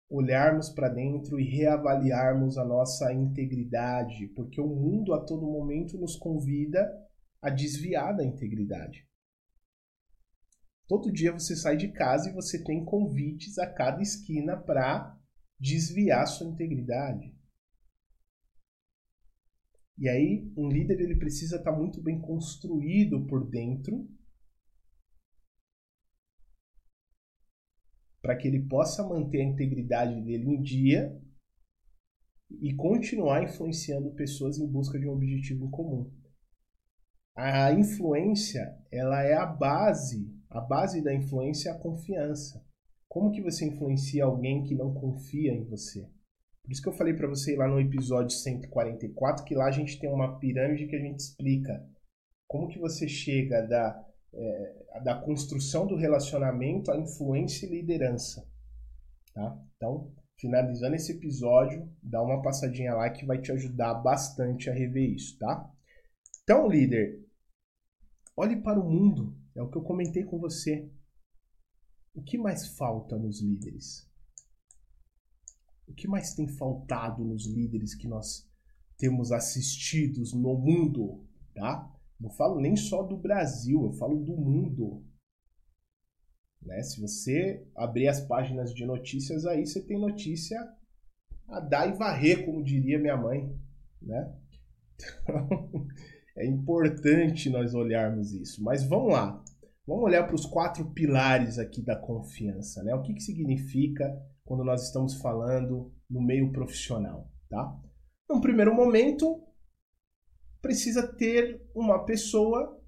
olharmos 0.09 0.69
para 0.69 0.89
dentro 0.89 1.39
e 1.39 1.49
reavaliarmos 1.49 2.57
a 2.57 2.65
nossa 2.65 3.13
integridade, 3.13 4.27
porque 4.35 4.59
o 4.59 4.67
mundo 4.67 5.13
a 5.13 5.25
todo 5.25 5.49
momento 5.49 5.97
nos 5.97 6.15
convida 6.17 6.87
a 7.41 7.49
desviar 7.49 8.15
da 8.15 8.23
integridade. 8.23 9.07
Todo 10.91 11.09
dia 11.09 11.31
você 11.31 11.55
sai 11.55 11.77
de 11.77 11.87
casa 11.93 12.29
e 12.29 12.33
você 12.33 12.61
tem 12.61 12.83
convites 12.83 13.57
a 13.57 13.65
cada 13.65 14.01
esquina 14.01 14.57
para 14.57 15.17
desviar 15.57 16.27
sua 16.27 16.49
integridade. 16.49 17.33
E 19.97 20.09
aí, 20.09 20.51
um 20.57 20.67
líder 20.67 20.99
ele 20.99 21.15
precisa 21.15 21.55
estar 21.55 21.71
tá 21.71 21.77
muito 21.77 22.03
bem 22.03 22.19
construído 22.19 23.25
por 23.25 23.49
dentro 23.49 24.05
para 28.21 28.35
que 28.35 28.49
ele 28.49 28.67
possa 28.67 29.01
manter 29.07 29.39
a 29.39 29.45
integridade 29.45 30.21
dele 30.21 30.45
em 30.45 30.61
dia 30.61 31.17
e 32.59 32.75
continuar 32.75 33.41
influenciando 33.45 34.13
pessoas 34.13 34.57
em 34.57 34.69
busca 34.69 34.99
de 34.99 35.07
um 35.07 35.13
objetivo 35.13 35.71
comum. 35.71 36.13
A 37.33 37.71
influência, 37.71 38.77
ela 38.91 39.23
é 39.23 39.35
a 39.35 39.45
base 39.45 40.40
a 40.51 40.59
base 40.59 41.01
da 41.01 41.13
influência 41.13 41.69
é 41.69 41.71
a 41.71 41.79
confiança. 41.79 42.61
Como 43.07 43.31
que 43.31 43.41
você 43.41 43.65
influencia 43.65 44.25
alguém 44.25 44.63
que 44.63 44.75
não 44.75 44.93
confia 44.93 45.53
em 45.53 45.63
você? 45.63 46.09
Por 46.61 46.71
isso 46.71 46.81
que 46.81 46.89
eu 46.89 46.93
falei 46.93 47.13
para 47.13 47.27
você 47.27 47.55
lá 47.55 47.67
no 47.67 47.79
episódio 47.79 48.37
144 48.37 49.45
que 49.45 49.55
lá 49.55 49.67
a 49.67 49.71
gente 49.71 49.97
tem 49.97 50.09
uma 50.09 50.37
pirâmide 50.39 50.87
que 50.87 50.95
a 50.95 50.99
gente 50.99 51.19
explica 51.19 51.89
como 52.47 52.67
que 52.67 52.77
você 52.77 53.07
chega 53.07 53.61
da, 53.61 54.05
é, 54.33 55.01
da 55.03 55.15
construção 55.15 55.87
do 55.87 55.95
relacionamento 55.95 56.91
à 56.91 56.97
influência 56.97 57.65
e 57.65 57.69
liderança. 57.69 58.45
Tá? 59.33 59.57
Então, 59.77 60.11
finalizando 60.37 60.95
esse 60.95 61.13
episódio, 61.13 61.89
dá 62.03 62.21
uma 62.21 62.41
passadinha 62.41 62.93
lá 62.93 63.09
que 63.09 63.25
vai 63.25 63.39
te 63.39 63.53
ajudar 63.53 63.93
bastante 63.93 64.69
a 64.69 64.73
rever 64.73 65.09
isso, 65.11 65.39
tá? 65.39 65.71
Então, 66.43 66.67
líder, 66.67 67.25
olhe 68.35 68.57
para 68.57 68.79
o 68.79 68.89
mundo 68.89 69.40
é 69.55 69.61
o 69.61 69.69
que 69.69 69.77
eu 69.77 69.83
comentei 69.83 70.23
com 70.23 70.39
você. 70.39 70.89
o 72.13 72.21
que 72.21 72.37
mais 72.37 72.67
falta 72.75 73.17
nos 73.17 73.41
líderes? 73.41 74.09
O 75.87 75.93
que 75.93 76.07
mais 76.07 76.33
tem 76.33 76.47
faltado 76.47 77.23
nos 77.23 77.45
líderes 77.45 77.95
que 77.95 78.07
nós 78.07 78.49
temos 78.97 79.31
assistidos 79.31 80.33
no 80.33 80.55
mundo, 80.57 81.25
tá? 81.53 81.91
Não 82.19 82.29
falo 82.29 82.61
nem 82.61 82.75
só 82.75 83.01
do 83.03 83.17
Brasil, 83.17 83.83
eu 83.83 83.93
falo 83.93 84.23
do 84.23 84.37
mundo. 84.37 85.03
Né? 86.61 86.81
Se 86.83 87.01
você 87.01 87.67
abrir 87.75 88.07
as 88.07 88.21
páginas 88.21 88.73
de 88.73 88.85
notícias 88.85 89.45
aí, 89.45 89.65
você 89.65 89.81
tem 89.81 89.99
notícia 89.99 90.57
a 91.47 91.59
dar 91.59 91.89
e 91.89 91.97
varrer, 91.97 92.45
como 92.45 92.63
diria 92.63 92.99
minha 92.99 93.17
mãe, 93.17 93.53
né? 94.01 94.33
Então, 95.23 95.87
é 96.37 96.45
importante 96.45 97.49
nós 97.49 97.73
olharmos 97.73 98.33
isso. 98.33 98.63
Mas 98.63 98.83
vamos 98.83 99.11
lá. 99.11 99.40
Vamos 99.91 100.05
olhar 100.05 100.25
para 100.25 100.35
os 100.35 100.45
quatro 100.45 100.89
pilares 100.93 101.59
aqui 101.59 101.81
da 101.81 101.97
confiança, 101.97 102.81
né? 102.81 102.95
O 102.95 103.01
que, 103.01 103.13
que 103.13 103.19
significa 103.19 104.05
quando 104.45 104.63
nós 104.63 104.85
estamos 104.85 105.15
falando 105.15 105.93
no 106.09 106.21
meio 106.21 106.49
profissional, 106.53 107.29
tá? 107.49 107.77
No 108.29 108.39
primeiro 108.39 108.73
momento, 108.73 109.43
precisa 110.61 111.05
ter 111.05 111.61
uma 111.75 112.05
pessoa 112.05 112.81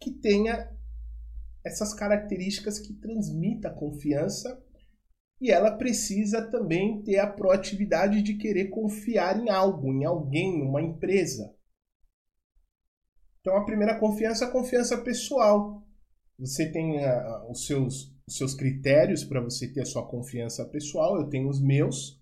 que 0.00 0.10
tenha 0.10 0.74
essas 1.62 1.92
características 1.92 2.78
que 2.78 2.94
transmita 2.94 3.68
confiança 3.68 4.64
e 5.42 5.50
ela 5.50 5.76
precisa 5.76 6.50
também 6.50 7.02
ter 7.02 7.18
a 7.18 7.30
proatividade 7.30 8.22
de 8.22 8.38
querer 8.38 8.70
confiar 8.70 9.38
em 9.38 9.50
algo, 9.50 9.92
em 9.92 10.06
alguém, 10.06 10.62
uma 10.62 10.80
empresa. 10.80 11.54
Então 13.42 13.58
a 13.58 13.64
primeira 13.66 14.00
confiança 14.00 14.46
é 14.46 14.48
a 14.48 14.50
confiança 14.50 14.96
pessoal. 15.02 15.86
Você 16.40 16.72
tem 16.72 16.96
uh, 16.96 17.50
os, 17.50 17.66
seus, 17.66 18.16
os 18.26 18.36
seus 18.38 18.54
critérios 18.54 19.22
para 19.22 19.42
você 19.42 19.70
ter 19.70 19.82
a 19.82 19.84
sua 19.84 20.08
confiança 20.08 20.64
pessoal, 20.64 21.20
eu 21.20 21.28
tenho 21.28 21.50
os 21.50 21.60
meus. 21.60 22.18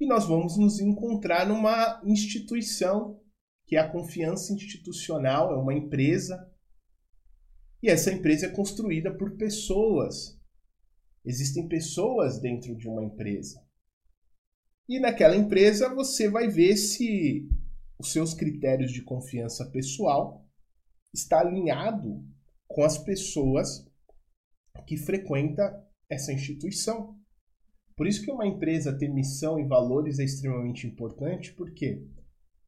E 0.00 0.06
nós 0.06 0.26
vamos 0.26 0.56
nos 0.56 0.80
encontrar 0.80 1.46
numa 1.46 2.00
instituição, 2.06 3.20
que 3.66 3.76
é 3.76 3.80
a 3.80 3.90
confiança 3.90 4.54
institucional, 4.54 5.52
é 5.52 5.56
uma 5.56 5.74
empresa. 5.74 6.50
E 7.82 7.90
essa 7.90 8.10
empresa 8.10 8.46
é 8.46 8.50
construída 8.50 9.14
por 9.14 9.36
pessoas. 9.36 10.40
Existem 11.22 11.68
pessoas 11.68 12.40
dentro 12.40 12.74
de 12.74 12.88
uma 12.88 13.04
empresa. 13.04 13.62
E 14.88 14.98
naquela 14.98 15.36
empresa 15.36 15.94
você 15.94 16.30
vai 16.30 16.48
ver 16.48 16.78
se 16.78 17.46
os 17.98 18.12
seus 18.12 18.32
critérios 18.32 18.90
de 18.90 19.02
confiança 19.02 19.70
pessoal 19.70 20.48
está 21.12 21.40
alinhado 21.40 22.33
com 22.68 22.82
as 22.82 22.98
pessoas 22.98 23.86
que 24.86 24.96
frequenta 24.96 25.82
essa 26.08 26.32
instituição. 26.32 27.16
Por 27.96 28.06
isso 28.06 28.22
que 28.24 28.30
uma 28.30 28.46
empresa 28.46 28.96
ter 28.96 29.08
missão 29.08 29.58
e 29.58 29.66
valores 29.66 30.18
é 30.18 30.24
extremamente 30.24 30.86
importante, 30.86 31.52
por 31.52 31.72
quê? 31.72 32.04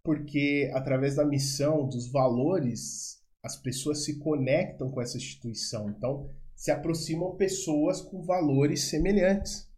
Porque 0.05 0.71
através 0.73 1.17
da 1.17 1.25
missão, 1.25 1.89
dos 1.89 2.11
valores, 2.11 3.21
as 3.43 3.57
pessoas 3.57 4.05
se 4.05 4.19
conectam 4.19 4.91
com 4.91 5.01
essa 5.01 5.17
instituição. 5.17 5.91
Então, 5.91 6.31
se 6.55 6.71
aproximam 6.71 7.37
pessoas 7.37 8.01
com 8.01 8.23
valores 8.23 8.89
semelhantes. 8.89 9.71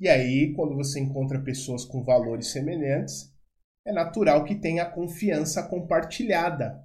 E 0.00 0.08
aí, 0.08 0.52
quando 0.54 0.74
você 0.74 0.98
encontra 0.98 1.42
pessoas 1.42 1.84
com 1.84 2.02
valores 2.02 2.48
semelhantes, 2.48 3.32
é 3.86 3.92
natural 3.92 4.44
que 4.44 4.54
tenha 4.54 4.90
confiança 4.90 5.62
compartilhada. 5.68 6.82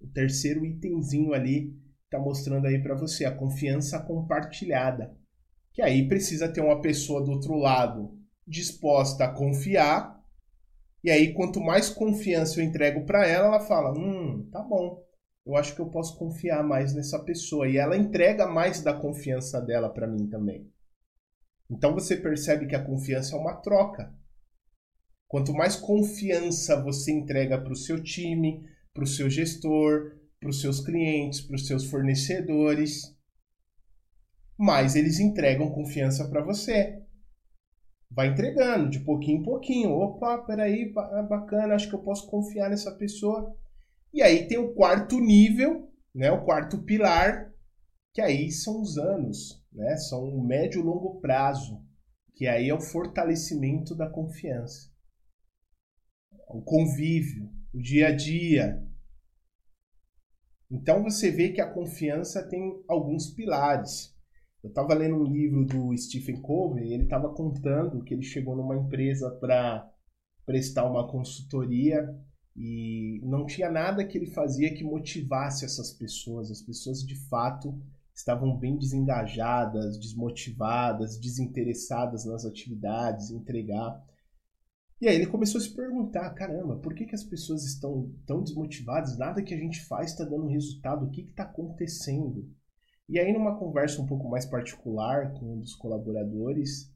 O 0.00 0.06
terceiro 0.06 0.64
itemzinho 0.64 1.32
ali 1.32 1.76
está 2.04 2.18
mostrando 2.18 2.66
aí 2.66 2.82
para 2.82 2.94
você 2.94 3.24
a 3.24 3.34
confiança 3.34 4.00
compartilhada. 4.00 5.16
Que 5.72 5.82
aí 5.82 6.08
precisa 6.08 6.48
ter 6.48 6.60
uma 6.60 6.80
pessoa 6.80 7.22
do 7.24 7.32
outro 7.32 7.54
lado 7.54 8.16
disposta 8.46 9.24
a 9.24 9.32
confiar. 9.32 10.18
E 11.04 11.10
aí 11.10 11.34
quanto 11.34 11.60
mais 11.60 11.90
confiança 11.90 12.58
eu 12.60 12.64
entrego 12.64 13.04
para 13.04 13.26
ela, 13.26 13.46
ela 13.48 13.60
fala: 13.60 13.92
"Hum, 13.92 14.48
tá 14.50 14.62
bom. 14.62 15.04
Eu 15.46 15.56
acho 15.56 15.74
que 15.74 15.80
eu 15.80 15.90
posso 15.90 16.18
confiar 16.18 16.64
mais 16.64 16.94
nessa 16.94 17.22
pessoa". 17.22 17.68
E 17.68 17.76
ela 17.76 17.96
entrega 17.96 18.46
mais 18.46 18.82
da 18.82 18.94
confiança 18.94 19.60
dela 19.60 19.88
para 19.88 20.06
mim 20.06 20.26
também. 20.28 20.70
Então 21.70 21.92
você 21.92 22.16
percebe 22.16 22.66
que 22.66 22.74
a 22.74 22.84
confiança 22.84 23.36
é 23.36 23.38
uma 23.38 23.56
troca. 23.56 24.12
Quanto 25.28 25.52
mais 25.52 25.76
confiança 25.76 26.82
você 26.82 27.12
entrega 27.12 27.60
para 27.60 27.72
o 27.72 27.76
seu 27.76 28.02
time, 28.02 28.66
para 28.98 29.04
o 29.04 29.06
seu 29.06 29.30
gestor, 29.30 30.18
para 30.40 30.50
os 30.50 30.60
seus 30.60 30.80
clientes, 30.80 31.40
para 31.40 31.54
os 31.54 31.68
seus 31.68 31.84
fornecedores, 31.84 33.16
mais 34.58 34.96
eles 34.96 35.20
entregam 35.20 35.70
confiança 35.70 36.28
para 36.28 36.42
você. 36.42 37.00
Vai 38.10 38.26
entregando 38.26 38.90
de 38.90 38.98
pouquinho 38.98 39.40
em 39.40 39.44
pouquinho. 39.44 39.90
Opa, 39.90 40.38
peraí, 40.38 40.92
ah, 40.96 41.22
bacana, 41.22 41.76
acho 41.76 41.88
que 41.88 41.94
eu 41.94 42.02
posso 42.02 42.28
confiar 42.28 42.68
nessa 42.68 42.90
pessoa. 42.96 43.54
E 44.12 44.20
aí 44.20 44.48
tem 44.48 44.58
o 44.58 44.74
quarto 44.74 45.20
nível, 45.20 45.88
né, 46.12 46.32
o 46.32 46.44
quarto 46.44 46.82
pilar, 46.82 47.52
que 48.12 48.20
aí 48.20 48.50
são 48.50 48.80
os 48.82 48.98
anos, 48.98 49.64
né, 49.72 49.96
são 49.96 50.24
o 50.24 50.44
médio 50.44 50.80
e 50.80 50.84
longo 50.84 51.20
prazo, 51.20 51.80
que 52.34 52.48
aí 52.48 52.68
é 52.68 52.74
o 52.74 52.80
fortalecimento 52.80 53.94
da 53.94 54.10
confiança 54.10 54.90
o 56.48 56.62
convívio, 56.62 57.50
o 57.72 57.80
dia 57.80 58.08
a 58.08 58.12
dia. 58.16 58.82
Então 60.70 61.02
você 61.02 61.30
vê 61.30 61.50
que 61.50 61.60
a 61.60 61.72
confiança 61.72 62.46
tem 62.46 62.82
alguns 62.86 63.30
pilares. 63.30 64.14
Eu 64.62 64.68
estava 64.68 64.92
lendo 64.92 65.16
um 65.16 65.24
livro 65.24 65.64
do 65.64 65.96
Stephen 65.96 66.42
Covey 66.42 66.92
ele 66.92 67.04
estava 67.04 67.32
contando 67.32 68.02
que 68.02 68.12
ele 68.12 68.22
chegou 68.22 68.56
numa 68.56 68.76
empresa 68.76 69.30
para 69.30 69.88
prestar 70.44 70.84
uma 70.90 71.06
consultoria 71.08 72.08
e 72.56 73.20
não 73.22 73.46
tinha 73.46 73.70
nada 73.70 74.04
que 74.04 74.18
ele 74.18 74.26
fazia 74.26 74.74
que 74.74 74.82
motivasse 74.82 75.64
essas 75.64 75.92
pessoas. 75.92 76.50
As 76.50 76.60
pessoas 76.60 77.00
de 77.00 77.14
fato 77.28 77.80
estavam 78.14 78.58
bem 78.58 78.76
desengajadas, 78.76 79.96
desmotivadas, 79.98 81.18
desinteressadas 81.20 82.24
nas 82.24 82.44
atividades, 82.44 83.30
entregar. 83.30 84.02
E 85.00 85.06
aí 85.06 85.14
ele 85.14 85.26
começou 85.26 85.60
a 85.60 85.62
se 85.62 85.74
perguntar, 85.74 86.28
caramba, 86.30 86.76
por 86.76 86.92
que, 86.92 87.06
que 87.06 87.14
as 87.14 87.22
pessoas 87.22 87.64
estão 87.64 88.12
tão 88.26 88.42
desmotivadas? 88.42 89.16
Nada 89.16 89.42
que 89.42 89.54
a 89.54 89.58
gente 89.58 89.84
faz 89.86 90.10
está 90.10 90.24
dando 90.24 90.48
resultado, 90.48 91.06
o 91.06 91.10
que 91.10 91.20
está 91.20 91.44
acontecendo? 91.44 92.50
E 93.08 93.18
aí 93.18 93.32
numa 93.32 93.56
conversa 93.56 94.02
um 94.02 94.06
pouco 94.06 94.28
mais 94.28 94.44
particular 94.44 95.32
com 95.34 95.54
um 95.54 95.60
dos 95.60 95.74
colaboradores, 95.76 96.92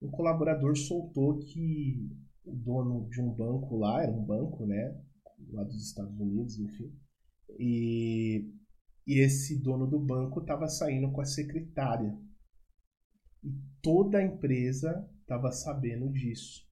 um 0.00 0.10
colaborador 0.10 0.76
soltou 0.76 1.38
que 1.38 2.10
o 2.44 2.54
dono 2.54 3.08
de 3.10 3.20
um 3.20 3.30
banco 3.30 3.76
lá, 3.76 4.02
era 4.02 4.12
um 4.12 4.24
banco, 4.24 4.64
né, 4.66 4.98
lá 5.50 5.62
dos 5.62 5.88
Estados 5.88 6.18
Unidos, 6.18 6.58
enfim, 6.58 6.92
e, 7.58 8.50
e 9.06 9.20
esse 9.20 9.60
dono 9.62 9.86
do 9.86 9.98
banco 9.98 10.40
estava 10.40 10.68
saindo 10.68 11.10
com 11.12 11.20
a 11.20 11.24
secretária. 11.24 12.16
E 13.44 13.52
toda 13.80 14.18
a 14.18 14.24
empresa 14.24 15.08
estava 15.20 15.52
sabendo 15.52 16.10
disso. 16.10 16.65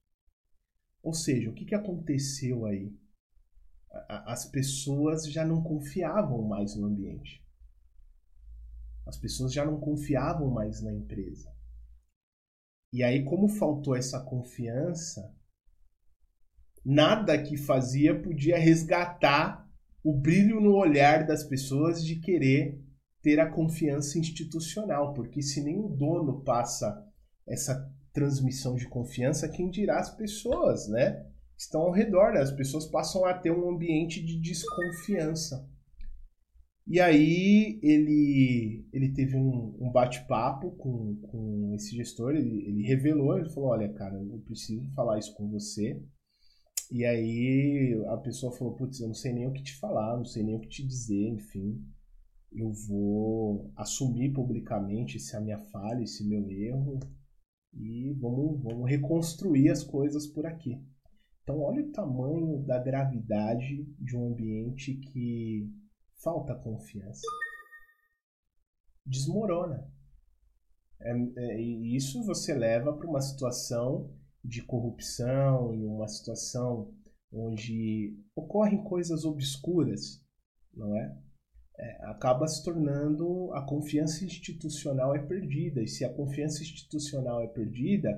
Ou 1.05 1.13
seja, 1.13 1.51
o 1.51 1.53
que, 1.53 1.65
que 1.65 1.75
aconteceu 1.75 2.65
aí? 2.65 2.91
As 4.09 4.43
pessoas 4.43 5.31
já 5.31 5.45
não 5.45 5.61
confiavam 5.61 6.41
mais 6.41 6.75
no 6.75 6.87
ambiente. 6.87 7.45
As 9.05 9.15
pessoas 9.15 9.53
já 9.53 9.63
não 9.63 9.79
confiavam 9.79 10.49
mais 10.49 10.81
na 10.81 10.91
empresa. 10.91 11.53
E 12.91 13.03
aí, 13.03 13.23
como 13.23 13.47
faltou 13.47 13.95
essa 13.95 14.19
confiança, 14.19 15.31
nada 16.83 17.39
que 17.39 17.55
fazia 17.55 18.19
podia 18.19 18.57
resgatar 18.57 19.69
o 20.03 20.11
brilho 20.11 20.59
no 20.59 20.75
olhar 20.75 21.27
das 21.27 21.43
pessoas 21.43 22.03
de 22.03 22.19
querer 22.19 22.83
ter 23.21 23.39
a 23.39 23.51
confiança 23.51 24.17
institucional, 24.17 25.13
porque 25.13 25.43
se 25.43 25.61
nem 25.61 25.77
o 25.77 25.87
dono 25.87 26.43
passa 26.43 27.07
essa 27.47 27.93
transmissão 28.15 28.75
de 28.75 28.87
confiança, 28.87 29.49
quem 29.49 29.69
dirá 29.69 29.99
as 29.99 30.15
pessoas, 30.15 30.87
né? 30.87 31.27
Estão 31.57 31.81
ao 31.81 31.91
redor, 31.91 32.33
né? 32.33 32.39
as 32.39 32.51
pessoas 32.51 32.85
passam 32.85 33.25
a 33.25 33.33
ter 33.33 33.51
um 33.51 33.69
ambiente 33.69 34.25
de 34.25 34.39
desconfiança. 34.39 35.69
E 36.87 36.99
aí 36.99 37.79
ele, 37.81 38.87
ele 38.93 39.11
teve 39.13 39.35
um, 39.35 39.75
um 39.79 39.91
bate-papo 39.91 40.71
com, 40.71 41.15
com 41.23 41.73
esse 41.75 41.95
gestor, 41.95 42.35
ele, 42.35 42.67
ele 42.67 42.83
revelou, 42.83 43.37
ele 43.37 43.49
falou, 43.49 43.69
olha, 43.71 43.91
cara, 43.93 44.15
eu 44.15 44.39
preciso 44.45 44.87
falar 44.93 45.17
isso 45.17 45.33
com 45.35 45.49
você. 45.49 46.01
E 46.91 47.03
aí 47.03 47.99
a 48.09 48.17
pessoa 48.17 48.55
falou, 48.55 48.75
putz, 48.75 48.99
eu 48.99 49.07
não 49.07 49.15
sei 49.15 49.33
nem 49.33 49.47
o 49.47 49.51
que 49.51 49.63
te 49.63 49.75
falar, 49.77 50.17
não 50.17 50.25
sei 50.25 50.43
nem 50.43 50.55
o 50.55 50.59
que 50.59 50.67
te 50.67 50.85
dizer, 50.85 51.27
enfim. 51.29 51.83
Eu 52.53 52.71
vou 52.87 53.71
assumir 53.75 54.31
publicamente 54.31 55.17
é 55.17 55.37
a 55.37 55.41
minha 55.41 55.57
falha, 55.57 56.03
esse 56.03 56.25
meu 56.27 56.49
erro, 56.51 56.99
e 57.75 58.13
vamos, 58.13 58.61
vamos 58.63 58.89
reconstruir 58.89 59.69
as 59.69 59.83
coisas 59.83 60.27
por 60.27 60.45
aqui. 60.45 60.81
Então, 61.43 61.59
olha 61.59 61.83
o 61.83 61.91
tamanho 61.91 62.63
da 62.65 62.79
gravidade 62.79 63.83
de 63.99 64.17
um 64.17 64.29
ambiente 64.29 64.95
que 64.95 65.69
falta 66.23 66.55
confiança. 66.55 67.21
desmorona. 69.05 69.87
É, 70.99 71.11
é, 71.11 71.61
e 71.61 71.95
isso 71.95 72.23
você 72.23 72.53
leva 72.53 72.93
para 72.93 73.07
uma 73.07 73.21
situação 73.21 74.11
de 74.43 74.63
corrupção, 74.63 75.73
em 75.73 75.85
uma 75.85 76.07
situação 76.07 76.93
onde 77.31 78.17
ocorrem 78.35 78.83
coisas 78.83 79.25
obscuras, 79.25 80.23
não 80.73 80.97
é? 80.97 81.15
É? 81.77 82.05
Acaba 82.05 82.47
se 82.47 82.63
tornando 82.63 83.51
a 83.53 83.61
confiança 83.61 84.23
institucional 84.23 85.15
é 85.15 85.19
perdida 85.19 85.81
e 85.81 85.87
se 85.87 86.05
a 86.05 86.13
confiança 86.13 86.61
institucional 86.61 87.41
é 87.41 87.47
perdida, 87.47 88.09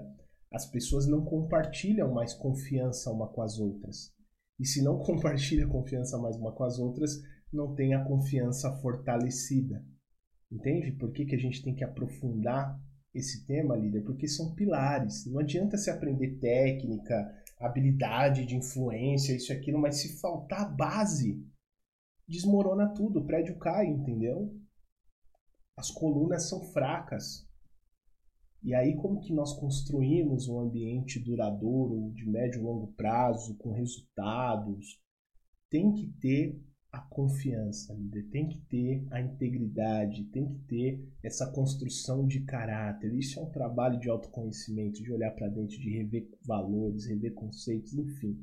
as 0.51 0.65
pessoas 0.65 1.07
não 1.07 1.23
compartilham 1.25 2.13
mais 2.13 2.33
confiança 2.33 3.11
uma 3.11 3.27
com 3.27 3.41
as 3.41 3.59
outras. 3.59 4.13
E 4.59 4.65
se 4.65 4.81
não 4.83 4.99
compartilha 5.03 5.67
confiança 5.67 6.17
mais 6.17 6.35
uma 6.37 6.51
com 6.51 6.63
as 6.63 6.79
outras, 6.79 7.21
não 7.51 7.73
tem 7.73 7.93
a 7.93 8.03
confiança 8.03 8.71
fortalecida. 8.77 9.83
Entende? 10.51 10.91
Por 10.93 11.11
que, 11.11 11.25
que 11.25 11.35
a 11.35 11.39
gente 11.39 11.63
tem 11.63 11.75
que 11.75 11.83
aprofundar 11.83 12.79
esse 13.13 13.45
tema, 13.45 13.75
líder? 13.75 14.03
Porque 14.03 14.27
são 14.27 14.53
pilares. 14.53 15.25
Não 15.25 15.39
adianta 15.39 15.77
se 15.77 15.89
aprender 15.89 16.37
técnica, 16.39 17.33
habilidade 17.59 18.45
de 18.45 18.55
influência, 18.55 19.35
isso 19.35 19.51
e 19.51 19.55
aquilo, 19.55 19.79
mas 19.79 19.97
se 19.97 20.19
faltar 20.19 20.61
a 20.61 20.69
base, 20.69 21.43
desmorona 22.27 22.93
tudo, 22.93 23.19
o 23.19 23.25
prédio 23.25 23.57
cai, 23.57 23.87
entendeu? 23.87 24.53
As 25.77 25.89
colunas 25.91 26.49
são 26.49 26.61
fracas. 26.71 27.47
E 28.63 28.73
aí 28.73 28.95
como 28.95 29.21
que 29.21 29.33
nós 29.33 29.53
construímos 29.53 30.47
um 30.47 30.59
ambiente 30.59 31.19
duradouro, 31.19 32.11
de 32.13 32.27
médio 32.27 32.59
e 32.59 32.63
longo 32.63 32.87
prazo, 32.93 33.55
com 33.57 33.71
resultados? 33.71 34.99
Tem 35.69 35.93
que 35.93 36.07
ter 36.19 36.59
a 36.91 36.99
confiança, 36.99 37.93
líder, 37.93 38.29
tem 38.29 38.47
que 38.47 38.59
ter 38.61 39.05
a 39.11 39.21
integridade, 39.21 40.23
tem 40.25 40.47
que 40.47 40.59
ter 40.67 41.13
essa 41.23 41.51
construção 41.51 42.25
de 42.25 42.41
caráter. 42.41 43.13
Isso 43.13 43.39
é 43.39 43.43
um 43.43 43.51
trabalho 43.51 43.99
de 43.99 44.09
autoconhecimento, 44.09 45.03
de 45.03 45.11
olhar 45.11 45.31
para 45.31 45.47
dentro, 45.47 45.77
de 45.77 45.89
rever 45.89 46.27
valores, 46.43 47.05
rever 47.05 47.33
conceitos, 47.33 47.93
enfim. 47.93 48.37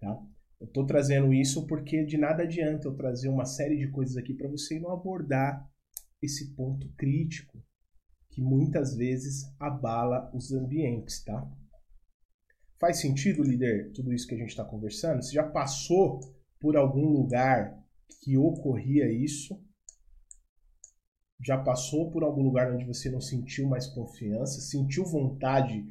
Tá? 0.00 0.20
Eu 0.58 0.66
estou 0.66 0.86
trazendo 0.86 1.34
isso 1.34 1.66
porque 1.66 2.04
de 2.04 2.16
nada 2.16 2.42
adianta 2.42 2.88
eu 2.88 2.94
trazer 2.94 3.28
uma 3.28 3.44
série 3.44 3.76
de 3.76 3.88
coisas 3.88 4.16
aqui 4.16 4.32
para 4.32 4.48
você 4.48 4.76
e 4.76 4.80
não 4.80 4.90
abordar 4.90 5.70
esse 6.22 6.54
ponto 6.54 6.88
crítico 6.96 7.62
que 8.30 8.40
muitas 8.40 8.94
vezes 8.94 9.44
abala 9.58 10.30
os 10.34 10.52
ambientes, 10.52 11.22
tá? 11.22 11.46
Faz 12.78 13.00
sentido, 13.00 13.42
líder, 13.42 13.92
tudo 13.92 14.12
isso 14.12 14.26
que 14.26 14.34
a 14.34 14.38
gente 14.38 14.50
está 14.50 14.64
conversando? 14.64 15.22
Você 15.22 15.32
já 15.32 15.48
passou 15.48 16.20
por 16.60 16.76
algum 16.76 17.08
lugar 17.08 17.82
que 18.22 18.36
ocorria 18.36 19.10
isso? 19.10 19.58
Já 21.44 21.58
passou 21.58 22.10
por 22.10 22.22
algum 22.22 22.42
lugar 22.42 22.72
onde 22.72 22.84
você 22.84 23.10
não 23.10 23.20
sentiu 23.20 23.68
mais 23.68 23.86
confiança, 23.86 24.60
sentiu 24.60 25.04
vontade 25.04 25.86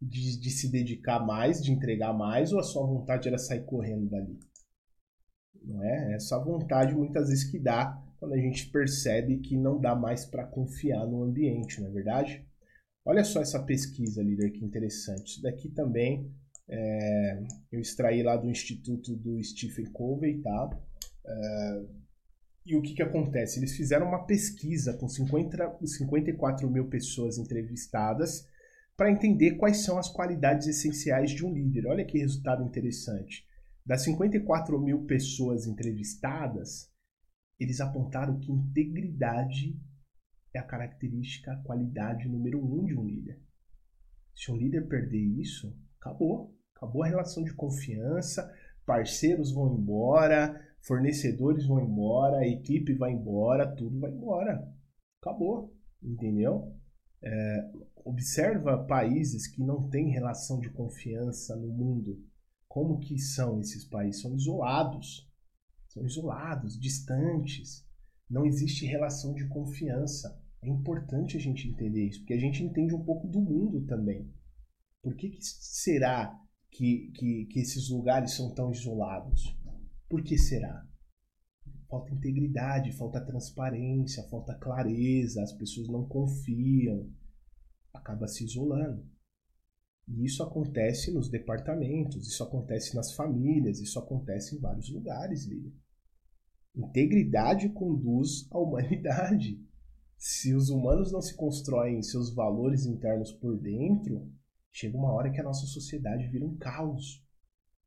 de, 0.00 0.38
de 0.38 0.50
se 0.50 0.70
dedicar 0.70 1.24
mais, 1.24 1.62
de 1.62 1.72
entregar 1.72 2.12
mais, 2.12 2.52
ou 2.52 2.58
a 2.58 2.62
sua 2.62 2.86
vontade 2.86 3.28
era 3.28 3.38
sair 3.38 3.64
correndo 3.64 4.08
dali? 4.08 4.38
Não 5.62 5.82
é? 5.84 6.14
Essa 6.14 6.38
vontade 6.38 6.94
muitas 6.94 7.28
vezes 7.28 7.44
que 7.50 7.58
dá 7.58 8.02
quando 8.18 8.34
a 8.34 8.38
gente 8.38 8.68
percebe 8.70 9.38
que 9.38 9.56
não 9.56 9.80
dá 9.80 9.94
mais 9.94 10.26
para 10.26 10.44
confiar 10.44 11.06
no 11.06 11.22
ambiente, 11.22 11.80
não 11.80 11.88
é 11.88 11.90
verdade? 11.90 12.46
Olha 13.04 13.24
só 13.24 13.40
essa 13.40 13.62
pesquisa, 13.62 14.22
líder, 14.22 14.50
que 14.50 14.64
interessante. 14.64 15.32
Isso 15.32 15.42
daqui 15.42 15.70
também 15.70 16.30
é, 16.68 17.42
eu 17.72 17.80
extraí 17.80 18.22
lá 18.22 18.36
do 18.36 18.48
Instituto 18.48 19.16
do 19.16 19.42
Stephen 19.42 19.86
Covey, 19.86 20.40
tá? 20.42 20.78
É, 21.26 21.82
e 22.66 22.76
o 22.76 22.82
que, 22.82 22.94
que 22.94 23.02
acontece? 23.02 23.58
Eles 23.58 23.74
fizeram 23.74 24.06
uma 24.06 24.26
pesquisa 24.26 24.92
com 24.92 25.08
50, 25.08 25.78
54 25.82 26.70
mil 26.70 26.88
pessoas 26.88 27.38
entrevistadas 27.38 28.46
para 29.00 29.10
entender 29.10 29.52
quais 29.52 29.82
são 29.82 29.96
as 29.96 30.10
qualidades 30.10 30.66
essenciais 30.66 31.30
de 31.30 31.42
um 31.42 31.50
líder. 31.50 31.86
Olha 31.86 32.04
que 32.04 32.18
resultado 32.18 32.62
interessante. 32.62 33.48
Das 33.82 34.02
54 34.02 34.78
mil 34.78 35.06
pessoas 35.06 35.66
entrevistadas, 35.66 36.92
eles 37.58 37.80
apontaram 37.80 38.38
que 38.38 38.52
integridade 38.52 39.74
é 40.52 40.58
a 40.58 40.62
característica, 40.62 41.50
a 41.50 41.62
qualidade 41.62 42.28
número 42.28 42.62
um 42.62 42.84
de 42.84 42.94
um 42.94 43.02
líder. 43.02 43.40
Se 44.34 44.52
um 44.52 44.56
líder 44.58 44.86
perder 44.86 45.24
isso, 45.40 45.74
acabou. 45.98 46.54
Acabou 46.76 47.02
a 47.02 47.06
relação 47.06 47.42
de 47.42 47.54
confiança, 47.54 48.54
parceiros 48.84 49.50
vão 49.50 49.78
embora, 49.78 50.60
fornecedores 50.82 51.66
vão 51.66 51.80
embora, 51.80 52.46
equipe 52.46 52.92
vai 52.92 53.12
embora, 53.12 53.74
tudo 53.74 53.98
vai 53.98 54.10
embora. 54.10 54.62
Acabou, 55.22 55.74
entendeu? 56.02 56.76
É, 57.22 57.70
observa 58.04 58.84
países 58.84 59.46
que 59.46 59.62
não 59.62 59.88
têm 59.88 60.10
relação 60.10 60.58
de 60.58 60.70
confiança 60.70 61.56
no 61.56 61.68
mundo. 61.68 62.22
Como 62.68 63.00
que 63.00 63.18
são 63.18 63.60
esses 63.60 63.84
países? 63.84 64.22
São 64.22 64.34
isolados. 64.34 65.28
São 65.88 66.04
isolados, 66.04 66.78
distantes. 66.78 67.86
Não 68.28 68.46
existe 68.46 68.86
relação 68.86 69.34
de 69.34 69.48
confiança. 69.48 70.40
É 70.62 70.68
importante 70.68 71.36
a 71.36 71.40
gente 71.40 71.68
entender 71.68 72.06
isso, 72.06 72.20
porque 72.20 72.34
a 72.34 72.38
gente 72.38 72.62
entende 72.62 72.94
um 72.94 73.04
pouco 73.04 73.26
do 73.26 73.40
mundo 73.40 73.84
também. 73.86 74.30
Por 75.02 75.16
que, 75.16 75.30
que 75.30 75.42
será 75.42 76.38
que, 76.70 77.10
que, 77.14 77.46
que 77.46 77.60
esses 77.60 77.88
lugares 77.88 78.32
são 78.32 78.54
tão 78.54 78.70
isolados? 78.70 79.56
Por 80.08 80.22
que 80.22 80.36
será? 80.36 80.86
Falta 81.88 82.14
integridade, 82.14 82.92
falta 82.92 83.24
transparência, 83.24 84.22
falta 84.28 84.54
clareza, 84.54 85.42
as 85.42 85.52
pessoas 85.52 85.88
não 85.88 86.06
confiam, 86.06 87.10
acaba 87.92 88.26
se 88.26 88.44
isolando. 88.44 89.04
E 90.08 90.24
isso 90.24 90.42
acontece 90.42 91.12
nos 91.12 91.28
departamentos, 91.28 92.26
isso 92.26 92.42
acontece 92.42 92.94
nas 92.96 93.12
famílias, 93.12 93.80
isso 93.80 93.98
acontece 93.98 94.56
em 94.56 94.60
vários 94.60 94.90
lugares, 94.90 95.44
líder. 95.44 95.72
Integridade 96.74 97.68
conduz 97.70 98.48
à 98.50 98.58
humanidade. 98.58 99.64
Se 100.16 100.54
os 100.54 100.68
humanos 100.68 101.12
não 101.12 101.20
se 101.20 101.34
constroem 101.34 102.02
seus 102.02 102.34
valores 102.34 102.86
internos 102.86 103.32
por 103.32 103.56
dentro, 103.56 104.30
Chega 104.72 104.96
uma 104.96 105.12
hora 105.12 105.30
que 105.30 105.40
a 105.40 105.44
nossa 105.44 105.66
sociedade 105.66 106.28
vira 106.28 106.44
um 106.44 106.56
caos, 106.56 107.24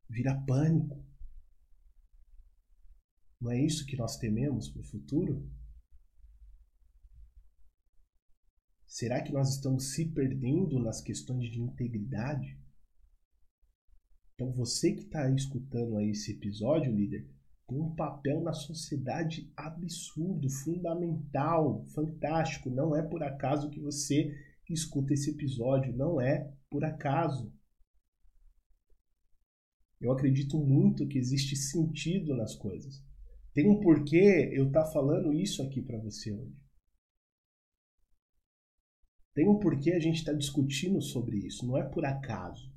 vira 0.09 0.35
pânico. 0.45 1.03
Não 3.39 3.51
é 3.51 3.61
isso 3.61 3.85
que 3.85 3.97
nós 3.97 4.17
tememos 4.17 4.69
para 4.69 4.81
o 4.81 4.85
futuro? 4.85 5.49
Será 8.93 9.23
que 9.23 9.33
nós 9.33 9.55
estamos 9.55 9.95
se 9.95 10.05
perdendo 10.13 10.79
nas 10.79 11.01
questões 11.01 11.49
de 11.49 11.59
integridade? 11.59 12.59
Então 14.35 14.51
você 14.53 14.93
que 14.93 15.01
está 15.01 15.27
escutando 15.31 15.97
aí 15.97 16.11
esse 16.11 16.33
episódio, 16.33 16.93
líder, 16.93 17.27
tem 17.67 17.79
um 17.79 17.95
papel 17.95 18.43
na 18.43 18.53
sociedade 18.53 19.51
absurdo, 19.57 20.47
fundamental, 20.47 21.83
fantástico. 21.87 22.69
Não 22.69 22.95
é 22.95 23.01
por 23.01 23.23
acaso 23.23 23.71
que 23.71 23.79
você 23.79 24.31
escuta 24.69 25.15
esse 25.15 25.31
episódio, 25.31 25.97
não 25.97 26.21
é 26.21 26.53
por 26.69 26.85
acaso. 26.85 27.51
Eu 29.99 30.11
acredito 30.11 30.59
muito 30.59 31.07
que 31.07 31.17
existe 31.17 31.55
sentido 31.55 32.35
nas 32.35 32.55
coisas. 32.55 33.03
Tem 33.55 33.67
um 33.67 33.79
porquê 33.79 34.51
eu 34.53 34.67
estar 34.67 34.83
tá 34.83 34.91
falando 34.91 35.33
isso 35.33 35.63
aqui 35.63 35.81
para 35.81 35.97
você 35.97 36.31
hoje. 36.31 36.62
Tem 39.33 39.47
um 39.47 39.59
porquê 39.59 39.91
a 39.91 39.99
gente 39.99 40.17
está 40.17 40.33
discutindo 40.33 41.01
sobre 41.01 41.37
isso. 41.37 41.65
Não 41.65 41.77
é 41.77 41.83
por 41.83 42.05
acaso. 42.05 42.71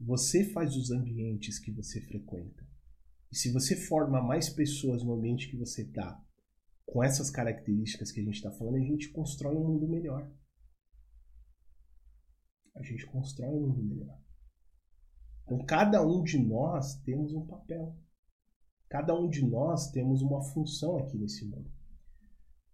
Você 0.00 0.44
faz 0.50 0.76
os 0.76 0.90
ambientes 0.90 1.58
que 1.58 1.70
você 1.70 2.00
frequenta. 2.00 2.66
E 3.30 3.36
se 3.36 3.52
você 3.52 3.76
forma 3.76 4.20
mais 4.20 4.48
pessoas 4.48 5.04
no 5.04 5.12
ambiente 5.12 5.48
que 5.48 5.56
você 5.56 5.82
está, 5.82 6.20
com 6.86 7.04
essas 7.04 7.30
características 7.30 8.10
que 8.10 8.20
a 8.20 8.24
gente 8.24 8.34
está 8.34 8.50
falando, 8.50 8.76
a 8.76 8.80
gente 8.80 9.10
constrói 9.10 9.54
um 9.54 9.64
mundo 9.64 9.86
melhor 9.86 10.28
a 12.80 12.82
gente 12.82 13.06
constrói 13.06 13.54
um 13.54 13.68
mundo 13.68 13.82
melhor. 13.82 14.18
Então, 15.44 15.64
cada 15.66 16.06
um 16.06 16.22
de 16.22 16.38
nós 16.38 16.94
temos 17.02 17.32
um 17.34 17.46
papel. 17.46 17.96
Cada 18.88 19.14
um 19.14 19.28
de 19.28 19.44
nós 19.44 19.90
temos 19.90 20.22
uma 20.22 20.42
função 20.42 20.98
aqui 20.98 21.16
nesse 21.18 21.46
mundo. 21.46 21.70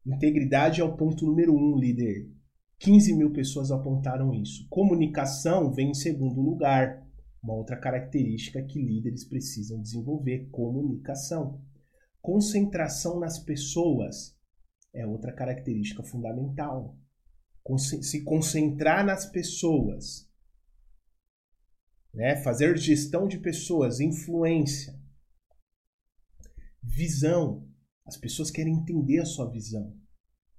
Integridade 0.07 0.81
é 0.81 0.85
o 0.85 0.97
ponto 0.97 1.27
número 1.27 1.55
um, 1.55 1.77
líder. 1.79 2.31
15 2.79 3.15
mil 3.15 3.33
pessoas 3.33 3.71
apontaram 3.71 4.33
isso. 4.33 4.67
Comunicação 4.69 5.73
vem 5.73 5.91
em 5.91 5.95
segundo 5.95 6.41
lugar. 6.41 7.05
Uma 7.43 7.55
outra 7.55 7.77
característica 7.77 8.63
que 8.63 8.81
líderes 8.81 9.25
precisam 9.25 9.81
desenvolver: 9.81 10.49
comunicação. 10.51 11.61
Concentração 12.23 13.19
nas 13.19 13.39
pessoas 13.39 14.37
é 14.95 15.07
outra 15.07 15.33
característica 15.33 16.03
fundamental 16.03 16.97
se 17.79 18.23
concentrar 18.23 19.05
nas 19.05 19.27
pessoas, 19.27 20.31
né? 22.15 22.37
fazer 22.37 22.77
gestão 22.77 23.27
de 23.27 23.39
pessoas, 23.39 23.99
influência, 23.99 24.99
visão. 26.83 27.67
As 28.07 28.17
pessoas 28.17 28.51
querem 28.51 28.75
entender 28.75 29.19
a 29.19 29.27
sua 29.27 29.51
visão. 29.51 29.93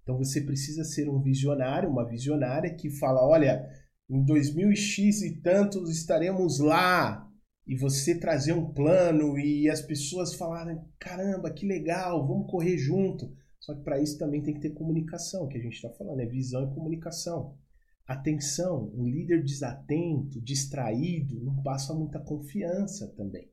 Então 0.04 0.18
você 0.18 0.42
precisa 0.42 0.84
ser 0.84 1.10
um 1.10 1.22
visionário, 1.22 1.90
uma 1.90 2.08
visionária 2.08 2.74
que 2.76 2.90
fala: 2.90 3.26
olha, 3.26 3.68
em 4.10 4.24
2000 4.24 4.76
X 4.76 5.22
e 5.22 5.42
tantos 5.42 5.90
estaremos 5.90 6.60
lá. 6.60 7.24
E 7.66 7.76
você 7.76 8.18
trazer 8.18 8.54
um 8.54 8.74
plano 8.74 9.38
e 9.38 9.70
as 9.70 9.82
pessoas 9.82 10.34
falarem: 10.34 10.80
caramba, 11.00 11.52
que 11.52 11.66
legal, 11.66 12.26
vamos 12.26 12.50
correr 12.50 12.78
junto. 12.78 13.34
Só 13.60 13.76
que 13.76 13.84
para 13.84 14.02
isso 14.02 14.18
também 14.18 14.42
tem 14.42 14.54
que 14.54 14.62
ter 14.62 14.70
comunicação, 14.70 15.48
que 15.50 15.58
a 15.58 15.62
gente 15.62 15.74
está 15.74 15.90
falando, 15.90 16.22
é 16.22 16.26
visão 16.26 16.64
e 16.64 16.74
comunicação. 16.74 17.58
Atenção, 18.06 18.90
um 18.96 19.06
líder 19.06 19.44
desatento, 19.44 20.40
distraído, 20.42 21.44
não 21.44 21.62
passa 21.62 21.94
muita 21.94 22.20
confiança 22.22 23.14
também. 23.18 23.52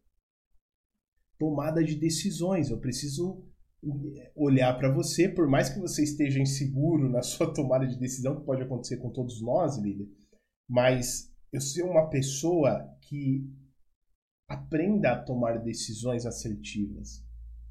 Tomada 1.37 1.83
de 1.83 1.97
decisões, 1.97 2.71
eu 2.71 2.79
preciso 2.79 3.45
olhar 4.35 4.73
para 4.75 4.93
você, 4.93 5.29
por 5.29 5.49
mais 5.49 5.69
que 5.69 5.79
você 5.79 6.03
esteja 6.03 6.41
inseguro 6.41 7.09
na 7.09 7.21
sua 7.23 7.53
tomada 7.53 7.87
de 7.87 7.99
decisão, 7.99 8.37
que 8.37 8.47
pode 8.47 8.63
acontecer 8.63 8.99
com 8.99 9.11
todos 9.11 9.41
nós, 9.41 9.79
líder, 9.79 10.09
mas 10.69 11.33
eu 11.53 11.61
ser 11.61 11.83
uma 11.83 12.09
pessoa 12.09 12.89
que 13.03 13.49
aprenda 14.49 15.13
a 15.13 15.23
tomar 15.23 15.59
decisões 15.59 16.27
assertivas. 16.27 17.25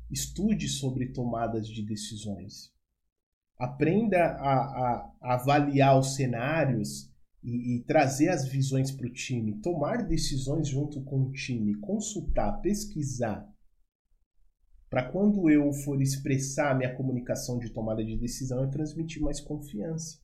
Estude 0.09 0.67
sobre 0.67 1.11
tomadas 1.11 1.67
de 1.67 1.83
decisões. 1.83 2.71
Aprenda 3.57 4.17
a, 4.17 4.53
a, 4.53 5.13
a 5.21 5.33
avaliar 5.35 5.97
os 5.97 6.15
cenários 6.15 7.11
e, 7.43 7.75
e 7.75 7.83
trazer 7.83 8.29
as 8.29 8.47
visões 8.47 8.91
para 8.91 9.07
o 9.07 9.13
time. 9.13 9.59
Tomar 9.61 10.07
decisões 10.07 10.67
junto 10.67 11.01
com 11.03 11.23
o 11.23 11.31
time. 11.31 11.75
Consultar, 11.75 12.61
pesquisar. 12.61 13.47
Para 14.93 15.09
quando 15.09 15.49
eu 15.49 15.73
for 15.73 15.99
expressar 16.03 16.77
minha 16.77 16.95
comunicação 16.95 17.57
de 17.57 17.71
tomada 17.71 18.05
de 18.05 18.15
decisão, 18.15 18.61
eu 18.61 18.69
transmitir 18.69 19.23
mais 19.23 19.41
confiança. 19.41 20.19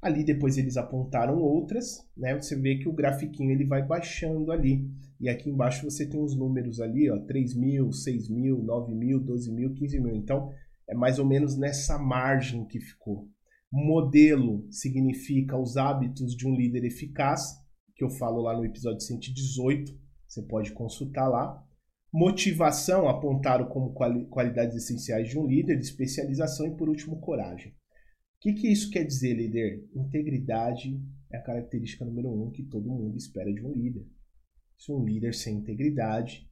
Ali 0.00 0.24
depois 0.24 0.56
eles 0.56 0.78
apontaram 0.78 1.36
outras, 1.42 1.98
né? 2.16 2.34
Você 2.34 2.58
vê 2.58 2.78
que 2.78 2.88
o 2.88 2.94
grafiquinho 2.94 3.50
ele 3.50 3.66
vai 3.66 3.86
baixando 3.86 4.50
ali. 4.50 4.90
E 5.20 5.28
aqui 5.28 5.50
embaixo 5.50 5.84
você 5.84 6.08
tem 6.08 6.18
os 6.18 6.34
números 6.34 6.80
ali, 6.80 7.10
ó, 7.10 7.18
3 7.26 7.54
mil, 7.54 7.92
6 7.92 8.30
mil, 8.30 8.62
9 8.62 8.94
mil, 8.94 9.20
12 9.20 9.52
mil, 9.52 9.74
15 9.74 10.00
mil. 10.00 10.16
Então, 10.16 10.50
é 10.88 10.94
mais 10.94 11.18
ou 11.18 11.26
menos 11.26 11.58
nessa 11.58 11.98
margem 11.98 12.66
que 12.66 12.80
ficou. 12.80 13.28
Modelo 13.70 14.66
significa 14.70 15.54
os 15.54 15.76
hábitos 15.76 16.34
de 16.34 16.48
um 16.48 16.56
líder 16.56 16.86
eficaz, 16.86 17.58
que 17.94 18.02
eu 18.02 18.08
falo 18.08 18.40
lá 18.40 18.56
no 18.56 18.64
episódio 18.64 19.02
118, 19.02 19.92
você 20.26 20.40
pode 20.40 20.72
consultar 20.72 21.28
lá. 21.28 21.62
Motivação, 22.12 23.08
apontaram 23.08 23.66
como 23.68 23.92
qualidades 23.92 24.76
essenciais 24.76 25.28
de 25.28 25.38
um 25.38 25.46
líder, 25.46 25.78
especialização 25.78 26.66
e, 26.66 26.76
por 26.76 26.88
último, 26.88 27.20
coragem. 27.20 27.72
O 27.72 28.40
que, 28.40 28.52
que 28.52 28.68
isso 28.68 28.90
quer 28.90 29.04
dizer, 29.04 29.34
líder? 29.34 29.88
Integridade 29.94 31.00
é 31.30 31.36
a 31.36 31.42
característica 31.42 32.04
número 32.04 32.30
um 32.30 32.50
que 32.50 32.64
todo 32.64 32.90
mundo 32.90 33.16
espera 33.16 33.52
de 33.52 33.64
um 33.64 33.72
líder. 33.72 34.04
Se 34.76 34.90
um 34.90 35.04
líder 35.04 35.34
sem 35.34 35.58
integridade 35.58 36.50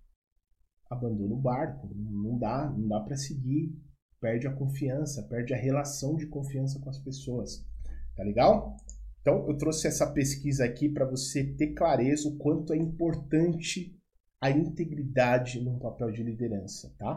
abandona 0.89 1.35
o 1.35 1.41
barco, 1.41 1.91
não 1.95 2.39
dá, 2.39 2.71
não 2.71 2.87
dá 2.87 3.01
para 3.01 3.17
seguir, 3.17 3.75
perde 4.21 4.47
a 4.47 4.53
confiança, 4.53 5.23
perde 5.25 5.53
a 5.53 5.57
relação 5.57 6.15
de 6.15 6.27
confiança 6.27 6.79
com 6.79 6.89
as 6.89 6.99
pessoas. 6.99 7.67
Tá 8.15 8.23
legal? 8.23 8.77
Então 9.21 9.49
eu 9.49 9.57
trouxe 9.57 9.89
essa 9.89 10.07
pesquisa 10.13 10.65
aqui 10.65 10.89
para 10.89 11.05
você 11.05 11.45
ter 11.45 11.75
clareza 11.75 12.29
o 12.29 12.37
quanto 12.37 12.73
é 12.73 12.77
importante 12.77 13.98
a 14.41 14.51
integridade 14.51 15.61
no 15.61 15.79
papel 15.79 16.11
de 16.11 16.23
liderança, 16.23 16.95
tá? 16.99 17.17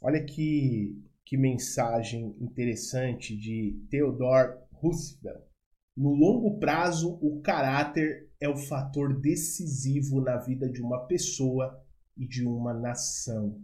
Olha 0.00 0.24
que 0.24 1.02
que 1.24 1.36
mensagem 1.36 2.36
interessante 2.40 3.36
de 3.36 3.86
Theodore 3.88 4.58
Roosevelt. 4.72 5.44
No 5.96 6.10
longo 6.10 6.58
prazo, 6.58 7.18
o 7.22 7.40
caráter 7.40 8.30
é 8.40 8.48
o 8.48 8.56
fator 8.56 9.18
decisivo 9.20 10.20
na 10.20 10.36
vida 10.36 10.68
de 10.68 10.82
uma 10.82 11.06
pessoa 11.06 11.82
e 12.16 12.26
de 12.26 12.46
uma 12.46 12.74
nação. 12.74 13.62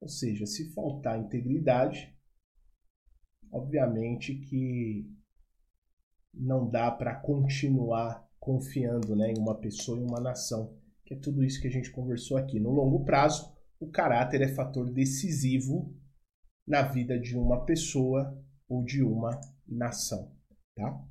Ou 0.00 0.08
seja, 0.08 0.46
se 0.46 0.72
faltar 0.72 1.18
integridade, 1.18 2.16
obviamente 3.52 4.36
que 4.36 5.08
não 6.32 6.68
dá 6.68 6.90
para 6.90 7.16
continuar 7.16 8.28
confiando 8.38 9.14
né, 9.14 9.32
em 9.32 9.38
uma 9.38 9.54
pessoa 9.54 10.00
e 10.00 10.02
uma 10.02 10.20
nação, 10.20 10.74
que 11.10 11.14
é 11.14 11.18
tudo 11.18 11.42
isso 11.42 11.60
que 11.60 11.66
a 11.66 11.70
gente 11.70 11.90
conversou 11.90 12.36
aqui. 12.36 12.60
No 12.60 12.70
longo 12.70 13.04
prazo, 13.04 13.52
o 13.80 13.90
caráter 13.90 14.42
é 14.42 14.54
fator 14.54 14.88
decisivo 14.92 15.92
na 16.64 16.82
vida 16.82 17.18
de 17.18 17.36
uma 17.36 17.64
pessoa 17.64 18.40
ou 18.68 18.84
de 18.84 19.02
uma 19.02 19.40
nação, 19.66 20.32
tá? 20.76 21.04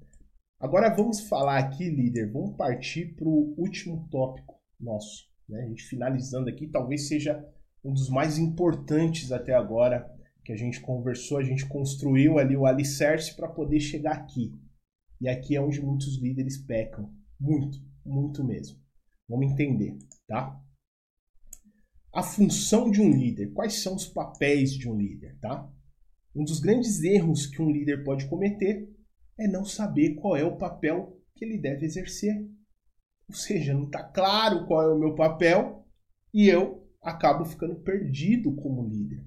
Agora 0.58 0.94
vamos 0.96 1.28
falar 1.28 1.58
aqui, 1.58 1.90
líder, 1.90 2.32
vamos 2.32 2.56
partir 2.56 3.14
para 3.16 3.28
o 3.28 3.54
último 3.58 4.08
tópico 4.10 4.56
nosso, 4.80 5.26
né? 5.50 5.64
A 5.64 5.68
gente 5.68 5.84
finalizando 5.84 6.50
aqui, 6.50 6.68
talvez 6.68 7.10
seja 7.10 7.46
um 7.84 7.94
dos 7.94 8.10
mais 8.10 8.38
importantes 8.38 9.34
até 9.34 9.54
agora 9.54 10.10
que 10.46 10.54
a 10.54 10.56
gente 10.56 10.80
conversou, 10.80 11.40
a 11.40 11.44
gente 11.44 11.68
construiu 11.68 12.40
ali 12.40 12.56
o 12.56 12.66
alicerce 12.66 13.36
para 13.36 13.50
poder 13.50 13.82
chegar 13.82 14.14
aqui. 14.14 14.54
E 15.20 15.28
aqui 15.28 15.58
é 15.58 15.62
onde 15.62 15.82
muitos 15.82 16.18
líderes 16.22 16.58
pecam, 16.58 17.14
muito, 17.38 17.78
muito 18.06 18.46
mesmo. 18.46 18.80
Vamos 19.30 19.52
entender, 19.52 19.98
tá? 20.28 20.60
a 22.14 22.24
função 22.24 22.90
de 22.90 23.02
um 23.02 23.12
líder, 23.12 23.54
quais 23.54 23.82
são 23.82 23.96
os 23.96 24.08
papéis 24.08 24.72
de 24.72 24.90
um 24.90 24.98
líder, 24.98 25.38
tá? 25.40 25.70
Um 26.36 26.44
dos 26.44 26.60
grandes 26.60 27.02
erros 27.04 27.46
que 27.46 27.62
um 27.62 27.70
líder 27.70 28.04
pode 28.04 28.28
cometer 28.28 28.90
é 29.38 29.48
não 29.48 29.64
saber 29.64 30.16
qual 30.16 30.36
é 30.36 30.44
o 30.44 30.58
papel 30.58 31.18
que 31.36 31.46
ele 31.46 31.58
deve 31.58 31.86
exercer. 31.86 32.36
Ou 33.28 33.36
seja, 33.36 33.74
não 33.74 33.86
está 33.86 34.04
claro 34.04 34.66
qual 34.66 34.82
é 34.84 34.94
o 34.94 35.00
meu 35.00 35.16
papel 35.16 35.86
e 36.34 36.48
eu 36.48 36.88
acabo 37.02 37.46
ficando 37.46 37.76
perdido 37.76 38.54
como 38.56 38.88
líder. 38.88 39.24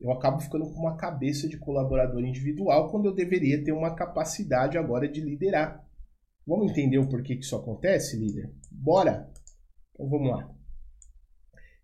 Eu 0.00 0.10
acabo 0.10 0.40
ficando 0.40 0.64
com 0.64 0.80
uma 0.80 0.96
cabeça 0.96 1.48
de 1.48 1.58
colaborador 1.58 2.20
individual 2.20 2.90
quando 2.90 3.06
eu 3.06 3.14
deveria 3.14 3.62
ter 3.62 3.72
uma 3.72 3.94
capacidade 3.94 4.76
agora 4.76 5.08
de 5.08 5.20
liderar. 5.20 5.84
Vamos 6.46 6.70
entender 6.70 6.98
o 6.98 7.08
porquê 7.08 7.36
que 7.36 7.44
isso 7.44 7.56
acontece, 7.56 8.16
líder? 8.16 8.52
Bora! 8.70 9.32
Então 9.92 10.08
vamos 10.08 10.30
lá. 10.30 10.54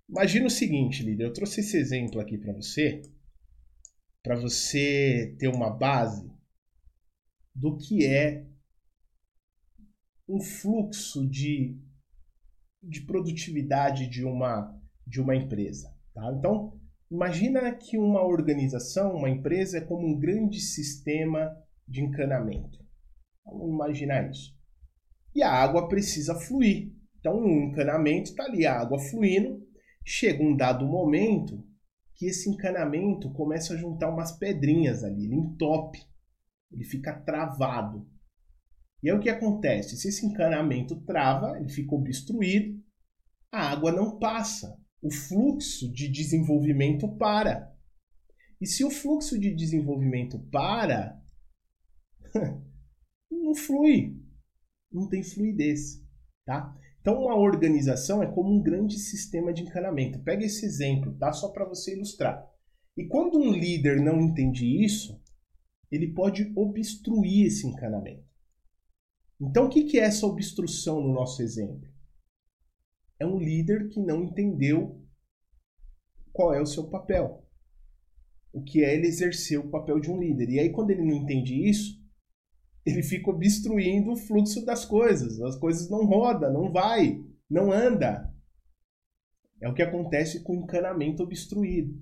Imagina 0.09 0.47
o 0.47 0.51
seguinte, 0.51 1.03
líder, 1.03 1.25
eu 1.25 1.33
trouxe 1.33 1.61
esse 1.61 1.77
exemplo 1.77 2.21
aqui 2.21 2.39
para 2.39 2.53
você, 2.53 3.03
para 4.23 4.37
você 4.37 5.37
ter 5.39 5.49
uma 5.49 5.71
base 5.71 6.31
do 7.55 7.77
que 7.77 8.07
é 8.07 8.47
um 10.29 10.41
fluxo 10.41 11.29
de, 11.29 11.79
de 12.83 13.03
produtividade 13.03 14.09
de 14.09 14.25
uma, 14.25 14.79
de 15.07 15.21
uma 15.21 15.37
empresa. 15.37 15.95
Tá? 16.15 16.33
Então, 16.37 16.79
imagina 17.11 17.75
que 17.75 17.99
uma 17.99 18.23
organização, 18.23 19.15
uma 19.15 19.31
empresa, 19.31 19.79
é 19.79 19.81
como 19.81 20.07
um 20.07 20.19
grande 20.19 20.61
sistema 20.61 21.57
de 21.87 22.03
encanamento. 22.03 22.88
Vamos 23.51 23.75
imaginar 23.75 24.31
isso. 24.31 24.57
E 25.35 25.43
a 25.43 25.51
água 25.51 25.89
precisa 25.89 26.35
fluir. 26.35 26.93
Então, 27.19 27.39
um 27.39 27.69
encanamento 27.69 28.31
está 28.31 28.45
ali, 28.45 28.65
a 28.65 28.81
água 28.81 28.99
fluindo, 28.99 29.69
Chega 30.11 30.43
um 30.43 30.57
dado 30.57 30.87
momento 30.87 31.63
que 32.15 32.25
esse 32.25 32.49
encanamento 32.49 33.31
começa 33.31 33.75
a 33.75 33.77
juntar 33.77 34.09
umas 34.09 34.33
pedrinhas 34.33 35.05
ali, 35.05 35.27
ele 35.27 35.35
entope, 35.35 36.03
ele 36.73 36.83
fica 36.83 37.13
travado. 37.13 38.09
E 39.03 39.11
aí 39.11 39.15
o 39.15 39.21
que 39.21 39.29
acontece? 39.29 39.99
Se 39.99 40.09
esse 40.09 40.25
encanamento 40.25 40.97
trava, 41.03 41.59
ele 41.59 41.69
fica 41.69 41.95
obstruído, 41.95 42.83
a 43.53 43.71
água 43.71 43.93
não 43.93 44.19
passa, 44.19 44.81
o 45.03 45.13
fluxo 45.13 45.93
de 45.93 46.09
desenvolvimento 46.09 47.07
para. 47.19 47.71
E 48.59 48.67
se 48.67 48.87
o 48.87 48.91
fluxo 48.91 49.39
de 49.39 49.55
desenvolvimento 49.55 50.39
para, 50.51 51.21
não 53.49 53.55
flui, 53.55 54.17
não 54.93 55.09
tem 55.09 55.23
fluidez, 55.23 56.05
tá? 56.45 56.77
Então, 57.01 57.23
uma 57.23 57.37
organização 57.37 58.23
é 58.23 58.27
como 58.27 58.55
um 58.55 58.63
grande 58.63 58.99
sistema 58.99 59.53
de 59.53 59.63
encanamento. 59.63 60.23
Pega 60.23 60.45
esse 60.45 60.67
exemplo, 60.67 61.17
tá? 61.17 61.33
Só 61.33 61.49
para 61.49 61.65
você 61.65 61.95
ilustrar. 61.95 62.47
E 62.97 63.07
quando 63.07 63.39
um 63.39 63.53
líder 63.53 64.01
não 64.01 64.21
entende 64.21 64.85
isso, 64.85 65.19
ele 65.91 66.13
pode 66.13 66.53
obstruir 66.55 67.47
esse 67.47 67.67
encanamento. 67.67 68.29
Então, 69.41 69.67
o 69.67 69.69
que 69.71 69.99
é 69.99 70.03
essa 70.03 70.27
obstrução 70.27 71.01
no 71.01 71.15
nosso 71.15 71.41
exemplo? 71.43 71.89
É 73.19 73.25
um 73.25 73.39
líder 73.39 73.89
que 73.89 74.01
não 74.01 74.25
entendeu 74.25 75.01
qual 76.33 76.53
é 76.53 76.61
o 76.61 76.67
seu 76.67 76.91
papel. 76.91 77.47
O 78.53 78.63
que 78.63 78.85
é 78.85 78.95
ele 78.95 79.07
exercer 79.07 79.59
o 79.59 79.71
papel 79.71 80.01
de 80.01 80.11
um 80.11 80.19
líder. 80.19 80.51
E 80.51 80.59
aí, 80.59 80.71
quando 80.71 80.91
ele 80.91 81.05
não 81.05 81.15
entende 81.15 81.69
isso, 81.69 81.98
ele 82.89 83.03
fica 83.03 83.31
obstruindo 83.31 84.13
o 84.13 84.17
fluxo 84.17 84.65
das 84.65 84.85
coisas. 84.85 85.41
As 85.41 85.57
coisas 85.57 85.91
não 85.91 86.07
rodam, 86.07 86.53
não 86.53 86.73
vai, 86.73 87.23
não 87.49 87.71
anda. 87.71 88.33
É 89.61 89.69
o 89.69 89.75
que 89.75 89.83
acontece 89.83 90.43
com 90.43 90.55
o 90.55 90.63
encanamento 90.63 91.23
obstruído. 91.23 92.01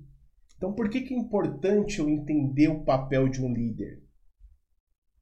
Então, 0.56 0.72
por 0.72 0.88
que, 0.88 1.00
que 1.02 1.14
é 1.14 1.18
importante 1.18 1.98
eu 1.98 2.08
entender 2.08 2.68
o 2.68 2.84
papel 2.84 3.28
de 3.28 3.42
um 3.42 3.52
líder? 3.52 4.02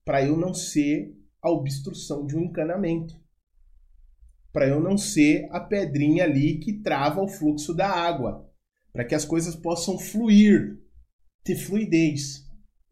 Para 0.04 0.24
eu 0.24 0.36
não 0.36 0.52
ser 0.52 1.16
a 1.42 1.50
obstrução 1.50 2.26
de 2.26 2.36
um 2.36 2.42
encanamento. 2.42 3.14
Para 4.52 4.68
eu 4.68 4.80
não 4.80 4.96
ser 4.96 5.48
a 5.50 5.60
pedrinha 5.60 6.24
ali 6.24 6.58
que 6.58 6.80
trava 6.82 7.22
o 7.22 7.28
fluxo 7.28 7.74
da 7.74 7.88
água. 7.88 8.48
Para 8.92 9.04
que 9.04 9.14
as 9.14 9.24
coisas 9.24 9.56
possam 9.56 9.98
fluir, 9.98 10.78
ter 11.42 11.56
fluidez. 11.56 12.44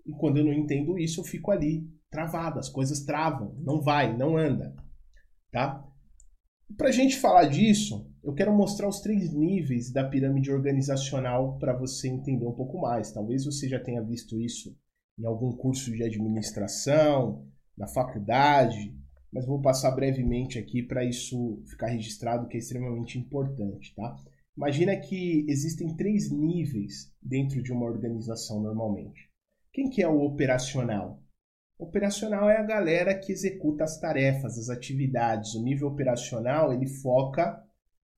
E 0.05 0.13
quando 0.13 0.39
eu 0.39 0.45
não 0.45 0.53
entendo 0.53 0.99
isso, 0.99 1.21
eu 1.21 1.25
fico 1.25 1.51
ali 1.51 1.87
travado, 2.13 2.61
as 2.61 2.69
coisas 2.69 3.01
travam, 3.01 3.57
não 3.59 3.81
vai, 3.81 4.17
não 4.17 4.37
anda. 4.37 4.77
Tá? 5.51 5.85
Para 6.77 6.89
a 6.89 6.93
gente 6.93 7.17
falar 7.17 7.47
disso, 7.47 8.07
eu 8.23 8.35
quero 8.35 8.55
mostrar 8.55 8.87
os 8.87 9.01
três 9.01 9.33
níveis 9.33 9.91
da 9.91 10.05
pirâmide 10.05 10.53
organizacional 10.53 11.59
para 11.59 11.77
você 11.77 12.09
entender 12.09 12.47
um 12.47 12.55
pouco 12.55 12.81
mais. 12.81 13.11
Talvez 13.11 13.45
você 13.45 13.69
já 13.69 13.81
tenha 13.81 14.03
visto 14.03 14.39
isso 14.39 14.77
em 15.19 15.25
algum 15.25 15.53
curso 15.53 15.91
de 15.91 16.03
administração, 16.05 17.47
na 17.77 17.89
faculdade, 17.89 18.95
mas 19.33 19.47
vou 19.47 19.61
passar 19.61 19.91
brevemente 19.93 20.59
aqui 20.59 20.83
para 20.83 21.05
isso 21.05 21.63
ficar 21.67 21.89
registrado, 21.89 22.47
que 22.47 22.57
é 22.57 22.61
extremamente 22.61 23.19
importante, 23.19 23.95
tá? 23.95 24.15
Imagina 24.57 24.95
que 24.97 25.47
existem 25.49 25.97
três 25.97 26.31
níveis 26.31 27.11
dentro 27.23 27.63
de 27.63 27.73
uma 27.73 27.87
organização 27.87 28.61
normalmente. 28.63 29.31
Quem 29.73 29.89
que 29.89 30.03
é 30.03 30.09
o 30.09 30.21
operacional? 30.21 31.22
Operacional 31.79 32.49
é 32.49 32.59
a 32.59 32.63
galera 32.63 33.19
que 33.19 33.33
executa 33.33 33.85
as 33.85 33.99
tarefas, 33.99 34.59
as 34.59 34.69
atividades. 34.69 35.55
O 35.55 35.63
nível 35.63 35.89
operacional 35.89 36.73
ele 36.73 36.87
foca 36.87 37.63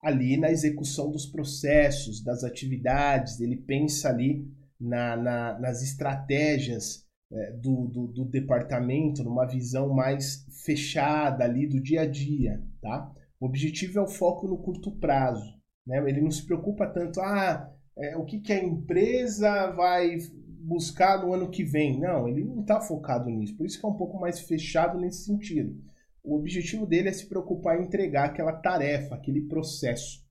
ali 0.02 0.36
na 0.36 0.50
execução 0.50 1.10
dos 1.10 1.24
processos, 1.24 2.22
das 2.22 2.44
atividades, 2.44 3.40
ele 3.40 3.56
pensa 3.56 4.10
ali 4.10 4.46
na, 4.78 5.16
na, 5.16 5.58
nas 5.58 5.82
estratégias 5.82 7.06
é, 7.32 7.52
do, 7.52 7.86
do, 7.88 8.06
do, 8.08 8.24
departamento, 8.26 9.24
numa 9.24 9.46
visão 9.46 9.88
mais 9.94 10.44
fechada 10.64 11.44
ali 11.44 11.66
do 11.66 11.80
dia 11.80 12.02
a 12.02 12.06
dia. 12.06 12.62
Tá? 12.82 13.10
O 13.40 13.46
objetivo 13.46 13.98
é 13.98 14.02
o 14.02 14.06
foco 14.06 14.46
no 14.46 14.58
curto 14.58 14.92
prazo. 14.92 15.54
Né? 15.86 15.98
Ele 16.06 16.20
não 16.20 16.30
se 16.30 16.44
preocupa 16.44 16.86
tanto, 16.86 17.20
ah, 17.20 17.72
é, 17.96 18.16
o 18.16 18.24
que, 18.24 18.40
que 18.40 18.52
a 18.52 18.62
empresa 18.62 19.70
vai 19.72 20.18
buscar 20.64 21.24
no 21.24 21.32
ano 21.32 21.50
que 21.50 21.62
vem. 21.62 21.98
Não, 21.98 22.26
ele 22.28 22.44
não 22.44 22.60
está 22.60 22.80
focado 22.80 23.28
nisso. 23.28 23.56
Por 23.56 23.66
isso 23.66 23.78
que 23.78 23.86
é 23.86 23.88
um 23.88 23.96
pouco 23.96 24.18
mais 24.18 24.40
fechado 24.40 24.98
nesse 24.98 25.24
sentido. 25.24 25.76
O 26.22 26.36
objetivo 26.36 26.86
dele 26.86 27.10
é 27.10 27.12
se 27.12 27.28
preocupar 27.28 27.78
em 27.78 27.84
entregar 27.84 28.26
aquela 28.26 28.52
tarefa, 28.52 29.14
aquele 29.14 29.42
processo. 29.42 30.24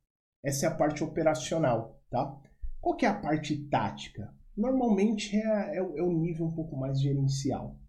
Essa 0.43 0.65
é 0.65 0.69
a 0.69 0.75
parte 0.75 1.03
operacional, 1.03 2.01
tá? 2.09 2.36
Qual 2.81 2.95
que 2.95 3.05
é 3.05 3.09
a 3.09 3.13
parte 3.13 3.55
tática? 3.69 4.34
Normalmente 4.57 5.36
é, 5.36 5.77
é, 5.77 5.77
é 5.77 6.03
o 6.03 6.11
nível 6.11 6.47
um 6.47 6.51
pouco 6.51 6.75
mais 6.75 6.99
gerencial. 6.99 7.79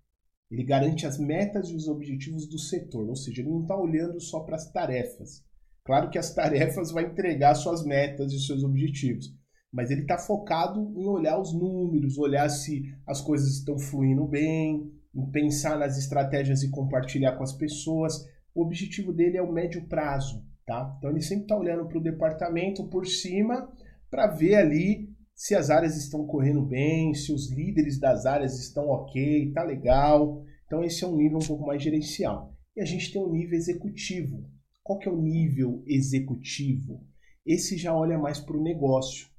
Ele 0.51 0.62
garante 0.62 1.07
as 1.07 1.18
metas 1.18 1.68
e 1.70 1.74
os 1.74 1.88
objetivos 1.88 2.47
do 2.47 2.59
setor, 2.59 3.09
ou 3.09 3.16
seja, 3.16 3.40
ele 3.40 3.51
não 3.51 3.62
está 3.62 3.76
olhando 3.76 4.20
só 4.20 4.40
para 4.40 4.57
as 4.57 4.70
tarefas. 4.70 5.45
Claro 5.82 6.11
que 6.11 6.18
as 6.18 6.32
tarefas 6.34 6.92
vai 6.92 7.05
entregar 7.05 7.55
suas 7.55 7.84
metas 7.84 8.32
e 8.32 8.38
seus 8.38 8.62
objetivos, 8.62 9.34
mas 9.75 9.91
ele 9.91 10.03
está 10.03 10.16
focado 10.16 10.95
em 10.97 11.09
olhar 11.09 11.37
os 11.37 11.53
números, 11.53 12.16
olhar 12.16 12.49
se 12.49 12.95
as 13.05 13.20
coisas 13.20 13.59
estão 13.59 13.77
fluindo 13.77 14.25
bem, 14.25 14.89
em 15.12 15.31
pensar 15.33 15.77
nas 15.77 15.99
estratégias 15.99 16.62
e 16.62 16.70
compartilhar 16.70 17.33
com 17.33 17.43
as 17.43 17.53
pessoas. 17.53 18.25
O 18.55 18.62
objetivo 18.62 19.12
dele 19.12 19.37
é 19.37 19.43
o 19.43 19.53
médio 19.53 19.85
prazo, 19.89 20.45
tá? 20.64 20.95
Então 20.97 21.11
ele 21.11 21.20
sempre 21.20 21.47
está 21.47 21.57
olhando 21.57 21.89
para 21.89 21.99
o 21.99 22.03
departamento 22.03 22.89
por 22.89 23.05
cima 23.05 23.68
para 24.09 24.29
ver 24.29 24.55
ali 24.55 25.12
se 25.35 25.57
as 25.57 25.70
áreas 25.70 25.97
estão 25.97 26.25
correndo 26.25 26.62
bem, 26.62 27.12
se 27.12 27.33
os 27.33 27.51
líderes 27.51 27.99
das 27.99 28.27
áreas 28.27 28.57
estão 28.61 28.87
ok, 28.91 29.51
tá 29.53 29.64
legal. 29.64 30.45
Então 30.66 30.85
esse 30.85 31.03
é 31.03 31.07
um 31.09 31.16
nível 31.16 31.39
um 31.39 31.47
pouco 31.47 31.66
mais 31.66 31.83
gerencial. 31.83 32.55
E 32.77 32.81
a 32.81 32.85
gente 32.85 33.12
tem 33.12 33.20
um 33.20 33.33
nível 33.33 33.59
executivo. 33.59 34.49
Qual 34.85 35.01
que 35.01 35.09
é 35.09 35.12
o 35.12 35.20
nível 35.20 35.83
executivo? 35.85 37.05
Esse 37.45 37.77
já 37.77 37.93
olha 37.93 38.16
mais 38.16 38.39
para 38.39 38.57
o 38.57 38.62
negócio. 38.62 39.34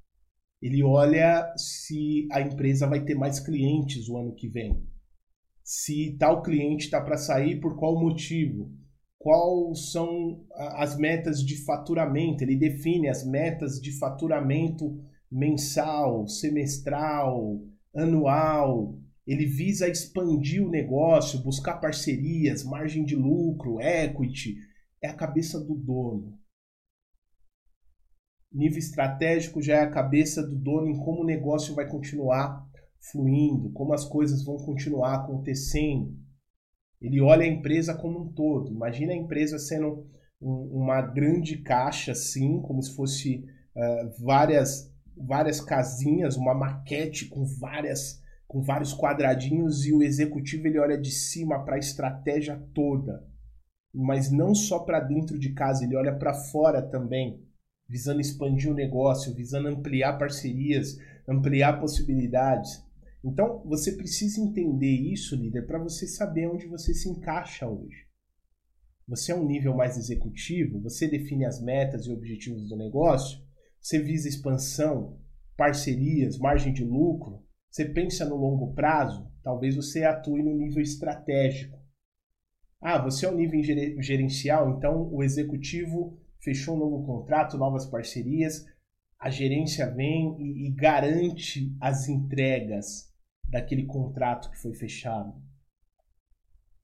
Ele 0.66 0.82
olha 0.82 1.54
se 1.56 2.26
a 2.32 2.40
empresa 2.40 2.88
vai 2.88 3.04
ter 3.04 3.14
mais 3.14 3.38
clientes 3.38 4.08
o 4.08 4.18
ano 4.18 4.34
que 4.34 4.48
vem. 4.48 4.84
Se 5.62 6.16
tal 6.18 6.42
cliente 6.42 6.86
está 6.86 7.00
para 7.00 7.16
sair, 7.16 7.60
por 7.60 7.76
qual 7.76 7.96
motivo? 8.00 8.72
Quais 9.16 9.92
são 9.92 10.44
as 10.56 10.98
metas 10.98 11.38
de 11.44 11.64
faturamento? 11.64 12.42
Ele 12.42 12.56
define 12.56 13.08
as 13.08 13.24
metas 13.24 13.80
de 13.80 13.96
faturamento 13.96 15.00
mensal, 15.30 16.26
semestral, 16.26 17.60
anual. 17.94 18.98
Ele 19.24 19.46
visa 19.46 19.88
expandir 19.88 20.66
o 20.66 20.70
negócio, 20.70 21.44
buscar 21.44 21.74
parcerias, 21.74 22.64
margem 22.64 23.04
de 23.04 23.14
lucro, 23.14 23.80
equity. 23.80 24.56
É 25.00 25.06
a 25.06 25.14
cabeça 25.14 25.60
do 25.60 25.76
dono. 25.76 26.36
Nível 28.56 28.78
estratégico 28.78 29.60
já 29.60 29.74
é 29.74 29.80
a 29.82 29.90
cabeça 29.90 30.42
do 30.42 30.56
dono 30.56 30.88
em 30.88 30.96
como 30.96 31.20
o 31.20 31.26
negócio 31.26 31.74
vai 31.74 31.86
continuar 31.86 32.66
fluindo, 33.12 33.70
como 33.72 33.92
as 33.92 34.06
coisas 34.06 34.42
vão 34.42 34.56
continuar 34.56 35.14
acontecendo. 35.14 36.16
Ele 36.98 37.20
olha 37.20 37.42
a 37.42 37.46
empresa 37.46 37.94
como 37.94 38.18
um 38.18 38.32
todo. 38.32 38.72
Imagina 38.72 39.12
a 39.12 39.16
empresa 39.16 39.58
sendo 39.58 40.06
um, 40.40 40.70
uma 40.72 41.02
grande 41.02 41.58
caixa, 41.58 42.12
assim, 42.12 42.62
como 42.62 42.82
se 42.82 42.96
fosse 42.96 43.44
uh, 43.76 44.24
várias, 44.24 44.90
várias 45.14 45.60
casinhas, 45.60 46.34
uma 46.34 46.54
maquete 46.54 47.26
com 47.26 47.44
várias 47.60 48.24
com 48.48 48.62
vários 48.62 48.94
quadradinhos 48.94 49.84
e 49.84 49.92
o 49.92 50.04
executivo 50.04 50.68
ele 50.68 50.78
olha 50.78 50.96
de 50.96 51.10
cima 51.10 51.64
para 51.64 51.74
a 51.74 51.80
estratégia 51.80 52.56
toda, 52.72 53.26
mas 53.92 54.30
não 54.30 54.54
só 54.54 54.78
para 54.78 55.00
dentro 55.00 55.36
de 55.36 55.52
casa, 55.52 55.84
ele 55.84 55.96
olha 55.96 56.16
para 56.16 56.32
fora 56.32 56.80
também 56.80 57.44
visando 57.88 58.20
expandir 58.20 58.70
o 58.70 58.74
negócio, 58.74 59.34
visando 59.34 59.68
ampliar 59.68 60.18
parcerias, 60.18 60.98
ampliar 61.28 61.80
possibilidades. 61.80 62.84
Então, 63.24 63.62
você 63.64 63.92
precisa 63.92 64.40
entender 64.40 64.92
isso, 64.92 65.36
líder, 65.36 65.66
para 65.66 65.78
você 65.78 66.06
saber 66.06 66.48
onde 66.48 66.66
você 66.66 66.94
se 66.94 67.08
encaixa 67.08 67.68
hoje. 67.68 68.06
Você 69.08 69.30
é 69.30 69.34
um 69.34 69.46
nível 69.46 69.74
mais 69.74 69.96
executivo, 69.96 70.80
você 70.80 71.06
define 71.06 71.44
as 71.44 71.62
metas 71.62 72.06
e 72.06 72.12
objetivos 72.12 72.68
do 72.68 72.76
negócio, 72.76 73.40
você 73.80 74.00
visa 74.00 74.28
expansão, 74.28 75.20
parcerias, 75.56 76.38
margem 76.38 76.72
de 76.72 76.84
lucro, 76.84 77.44
você 77.70 77.84
pensa 77.84 78.24
no 78.24 78.36
longo 78.36 78.74
prazo, 78.74 79.30
talvez 79.42 79.76
você 79.76 80.02
atue 80.02 80.42
no 80.42 80.54
nível 80.54 80.82
estratégico. 80.82 81.78
Ah, 82.80 83.02
você 83.02 83.26
é 83.26 83.30
um 83.30 83.36
nível 83.36 83.62
gerencial, 84.02 84.70
então 84.70 85.08
o 85.12 85.22
executivo 85.22 86.18
fechou 86.40 86.76
um 86.76 86.78
novo 86.78 87.06
contrato, 87.06 87.58
novas 87.58 87.86
parcerias, 87.86 88.66
a 89.18 89.30
gerência 89.30 89.90
vem 89.90 90.36
e, 90.38 90.66
e 90.66 90.70
garante 90.70 91.74
as 91.80 92.08
entregas 92.08 93.12
daquele 93.48 93.84
contrato 93.84 94.50
que 94.50 94.58
foi 94.58 94.74
fechado. 94.74 95.34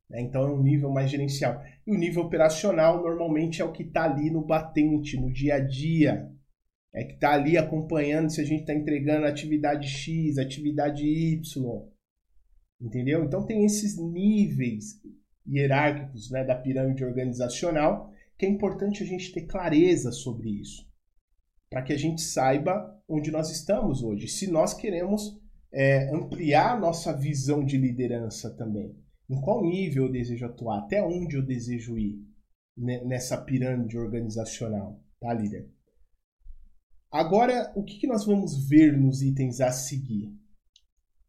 Né? 0.08 0.20
Então 0.22 0.44
é 0.44 0.50
um 0.50 0.62
nível 0.62 0.90
mais 0.90 1.10
gerencial. 1.10 1.62
E 1.86 1.90
o 1.90 1.98
nível 1.98 2.24
operacional 2.24 3.02
normalmente 3.02 3.60
é 3.60 3.64
o 3.64 3.72
que 3.72 3.82
está 3.82 4.04
ali 4.04 4.30
no 4.30 4.44
batente, 4.44 5.18
no 5.18 5.32
dia 5.32 5.56
a 5.56 5.60
dia. 5.60 6.30
É 6.94 7.04
que 7.04 7.14
está 7.14 7.32
ali 7.32 7.56
acompanhando 7.56 8.30
se 8.30 8.40
a 8.40 8.44
gente 8.44 8.60
está 8.60 8.74
entregando 8.74 9.26
atividade 9.26 9.88
X, 9.88 10.36
atividade 10.36 11.06
Y. 11.06 11.40
Entendeu? 12.80 13.24
Então 13.24 13.46
tem 13.46 13.64
esses 13.64 13.96
níveis 13.96 15.00
hierárquicos 15.46 16.30
né, 16.30 16.44
da 16.44 16.54
pirâmide 16.54 17.04
organizacional 17.04 18.11
que 18.38 18.46
é 18.46 18.48
importante 18.48 19.02
a 19.02 19.06
gente 19.06 19.32
ter 19.32 19.46
clareza 19.46 20.10
sobre 20.12 20.50
isso, 20.50 20.86
para 21.70 21.82
que 21.82 21.92
a 21.92 21.96
gente 21.96 22.20
saiba 22.22 23.00
onde 23.08 23.30
nós 23.30 23.50
estamos 23.50 24.02
hoje, 24.02 24.28
se 24.28 24.50
nós 24.50 24.74
queremos 24.74 25.40
é, 25.72 26.14
ampliar 26.14 26.78
nossa 26.78 27.16
visão 27.16 27.64
de 27.64 27.76
liderança 27.78 28.50
também. 28.50 28.94
Em 29.28 29.40
qual 29.40 29.64
nível 29.64 30.06
eu 30.06 30.12
desejo 30.12 30.44
atuar? 30.44 30.80
Até 30.80 31.02
onde 31.02 31.36
eu 31.36 31.42
desejo 31.42 31.96
ir 31.96 32.20
nessa 32.76 33.38
pirâmide 33.38 33.96
organizacional, 33.96 35.02
tá, 35.18 35.32
líder? 35.32 35.70
Agora, 37.10 37.72
o 37.74 37.82
que, 37.82 37.98
que 37.98 38.06
nós 38.06 38.24
vamos 38.24 38.68
ver 38.68 38.98
nos 38.98 39.22
itens 39.22 39.60
a 39.60 39.70
seguir? 39.70 40.34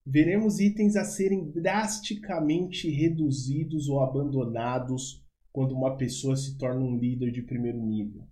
Veremos 0.05 0.59
itens 0.59 0.95
a 0.97 1.05
serem 1.05 1.49
drasticamente 1.51 2.89
reduzidos 2.89 3.87
ou 3.87 4.01
abandonados 4.01 5.22
quando 5.53 5.73
uma 5.73 5.95
pessoa 5.95 6.35
se 6.35 6.57
torna 6.57 6.81
um 6.81 6.97
líder 6.97 7.31
de 7.31 7.43
primeiro 7.43 7.79
nível. 7.79 8.27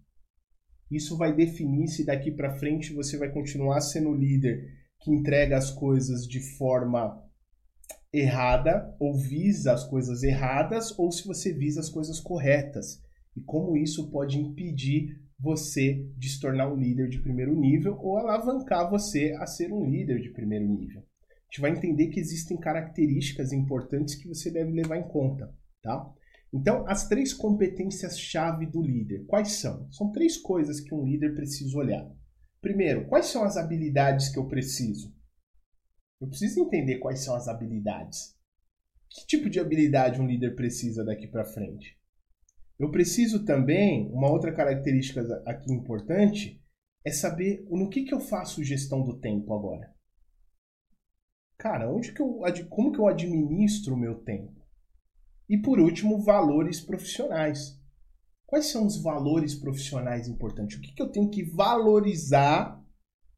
Isso 0.90 1.16
vai 1.16 1.34
definir 1.34 1.88
se 1.88 2.04
daqui 2.04 2.32
para 2.32 2.58
frente 2.58 2.94
você 2.94 3.16
vai 3.16 3.32
continuar 3.32 3.80
sendo 3.80 4.14
líder 4.14 4.68
que 5.00 5.12
entrega 5.12 5.56
as 5.56 5.72
coisas 5.72 6.28
de 6.28 6.42
forma 6.58 7.24
errada 8.12 8.94
ou 9.00 9.18
visa 9.18 9.72
as 9.72 9.86
coisas 9.86 10.24
erradas 10.24 10.98
ou 11.00 11.12
se 11.12 11.26
você 11.26 11.54
visa 11.54 11.80
as 11.80 11.90
coisas 11.90 12.20
corretas 12.20 13.02
e 13.38 13.42
como 13.42 13.78
isso 13.78 14.12
pode 14.12 14.38
impedir 14.38 15.18
você 15.40 16.06
de 16.18 16.30
se 16.30 16.40
tornar 16.40 16.72
um 16.72 16.78
líder 16.78 17.08
de 17.08 17.20
primeiro 17.20 17.56
nível 17.56 17.98
ou 18.00 18.18
alavancar 18.18 18.90
você 18.90 19.32
a 19.40 19.46
ser 19.46 19.72
um 19.72 19.90
líder 19.90 20.20
de 20.20 20.32
primeiro 20.32 20.68
nível. 20.68 21.02
A 21.02 21.44
gente 21.46 21.62
vai 21.62 21.72
entender 21.72 22.08
que 22.08 22.20
existem 22.20 22.58
características 22.58 23.52
importantes 23.54 24.16
que 24.16 24.28
você 24.28 24.52
deve 24.52 24.72
levar 24.72 24.98
em 24.98 25.08
conta, 25.08 25.54
tá? 25.82 26.14
Então, 26.54 26.86
as 26.88 27.08
três 27.08 27.34
competências-chave 27.34 28.66
do 28.66 28.82
líder, 28.82 29.26
quais 29.26 29.54
são? 29.54 29.90
São 29.92 30.12
três 30.12 30.38
coisas 30.38 30.82
que 30.82 30.94
um 30.94 31.06
líder 31.06 31.34
precisa 31.34 31.78
olhar. 31.78 32.06
Primeiro, 32.60 33.08
quais 33.08 33.28
são 33.28 33.44
as 33.44 33.56
habilidades 33.56 34.30
que 34.30 34.38
eu 34.38 34.48
preciso? 34.48 35.16
Eu 36.20 36.28
preciso 36.28 36.60
entender 36.60 37.00
quais 37.00 37.24
são 37.24 37.36
as 37.36 37.48
habilidades. 37.48 38.36
Que 39.10 39.26
tipo 39.26 39.50
de 39.50 39.60
habilidade 39.60 40.22
um 40.22 40.28
líder 40.28 40.56
precisa 40.56 41.04
daqui 41.04 41.28
para 41.28 41.46
frente? 41.46 41.98
Eu 42.78 42.92
preciso 42.92 43.46
também, 43.46 44.12
uma 44.12 44.30
outra 44.30 44.54
característica 44.54 45.22
aqui 45.46 45.72
importante, 45.74 46.62
é 47.06 47.12
saber 47.12 47.66
no 47.70 47.90
que, 47.90 48.04
que 48.04 48.14
eu 48.14 48.20
faço 48.20 48.64
gestão 48.64 49.04
do 49.04 49.20
tempo 49.20 49.54
agora. 49.54 49.94
Cara, 51.58 51.92
onde 51.92 52.14
que 52.14 52.22
eu, 52.22 52.40
como 52.70 52.92
que 52.92 53.00
eu 53.00 53.08
administro 53.08 53.96
o 53.96 54.00
meu 54.00 54.16
tempo? 54.16 54.61
E 55.52 55.58
por 55.58 55.82
último, 55.82 56.24
valores 56.24 56.80
profissionais. 56.80 57.78
Quais 58.48 58.68
são 58.68 58.86
os 58.86 59.04
valores 59.04 59.54
profissionais 59.54 60.30
importantes? 60.30 60.78
O 60.78 60.82
que, 60.82 60.94
que 60.94 61.02
eu 61.02 61.12
tenho 61.12 61.30
que 61.30 61.44
valorizar 61.44 62.82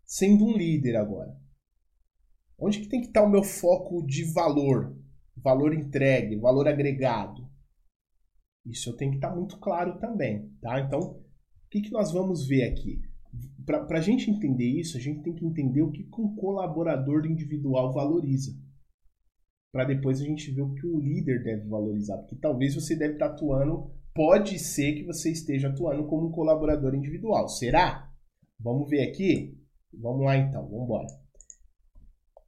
sendo 0.05 0.45
um 0.45 0.55
líder 0.55 0.95
agora? 0.95 1.35
Onde 2.55 2.81
que 2.81 2.87
tem 2.87 3.01
que 3.01 3.07
estar 3.07 3.23
o 3.23 3.29
meu 3.29 3.41
foco 3.41 4.05
de 4.05 4.31
valor? 4.31 4.95
Valor 5.35 5.73
entregue, 5.73 6.35
valor 6.35 6.67
agregado. 6.67 7.49
Isso 8.63 8.91
eu 8.91 8.95
tenho 8.95 9.09
que 9.09 9.17
estar 9.17 9.35
muito 9.35 9.57
claro 9.57 9.97
também, 9.97 10.55
tá? 10.61 10.79
Então, 10.81 10.99
o 10.99 11.23
que, 11.71 11.81
que 11.81 11.91
nós 11.91 12.11
vamos 12.11 12.47
ver 12.47 12.69
aqui? 12.69 13.01
Para 13.65 13.97
a 13.97 14.01
gente 14.01 14.29
entender 14.29 14.67
isso, 14.67 14.97
a 14.97 14.99
gente 14.99 15.23
tem 15.23 15.33
que 15.33 15.43
entender 15.43 15.81
o 15.81 15.89
que 15.89 16.07
um 16.19 16.35
colaborador 16.35 17.25
individual 17.25 17.91
valoriza. 17.91 18.55
Para 19.73 19.85
depois 19.85 20.21
a 20.21 20.23
gente 20.23 20.51
ver 20.51 20.61
o 20.61 20.73
que 20.73 20.85
o 20.85 20.99
líder 20.99 21.43
deve 21.43 21.67
valorizar. 21.67 22.17
Porque 22.19 22.35
talvez 22.35 22.75
você 22.75 22.95
deve 22.95 23.13
estar 23.13 23.25
atuando, 23.25 23.91
pode 24.13 24.57
ser 24.59 24.93
que 24.93 25.03
você 25.03 25.31
esteja 25.31 25.67
atuando 25.67 26.05
como 26.05 26.27
um 26.27 26.31
colaborador 26.31 26.95
individual. 26.95 27.49
Será? 27.49 28.09
Vamos 28.57 28.89
ver 28.89 29.09
aqui? 29.09 29.59
Vamos 29.91 30.23
lá 30.23 30.37
então, 30.37 30.69
vamos 30.69 30.85
embora. 30.85 31.07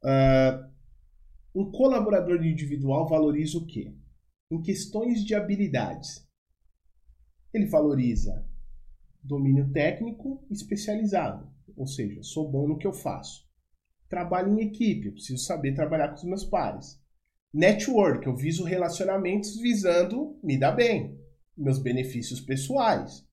Uh, 0.02 1.60
um 1.62 1.70
colaborador 1.70 2.42
individual 2.46 3.06
valoriza 3.08 3.58
o 3.58 3.66
quê? 3.66 3.94
em 4.50 4.62
questões 4.62 5.24
de 5.24 5.34
habilidades. 5.34 6.26
Ele 7.52 7.66
valoriza 7.66 8.46
domínio 9.22 9.72
técnico 9.72 10.46
especializado, 10.50 11.50
ou 11.76 11.86
seja, 11.86 12.22
sou 12.22 12.50
bom 12.50 12.68
no 12.68 12.78
que 12.78 12.86
eu 12.86 12.92
faço. 12.92 13.44
Trabalho 14.08 14.58
em 14.58 14.66
equipe, 14.66 15.06
eu 15.06 15.12
preciso 15.12 15.42
saber 15.42 15.74
trabalhar 15.74 16.08
com 16.08 16.16
os 16.16 16.24
meus 16.24 16.44
pares. 16.44 17.02
Network, 17.56 18.26
eu 18.26 18.36
viso 18.36 18.64
relacionamentos 18.64 19.56
visando 19.56 20.38
me 20.44 20.58
dar 20.58 20.72
bem, 20.72 21.18
meus 21.56 21.78
benefícios 21.78 22.38
pessoais. 22.38 23.26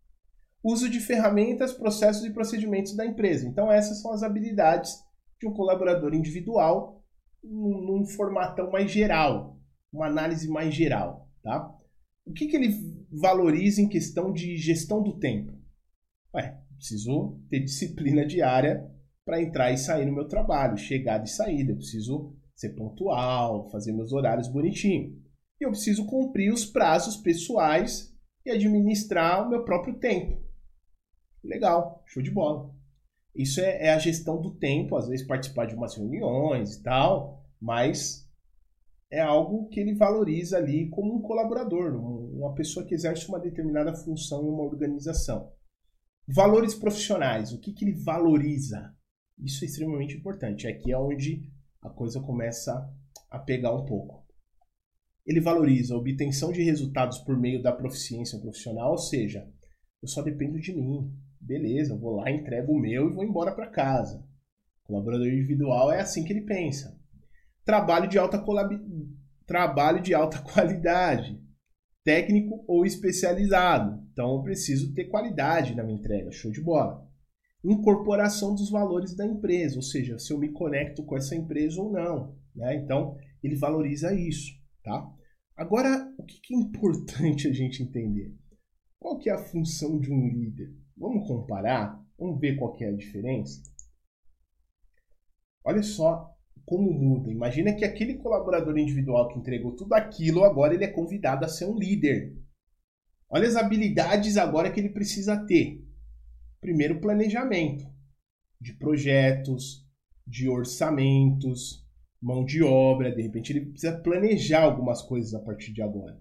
Uso 0.64 0.90
de 0.90 1.02
ferramentas, 1.02 1.74
processos 1.74 2.24
e 2.24 2.32
procedimentos 2.32 2.96
da 2.96 3.06
empresa. 3.06 3.46
Então, 3.46 3.70
essas 3.70 4.02
são 4.02 4.14
as 4.14 4.24
habilidades 4.24 4.94
de 5.38 5.46
um 5.46 5.52
colaborador 5.52 6.14
individual 6.14 7.04
num, 7.44 7.82
num 7.82 8.06
formatão 8.06 8.72
mais 8.72 8.90
geral, 8.90 9.60
uma 9.92 10.08
análise 10.08 10.48
mais 10.48 10.74
geral, 10.74 11.30
tá? 11.44 11.70
O 12.26 12.32
que, 12.32 12.48
que 12.48 12.56
ele 12.56 12.74
valoriza 13.12 13.82
em 13.82 13.90
questão 13.90 14.32
de 14.32 14.56
gestão 14.56 15.04
do 15.04 15.20
tempo? 15.20 15.52
Ué, 16.34 16.62
preciso 16.78 17.42
ter 17.50 17.60
disciplina 17.60 18.26
diária 18.26 18.90
para 19.26 19.42
entrar 19.42 19.74
e 19.74 19.78
sair 19.78 20.06
no 20.06 20.14
meu 20.14 20.30
trabalho, 20.30 20.78
chegada 20.78 21.26
e 21.26 21.30
saída. 21.30 21.74
Eu 21.74 21.76
preciso 21.76 22.34
ser 22.56 22.70
pontual, 22.76 23.70
fazer 23.70 23.91
meus 23.91 24.12
horários 24.12 24.47
bonitinho. 24.47 25.22
E 25.60 25.66
eu 25.66 25.70
preciso 25.70 26.06
cumprir 26.06 26.51
os 26.51 26.66
prazos 26.66 27.18
pessoais 27.18 28.14
e 28.45 28.51
administrar 28.51 29.45
o 29.45 29.49
meu 29.49 29.64
próprio 29.64 29.99
tempo. 29.99 30.41
Legal, 31.43 32.04
show 32.06 32.22
de 32.22 32.32
bola. 32.32 32.74
Isso 33.36 33.60
é, 33.60 33.88
é 33.88 33.93
a 33.93 33.99
gestão 33.99 34.41
do 34.41 34.56
tempo, 34.56 34.95
às 34.95 35.08
vezes 35.08 35.26
participar 35.26 35.66
de 35.66 35.76
umas 35.76 35.95
reuniões 35.95 36.76
e 36.76 36.84
tal, 36.84 37.43
mas 37.60 38.30
é 39.12 39.20
algo 39.20 39.68
que 39.70 39.80
ele 39.80 39.93
valoriza 39.93 40.58
ali 40.58 40.89
como 40.89 41.16
um 41.16 41.22
colaborador, 41.22 41.95
uma 41.95 42.54
pessoa 42.54 42.86
que 42.86 42.93
exerce 42.93 43.28
uma 43.28 43.39
determinada 43.39 43.93
função 43.93 44.43
em 44.43 44.49
uma 44.49 44.64
organização. 44.64 45.51
Valores 46.28 46.74
profissionais, 46.74 47.51
o 47.51 47.60
que, 47.60 47.74
que 47.74 47.86
ele 47.86 47.93
valoriza? 47.93 48.93
Isso 49.38 49.64
é 49.64 49.68
extremamente 49.68 50.16
importante. 50.16 50.68
Aqui 50.68 50.91
é 50.91 50.97
onde 50.97 51.51
a 51.84 51.90
coisa 51.90 52.22
começa 52.22 52.74
a 53.30 53.40
pegar 53.40 53.74
um 53.74 53.86
pouco. 53.86 54.26
Ele 55.26 55.40
valoriza 55.40 55.94
a 55.94 55.98
obtenção 55.98 56.52
de 56.52 56.64
resultados 56.64 57.20
por 57.20 57.38
meio 57.38 57.62
da 57.62 57.72
proficiência 57.72 58.40
profissional, 58.40 58.92
ou 58.92 58.98
seja, 58.98 59.48
eu 60.02 60.08
só 60.08 60.22
dependo 60.22 60.60
de 60.60 60.74
mim. 60.74 61.12
Beleza, 61.40 61.94
eu 61.94 62.00
vou 62.00 62.16
lá, 62.16 62.32
entrego 62.32 62.74
o 62.74 62.80
meu 62.80 63.10
e 63.10 63.14
vou 63.14 63.24
embora 63.24 63.54
para 63.54 63.70
casa. 63.70 64.26
Colaborador 64.84 65.28
individual 65.28 65.92
é 65.92 66.02
assim 66.02 66.24
que 66.24 66.34
ele 66.34 66.42
pensa 66.42 67.02
trabalho 67.66 68.08
de 68.08 68.18
alta, 68.18 68.44
trabalho 69.46 70.02
de 70.02 70.14
alta 70.14 70.40
qualidade, 70.44 71.42
técnico 72.04 72.64
ou 72.68 72.86
especializado. 72.86 74.04
Então 74.12 74.36
eu 74.36 74.44
preciso 74.44 74.94
ter 74.94 75.06
qualidade 75.06 75.76
na 75.76 75.84
minha 75.84 75.98
entrega, 75.98 76.32
show 76.32 76.52
de 76.52 76.62
bola. 76.62 77.08
Incorporação 77.64 78.53
dos 78.53 78.70
valores 78.70 79.16
da 79.16 79.26
empresa, 79.26 79.78
ou 79.78 79.82
seja, 79.82 80.20
se 80.20 80.34
eu 80.34 80.38
me 80.38 80.51
conecto 80.51 81.03
com 81.03 81.16
essa 81.16 81.36
empresa 81.36 81.82
ou 81.82 81.91
não. 81.91 82.36
Né? 82.55 82.76
Então 82.76 83.18
ele 83.41 83.55
valoriza 83.55 84.14
isso. 84.14 84.51
Tá? 84.84 85.09
Agora, 85.55 86.11
o 86.18 86.24
que 86.24 86.53
é 86.53 86.57
importante 86.57 87.47
a 87.49 87.53
gente 87.53 87.82
entender? 87.82 88.36
Qual 88.99 89.18
que 89.18 89.30
é 89.30 89.34
a 89.34 89.45
função 89.45 89.99
de 89.99 90.11
um 90.11 90.28
líder? 90.28 90.74
Vamos 90.97 91.28
comparar? 91.28 92.01
Vamos 92.18 92.39
ver 92.39 92.55
qual 92.57 92.74
que 92.74 92.84
é 92.84 92.89
a 92.89 92.95
diferença? 92.95 93.61
Olha 95.66 95.84
só 95.84 96.34
como 96.66 96.91
muda. 96.91 97.32
Imagina 97.32 97.74
que 97.74 97.86
aquele 97.86 98.16
colaborador 98.16 98.78
individual 98.78 99.28
que 99.30 99.39
entregou 99.39 99.76
tudo 99.76 99.93
aquilo, 99.93 100.43
agora 100.43 100.74
ele 100.74 100.84
é 100.84 100.91
convidado 100.91 101.45
a 101.45 101.49
ser 101.49 101.66
um 101.66 101.78
líder. 101.78 102.36
Olha 103.30 103.47
as 103.47 103.55
habilidades 103.55 104.38
agora 104.38 104.72
que 104.72 104.80
ele 104.80 104.89
precisa 104.89 105.38
ter. 105.45 105.84
Primeiro, 106.64 107.01
planejamento 107.01 107.86
de 108.59 108.72
projetos, 108.76 109.86
de 110.26 110.47
orçamentos, 110.47 111.86
mão 112.22 112.45
de 112.45 112.64
obra. 112.64 113.14
De 113.14 113.22
repente, 113.22 113.51
ele 113.51 113.66
precisa 113.66 113.99
planejar 113.99 114.64
algumas 114.64 115.01
coisas 115.01 115.34
a 115.34 115.41
partir 115.41 115.74
de 115.74 115.82
agora. 115.82 116.18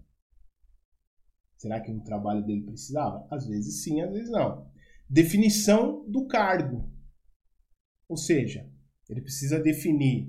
Será 1.57 1.81
que 1.81 1.93
no 1.93 2.03
trabalho 2.03 2.45
dele 2.45 2.65
precisava? 2.65 3.25
Às 3.31 3.47
vezes 3.47 3.85
sim, 3.85 4.01
às 4.01 4.13
vezes 4.13 4.33
não. 4.33 4.69
Definição 5.09 6.05
do 6.11 6.27
cargo. 6.27 6.93
Ou 8.09 8.17
seja, 8.17 8.69
ele 9.09 9.21
precisa 9.21 9.61
definir 9.61 10.29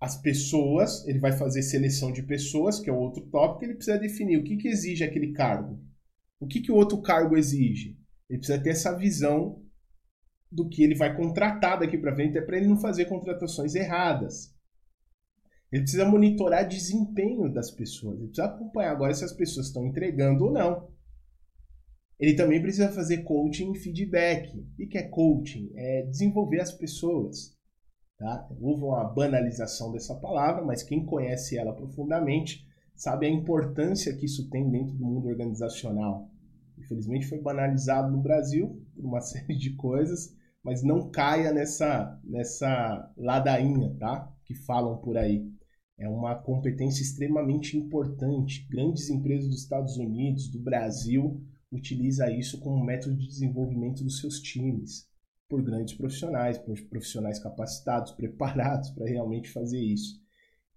as 0.00 0.16
pessoas, 0.22 1.04
ele 1.08 1.18
vai 1.18 1.32
fazer 1.32 1.62
seleção 1.62 2.12
de 2.12 2.22
pessoas, 2.22 2.78
que 2.78 2.88
é 2.88 2.92
outro 2.92 3.26
tópico, 3.26 3.64
ele 3.64 3.74
precisa 3.74 3.98
definir 3.98 4.38
o 4.38 4.44
que, 4.44 4.58
que 4.58 4.68
exige 4.68 5.02
aquele 5.02 5.32
cargo. 5.32 5.84
O 6.38 6.46
que, 6.46 6.60
que 6.60 6.70
o 6.70 6.76
outro 6.76 7.02
cargo 7.02 7.36
exige? 7.36 7.98
Ele 8.28 8.38
precisa 8.38 8.62
ter 8.62 8.70
essa 8.70 8.96
visão 8.96 9.62
do 10.50 10.68
que 10.68 10.82
ele 10.82 10.94
vai 10.94 11.14
contratar 11.16 11.78
daqui 11.78 11.98
para 11.98 12.14
frente, 12.14 12.38
é 12.38 12.40
para 12.40 12.56
ele 12.56 12.68
não 12.68 12.78
fazer 12.78 13.04
contratações 13.06 13.74
erradas. 13.74 14.54
Ele 15.70 15.82
precisa 15.82 16.06
monitorar 16.06 16.66
desempenho 16.66 17.52
das 17.52 17.70
pessoas. 17.70 18.18
Ele 18.18 18.28
precisa 18.28 18.46
acompanhar 18.46 18.92
agora 18.92 19.12
se 19.12 19.24
as 19.24 19.32
pessoas 19.32 19.66
estão 19.66 19.86
entregando 19.86 20.46
ou 20.46 20.52
não. 20.52 20.88
Ele 22.18 22.34
também 22.34 22.60
precisa 22.60 22.90
fazer 22.90 23.22
coaching 23.22 23.72
e 23.72 23.78
feedback. 23.78 24.58
O 24.58 24.88
que 24.88 24.98
é 24.98 25.02
coaching? 25.02 25.70
É 25.76 26.02
desenvolver 26.02 26.60
as 26.60 26.72
pessoas. 26.72 27.56
Tá? 28.18 28.48
Houve 28.60 28.82
uma 28.82 29.04
banalização 29.04 29.92
dessa 29.92 30.14
palavra, 30.14 30.64
mas 30.64 30.82
quem 30.82 31.04
conhece 31.04 31.56
ela 31.56 31.72
profundamente 31.72 32.66
sabe 32.96 33.26
a 33.26 33.30
importância 33.30 34.16
que 34.16 34.26
isso 34.26 34.50
tem 34.50 34.68
dentro 34.68 34.94
do 34.94 35.04
mundo 35.04 35.28
organizacional. 35.28 36.28
Infelizmente 36.78 37.26
foi 37.26 37.40
banalizado 37.40 38.10
no 38.10 38.22
Brasil 38.22 38.82
por 38.94 39.04
uma 39.04 39.20
série 39.22 39.56
de 39.56 39.74
coisas, 39.74 40.34
mas 40.62 40.82
não 40.82 41.10
caia 41.10 41.52
nessa, 41.52 42.20
nessa 42.24 43.12
ladainha 43.16 43.94
tá? 43.98 44.32
que 44.44 44.54
falam 44.54 44.98
por 44.98 45.16
aí. 45.16 45.46
É 45.98 46.08
uma 46.08 46.36
competência 46.36 47.02
extremamente 47.02 47.76
importante. 47.76 48.66
Grandes 48.70 49.10
empresas 49.10 49.48
dos 49.48 49.62
Estados 49.62 49.96
Unidos, 49.96 50.48
do 50.48 50.60
Brasil, 50.60 51.42
utilizam 51.72 52.30
isso 52.30 52.60
como 52.60 52.84
método 52.84 53.16
de 53.16 53.26
desenvolvimento 53.26 54.04
dos 54.04 54.20
seus 54.20 54.40
times 54.40 55.08
por 55.48 55.62
grandes 55.62 55.94
profissionais, 55.94 56.58
por 56.58 56.80
profissionais 56.88 57.38
capacitados, 57.38 58.12
preparados 58.16 58.90
para 58.90 59.08
realmente 59.08 59.50
fazer 59.50 59.80
isso. 59.80 60.20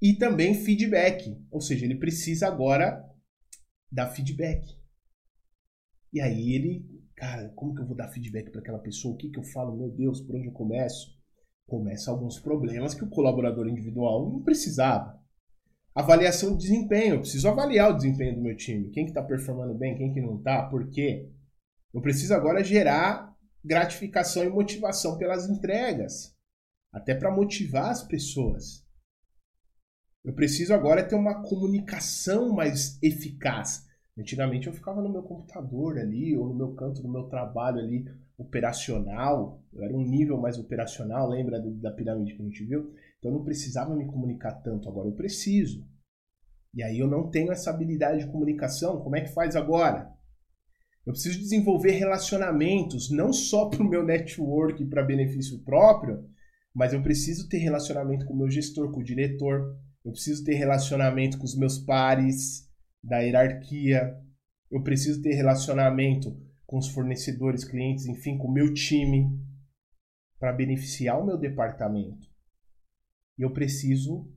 E 0.02 0.14
também 0.14 0.56
feedback, 0.56 1.38
ou 1.52 1.62
seja, 1.62 1.86
ele 1.86 1.95
precisa 1.95 2.47
agora 2.47 3.08
dar 3.91 4.10
feedback. 4.10 4.80
E 6.14 6.20
aí 6.20 6.53
ele, 6.53 7.01
Cara, 7.22 7.49
como 7.49 7.76
que 7.76 7.82
eu 7.84 7.86
vou 7.86 7.95
dar 7.95 8.07
feedback 8.07 8.49
para 8.49 8.62
aquela 8.62 8.80
pessoa? 8.80 9.14
O 9.14 9.18
que, 9.18 9.30
que 9.30 9.38
eu 9.38 9.43
falo? 9.43 9.78
Meu 9.78 9.91
Deus, 9.91 10.20
por 10.22 10.36
onde 10.36 10.47
eu 10.47 10.51
começo? 10.51 11.16
Começa 11.68 12.09
alguns 12.09 12.39
problemas 12.39 12.95
que 12.95 13.03
o 13.03 13.09
colaborador 13.12 13.68
individual 13.68 14.28
não 14.28 14.41
precisava. 14.41 15.22
Avaliação 15.93 16.57
de 16.57 16.64
desempenho. 16.64 17.14
Eu 17.14 17.20
preciso 17.20 17.47
avaliar 17.47 17.91
o 17.91 17.95
desempenho 17.95 18.38
do 18.38 18.41
meu 18.41 18.57
time. 18.57 18.89
Quem 18.89 19.05
que 19.05 19.12
está 19.12 19.22
performando 19.22 19.78
bem, 19.78 19.95
quem 19.95 20.12
que 20.12 20.20
não 20.20 20.38
está, 20.38 20.64
por 20.64 20.89
quê? 20.89 21.30
Eu 21.93 22.01
preciso 22.01 22.34
agora 22.34 22.64
gerar 22.64 23.38
gratificação 23.64 24.43
e 24.43 24.49
motivação 24.49 25.16
pelas 25.20 25.47
entregas. 25.47 26.36
Até 26.91 27.14
para 27.14 27.30
motivar 27.30 27.91
as 27.91 28.01
pessoas. 28.01 28.84
Eu 30.26 30.34
preciso 30.34 30.74
agora 30.74 31.07
ter 31.07 31.14
uma 31.14 31.43
comunicação 31.43 32.51
mais 32.51 32.97
eficaz. 33.03 33.86
Antigamente 34.18 34.68
eu 34.68 34.74
ficava 34.74 35.01
no 35.01 35.09
meu 35.09 35.24
computador 35.24 35.97
ali, 35.97 36.36
ou 36.36 36.47
no 36.47 36.55
meu 36.55 36.74
canto 36.74 37.01
do 37.01 37.09
meu 37.09 37.24
trabalho 37.24 37.80
ali, 37.80 38.05
operacional. 38.38 39.64
Eu 39.72 39.84
era 39.84 39.95
um 39.95 40.03
nível 40.03 40.38
mais 40.38 40.57
operacional, 40.57 41.30
lembra 41.30 41.59
da 41.59 41.91
pirâmide 41.91 42.36
que 42.36 42.41
a 42.41 42.45
gente 42.45 42.66
viu? 42.66 42.93
Então 43.20 43.32
eu 43.32 43.38
não 43.38 43.43
precisava 43.43 43.95
me 43.95 44.05
comunicar 44.05 44.53
tanto, 44.62 44.89
agora 44.89 45.07
eu 45.07 45.14
preciso. 45.14 45.88
E 46.74 46.84
aí 46.84 46.99
eu 46.99 47.07
não 47.07 47.30
tenho 47.30 47.51
essa 47.51 47.70
habilidade 47.70 48.26
de 48.26 48.32
comunicação, 48.32 49.01
como 49.01 49.16
é 49.16 49.22
que 49.22 49.34
faz 49.34 49.55
agora? 49.55 50.12
Eu 51.05 51.14
preciso 51.14 51.39
desenvolver 51.39 51.91
relacionamentos, 51.91 53.09
não 53.09 53.32
só 53.32 53.68
para 53.70 53.82
o 53.82 53.89
meu 53.89 54.03
network 54.03 54.84
para 54.86 55.03
benefício 55.03 55.59
próprio, 55.64 56.30
mas 56.74 56.93
eu 56.93 57.01
preciso 57.01 57.49
ter 57.49 57.57
relacionamento 57.57 58.26
com 58.26 58.34
o 58.34 58.38
meu 58.38 58.49
gestor, 58.49 58.91
com 58.91 58.99
o 58.99 59.03
diretor, 59.03 59.76
eu 60.03 60.12
preciso 60.12 60.43
ter 60.43 60.55
relacionamento 60.55 61.38
com 61.38 61.45
os 61.45 61.55
meus 61.55 61.78
pares 61.78 62.70
da 63.04 63.20
hierarquia, 63.20 64.18
eu 64.70 64.82
preciso 64.84 65.22
ter 65.22 65.34
relacionamento 65.34 66.39
com 66.66 66.78
os 66.78 66.88
fornecedores, 66.88 67.66
clientes, 67.66 68.06
enfim, 68.06 68.38
com 68.38 68.47
o 68.47 68.52
meu 68.52 68.74
time, 68.74 69.38
para 70.39 70.54
beneficiar 70.54 71.22
o 71.22 71.26
meu 71.26 71.38
departamento. 71.38 72.30
E 73.38 73.41
eu 73.41 73.52
preciso, 73.52 74.32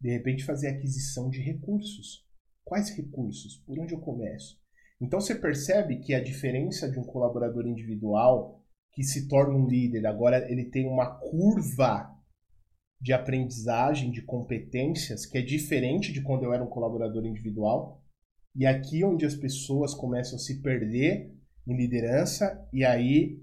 de 0.00 0.10
repente, 0.10 0.44
fazer 0.44 0.68
aquisição 0.68 1.28
de 1.28 1.40
recursos. 1.40 2.24
Quais 2.64 2.90
recursos? 2.90 3.56
Por 3.66 3.78
onde 3.78 3.94
eu 3.94 4.00
começo? 4.00 4.60
Então 5.00 5.20
você 5.20 5.34
percebe 5.34 5.98
que 5.98 6.14
a 6.14 6.22
diferença 6.22 6.90
de 6.90 6.98
um 6.98 7.04
colaborador 7.04 7.66
individual 7.66 8.64
que 8.92 9.02
se 9.02 9.28
torna 9.28 9.54
um 9.54 9.66
líder, 9.66 10.06
agora 10.06 10.50
ele 10.50 10.64
tem 10.64 10.86
uma 10.86 11.18
curva 11.18 12.15
de 13.00 13.12
aprendizagem, 13.12 14.10
de 14.10 14.22
competências, 14.22 15.26
que 15.26 15.38
é 15.38 15.42
diferente 15.42 16.12
de 16.12 16.22
quando 16.22 16.44
eu 16.44 16.52
era 16.52 16.64
um 16.64 16.68
colaborador 16.68 17.24
individual. 17.24 18.02
E 18.54 18.64
aqui 18.66 19.04
onde 19.04 19.26
as 19.26 19.34
pessoas 19.34 19.94
começam 19.94 20.36
a 20.36 20.38
se 20.38 20.62
perder 20.62 21.34
em 21.66 21.76
liderança, 21.76 22.66
e 22.72 22.84
aí, 22.84 23.38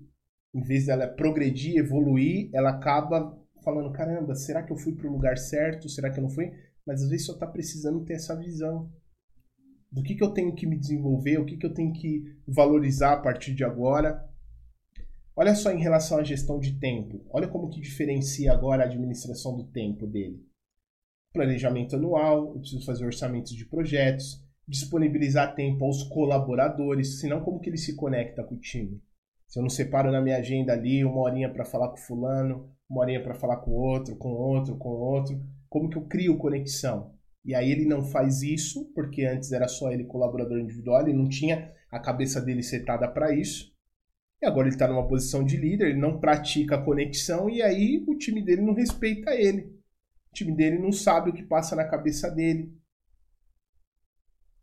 em 0.53 0.61
vez 0.61 0.87
dela 0.87 1.07
progredir, 1.07 1.77
evoluir, 1.77 2.49
ela 2.53 2.71
acaba 2.71 3.37
falando: 3.63 3.91
caramba, 3.91 4.33
será 4.35 4.63
que 4.63 4.71
eu 4.71 4.77
fui 4.77 4.93
para 4.93 5.07
o 5.07 5.11
lugar 5.11 5.37
certo? 5.37 5.89
Será 5.89 6.09
que 6.09 6.19
eu 6.19 6.23
não 6.23 6.29
fui? 6.29 6.51
Mas 6.85 7.03
às 7.03 7.09
vezes 7.09 7.25
só 7.25 7.33
está 7.33 7.47
precisando 7.47 8.03
ter 8.03 8.13
essa 8.13 8.35
visão 8.35 8.91
do 9.91 10.01
que, 10.01 10.15
que 10.15 10.23
eu 10.23 10.31
tenho 10.31 10.55
que 10.55 10.65
me 10.65 10.77
desenvolver, 10.77 11.37
o 11.37 11.45
que, 11.45 11.55
que 11.55 11.65
eu 11.65 11.73
tenho 11.73 11.93
que 11.93 12.23
valorizar 12.47 13.13
a 13.13 13.21
partir 13.21 13.53
de 13.53 13.63
agora. 13.63 14.27
Olha 15.35 15.55
só 15.55 15.71
em 15.71 15.81
relação 15.81 16.19
à 16.19 16.23
gestão 16.23 16.59
de 16.59 16.79
tempo. 16.79 17.25
Olha 17.31 17.47
como 17.47 17.69
que 17.69 17.81
diferencia 17.81 18.53
agora 18.53 18.83
a 18.83 18.85
administração 18.85 19.57
do 19.57 19.63
tempo 19.63 20.05
dele. 20.05 20.45
Planejamento 21.33 21.95
anual, 21.95 22.53
eu 22.53 22.59
preciso 22.59 22.85
fazer 22.85 23.05
orçamentos 23.05 23.53
de 23.53 23.65
projetos, 23.65 24.43
disponibilizar 24.67 25.55
tempo 25.55 25.83
aos 25.85 26.03
colaboradores, 26.03 27.19
senão 27.19 27.41
como 27.41 27.59
que 27.59 27.69
ele 27.69 27.77
se 27.77 27.95
conecta 27.95 28.43
com 28.43 28.53
o 28.53 28.59
time? 28.59 29.01
Se 29.47 29.57
eu 29.57 29.63
não 29.63 29.69
separo 29.69 30.11
na 30.11 30.21
minha 30.21 30.37
agenda 30.37 30.73
ali 30.73 31.03
uma 31.03 31.21
horinha 31.21 31.51
para 31.51 31.65
falar 31.65 31.89
com 31.89 31.97
fulano, 31.97 32.71
uma 32.87 33.01
horinha 33.01 33.23
para 33.23 33.33
falar 33.33 33.57
com 33.57 33.71
outro, 33.71 34.15
com 34.15 34.29
outro, 34.29 34.77
com 34.77 34.89
outro, 34.89 35.41
como 35.67 35.89
que 35.89 35.97
eu 35.97 36.05
crio 36.05 36.37
conexão? 36.37 37.15
E 37.43 37.55
aí 37.55 37.71
ele 37.71 37.85
não 37.85 38.03
faz 38.03 38.43
isso, 38.43 38.85
porque 38.93 39.25
antes 39.25 39.51
era 39.51 39.67
só 39.67 39.91
ele 39.91 40.05
colaborador 40.05 40.59
individual, 40.59 41.01
ele 41.01 41.13
não 41.13 41.27
tinha 41.27 41.73
a 41.91 41.99
cabeça 41.99 42.39
dele 42.39 42.61
setada 42.61 43.07
para 43.07 43.35
isso. 43.35 43.72
E 44.43 44.45
agora 44.45 44.67
ele 44.67 44.75
está 44.75 44.89
numa 44.89 45.07
posição 45.07 45.41
de 45.41 45.55
líder, 45.55 45.91
ele 45.91 46.01
não 46.01 46.19
pratica 46.19 46.75
a 46.75 46.83
conexão 46.83 47.49
e 47.49 47.61
aí 47.61 48.03
o 48.05 48.13
time 48.13 48.43
dele 48.43 48.61
não 48.61 48.73
respeita 48.73 49.33
ele. 49.33 49.61
O 49.61 50.33
time 50.33 50.53
dele 50.53 50.77
não 50.77 50.91
sabe 50.91 51.29
o 51.29 51.33
que 51.33 51.43
passa 51.43 51.77
na 51.77 51.87
cabeça 51.87 52.29
dele. 52.29 52.77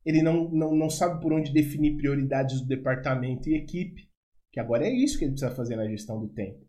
Ele 0.04 0.20
não, 0.20 0.50
não, 0.50 0.76
não 0.76 0.90
sabe 0.90 1.18
por 1.22 1.32
onde 1.32 1.50
definir 1.50 1.96
prioridades 1.96 2.60
do 2.60 2.68
departamento 2.68 3.48
e 3.48 3.56
equipe. 3.56 4.06
Que 4.52 4.60
agora 4.60 4.86
é 4.86 4.92
isso 4.92 5.18
que 5.18 5.24
ele 5.24 5.32
precisa 5.32 5.56
fazer 5.56 5.76
na 5.76 5.88
gestão 5.88 6.20
do 6.20 6.28
tempo. 6.28 6.62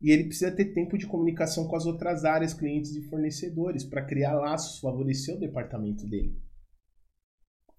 E 0.00 0.12
ele 0.12 0.26
precisa 0.26 0.54
ter 0.54 0.66
tempo 0.66 0.96
de 0.96 1.08
comunicação 1.08 1.66
com 1.66 1.74
as 1.74 1.86
outras 1.86 2.24
áreas, 2.24 2.54
clientes 2.54 2.94
e 2.94 3.02
fornecedores, 3.08 3.82
para 3.82 4.06
criar 4.06 4.34
laços, 4.34 4.78
favorecer 4.78 5.34
o 5.34 5.40
departamento 5.40 6.06
dele, 6.06 6.40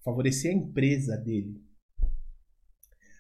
favorecer 0.04 0.52
a 0.52 0.56
empresa 0.56 1.16
dele. 1.16 1.64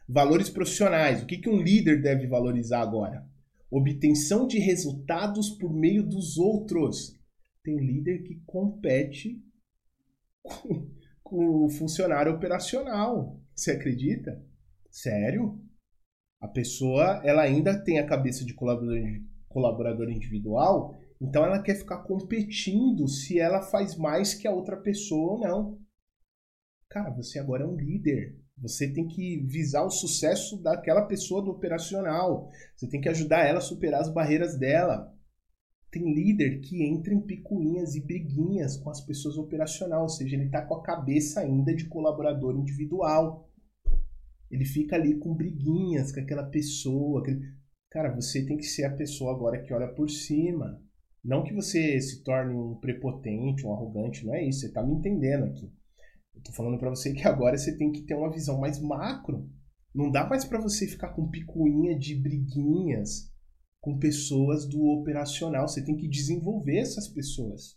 Valores 0.07 0.49
profissionais. 0.49 1.23
O 1.23 1.25
que, 1.25 1.37
que 1.37 1.49
um 1.49 1.61
líder 1.61 2.01
deve 2.01 2.27
valorizar 2.27 2.81
agora? 2.81 3.27
Obtenção 3.71 4.47
de 4.47 4.59
resultados 4.59 5.49
por 5.49 5.73
meio 5.73 6.03
dos 6.03 6.37
outros. 6.37 7.19
Tem 7.63 7.77
líder 7.77 8.23
que 8.23 8.41
compete 8.45 9.41
com, 10.43 10.87
com 11.23 11.65
o 11.65 11.69
funcionário 11.69 12.33
operacional. 12.33 13.41
Você 13.55 13.71
acredita? 13.71 14.43
Sério? 14.91 15.59
A 16.39 16.47
pessoa, 16.47 17.21
ela 17.25 17.41
ainda 17.41 17.83
tem 17.83 17.97
a 17.97 18.05
cabeça 18.05 18.45
de 18.45 18.53
colaborador, 18.53 19.01
colaborador 19.47 20.09
individual, 20.09 20.95
então 21.19 21.45
ela 21.45 21.61
quer 21.61 21.75
ficar 21.75 22.03
competindo 22.03 23.07
se 23.07 23.39
ela 23.39 23.61
faz 23.61 23.97
mais 23.97 24.33
que 24.33 24.47
a 24.47 24.51
outra 24.51 24.77
pessoa 24.77 25.33
ou 25.33 25.39
não. 25.39 25.79
Cara, 26.89 27.09
você 27.09 27.39
agora 27.39 27.63
é 27.63 27.67
um 27.67 27.75
líder. 27.75 28.37
Você 28.57 28.91
tem 28.91 29.07
que 29.07 29.37
visar 29.45 29.83
o 29.83 29.89
sucesso 29.89 30.61
daquela 30.61 31.05
pessoa 31.05 31.41
do 31.41 31.51
operacional. 31.51 32.49
Você 32.75 32.87
tem 32.87 33.01
que 33.01 33.09
ajudar 33.09 33.45
ela 33.45 33.59
a 33.59 33.61
superar 33.61 34.01
as 34.01 34.11
barreiras 34.13 34.57
dela. 34.57 35.13
Tem 35.91 36.13
líder 36.13 36.59
que 36.61 36.83
entra 36.83 37.13
em 37.13 37.21
picuinhas 37.21 37.95
e 37.95 38.01
briguinhas 38.01 38.77
com 38.77 38.89
as 38.89 39.01
pessoas 39.01 39.37
operacional, 39.37 40.03
ou 40.03 40.09
seja, 40.09 40.35
ele 40.35 40.45
está 40.45 40.61
com 40.61 40.75
a 40.75 40.83
cabeça 40.83 41.41
ainda 41.41 41.73
de 41.73 41.87
colaborador 41.87 42.55
individual. 42.57 43.49
Ele 44.49 44.65
fica 44.65 44.95
ali 44.95 45.17
com 45.17 45.33
briguinhas 45.33 46.11
com 46.11 46.19
aquela 46.19 46.43
pessoa. 46.43 47.21
Aquele... 47.21 47.41
Cara, 47.89 48.13
você 48.13 48.45
tem 48.45 48.57
que 48.57 48.65
ser 48.65 48.85
a 48.85 48.95
pessoa 48.95 49.33
agora 49.33 49.61
que 49.61 49.73
olha 49.73 49.87
por 49.87 50.09
cima. 50.09 50.81
Não 51.23 51.43
que 51.43 51.53
você 51.53 51.99
se 51.99 52.23
torne 52.23 52.53
um 52.53 52.75
prepotente, 52.75 53.65
um 53.65 53.73
arrogante, 53.73 54.25
não 54.25 54.33
é 54.33 54.47
isso. 54.47 54.61
Você 54.61 54.67
está 54.67 54.83
me 54.83 54.93
entendendo 54.93 55.45
aqui. 55.45 55.71
Tô 56.45 56.51
falando 56.51 56.77
para 56.77 56.91
você 56.91 57.11
que 57.11 57.27
agora 57.27 57.57
você 57.57 57.75
tem 57.75 57.91
que 57.91 58.03
ter 58.03 58.13
uma 58.13 58.31
visão 58.31 58.59
mais 58.59 58.79
macro. 58.79 59.49
Não 59.93 60.11
dá 60.11 60.27
mais 60.27 60.45
para 60.45 60.61
você 60.61 60.87
ficar 60.87 61.09
com 61.09 61.29
picuinha 61.29 61.97
de 61.97 62.13
briguinhas 62.15 63.33
com 63.81 63.97
pessoas 63.97 64.67
do 64.67 64.83
operacional. 64.83 65.67
Você 65.67 65.83
tem 65.83 65.97
que 65.97 66.07
desenvolver 66.07 66.77
essas 66.77 67.07
pessoas. 67.07 67.75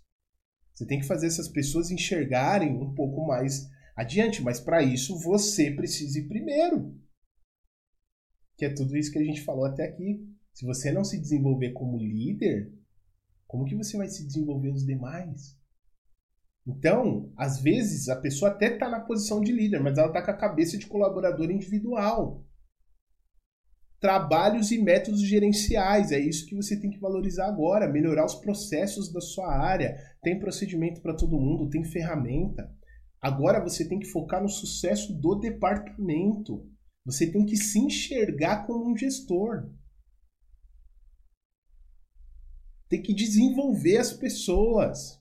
Você 0.74 0.86
tem 0.86 1.00
que 1.00 1.06
fazer 1.06 1.28
essas 1.28 1.48
pessoas 1.48 1.90
enxergarem 1.90 2.76
um 2.76 2.94
pouco 2.94 3.26
mais 3.26 3.68
adiante, 3.96 4.42
mas 4.42 4.60
para 4.60 4.82
isso 4.82 5.18
você 5.18 5.70
precisa 5.70 6.18
ir 6.18 6.28
primeiro. 6.28 6.94
Que 8.56 8.66
é 8.66 8.74
tudo 8.74 8.96
isso 8.96 9.10
que 9.10 9.18
a 9.18 9.24
gente 9.24 9.42
falou 9.42 9.64
até 9.64 9.84
aqui. 9.84 10.24
Se 10.52 10.66
você 10.66 10.92
não 10.92 11.04
se 11.04 11.18
desenvolver 11.18 11.72
como 11.72 11.98
líder, 11.98 12.72
como 13.46 13.64
que 13.64 13.74
você 13.74 13.96
vai 13.96 14.08
se 14.08 14.26
desenvolver 14.26 14.70
os 14.70 14.84
demais? 14.84 15.56
Então, 16.68 17.32
às 17.34 17.62
vezes, 17.62 18.10
a 18.10 18.16
pessoa 18.16 18.50
até 18.50 18.74
está 18.74 18.90
na 18.90 19.00
posição 19.00 19.40
de 19.40 19.50
líder, 19.50 19.80
mas 19.80 19.96
ela 19.96 20.08
está 20.08 20.22
com 20.22 20.30
a 20.30 20.36
cabeça 20.36 20.76
de 20.76 20.86
colaborador 20.86 21.50
individual. 21.50 22.44
Trabalhos 23.98 24.70
e 24.70 24.80
métodos 24.80 25.22
gerenciais, 25.22 26.12
é 26.12 26.20
isso 26.20 26.46
que 26.46 26.54
você 26.54 26.78
tem 26.78 26.90
que 26.90 27.00
valorizar 27.00 27.46
agora. 27.46 27.90
Melhorar 27.90 28.26
os 28.26 28.34
processos 28.34 29.10
da 29.10 29.20
sua 29.20 29.50
área. 29.50 29.96
Tem 30.22 30.38
procedimento 30.38 31.00
para 31.00 31.16
todo 31.16 31.40
mundo, 31.40 31.70
tem 31.70 31.82
ferramenta. 31.84 32.70
Agora 33.18 33.64
você 33.64 33.88
tem 33.88 33.98
que 33.98 34.06
focar 34.06 34.42
no 34.42 34.48
sucesso 34.48 35.18
do 35.18 35.36
departamento. 35.36 36.70
Você 37.06 37.32
tem 37.32 37.46
que 37.46 37.56
se 37.56 37.78
enxergar 37.78 38.66
como 38.66 38.92
um 38.92 38.96
gestor. 38.96 39.70
Tem 42.90 43.00
que 43.00 43.14
desenvolver 43.14 43.96
as 43.96 44.12
pessoas. 44.12 45.17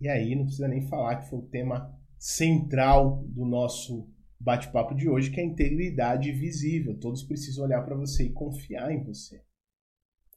E 0.00 0.08
aí 0.08 0.34
não 0.34 0.44
precisa 0.44 0.66
nem 0.66 0.88
falar 0.88 1.16
que 1.16 1.28
foi 1.28 1.38
o 1.38 1.48
tema 1.48 1.94
central 2.18 3.22
do 3.24 3.44
nosso 3.44 4.08
bate-papo 4.38 4.94
de 4.94 5.08
hoje, 5.08 5.30
que 5.30 5.38
é 5.38 5.42
a 5.42 5.46
integridade 5.46 6.32
visível. 6.32 6.98
Todos 6.98 7.22
precisam 7.22 7.64
olhar 7.64 7.82
para 7.82 7.96
você 7.96 8.24
e 8.24 8.32
confiar 8.32 8.90
em 8.90 9.04
você. 9.04 9.42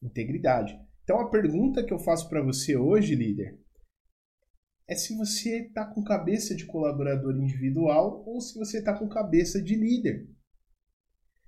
Integridade. 0.01 0.77
Então 1.03 1.19
a 1.19 1.29
pergunta 1.29 1.83
que 1.83 1.93
eu 1.93 1.99
faço 1.99 2.27
para 2.29 2.41
você 2.41 2.75
hoje, 2.75 3.15
líder, 3.15 3.57
é 4.87 4.95
se 4.95 5.15
você 5.15 5.67
está 5.67 5.85
com 5.85 6.03
cabeça 6.03 6.53
de 6.53 6.65
colaborador 6.65 7.35
individual 7.37 8.23
ou 8.25 8.41
se 8.41 8.57
você 8.57 8.79
está 8.79 8.97
com 8.97 9.07
cabeça 9.07 9.61
de 9.61 9.75
líder. 9.75 10.27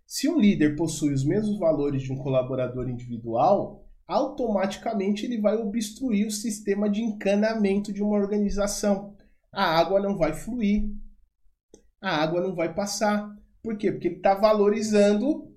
Se 0.05 0.29
um 0.29 0.39
líder 0.39 0.75
possui 0.75 1.13
os 1.13 1.25
mesmos 1.25 1.59
valores 1.59 2.03
de 2.03 2.13
um 2.13 2.17
colaborador 2.17 2.87
individual, 2.89 3.84
automaticamente 4.07 5.25
ele 5.25 5.41
vai 5.41 5.55
obstruir 5.55 6.27
o 6.27 6.31
sistema 6.31 6.89
de 6.89 7.01
encanamento 7.01 7.91
de 7.91 8.03
uma 8.03 8.15
organização. 8.15 9.15
A 9.51 9.63
água 9.79 9.99
não 9.99 10.17
vai 10.17 10.33
fluir, 10.33 10.89
a 12.01 12.21
água 12.21 12.41
não 12.41 12.55
vai 12.55 12.73
passar. 12.73 13.35
Por 13.63 13.77
quê? 13.77 13.91
Porque 13.91 14.07
ele 14.07 14.17
está 14.17 14.35
valorizando 14.35 15.51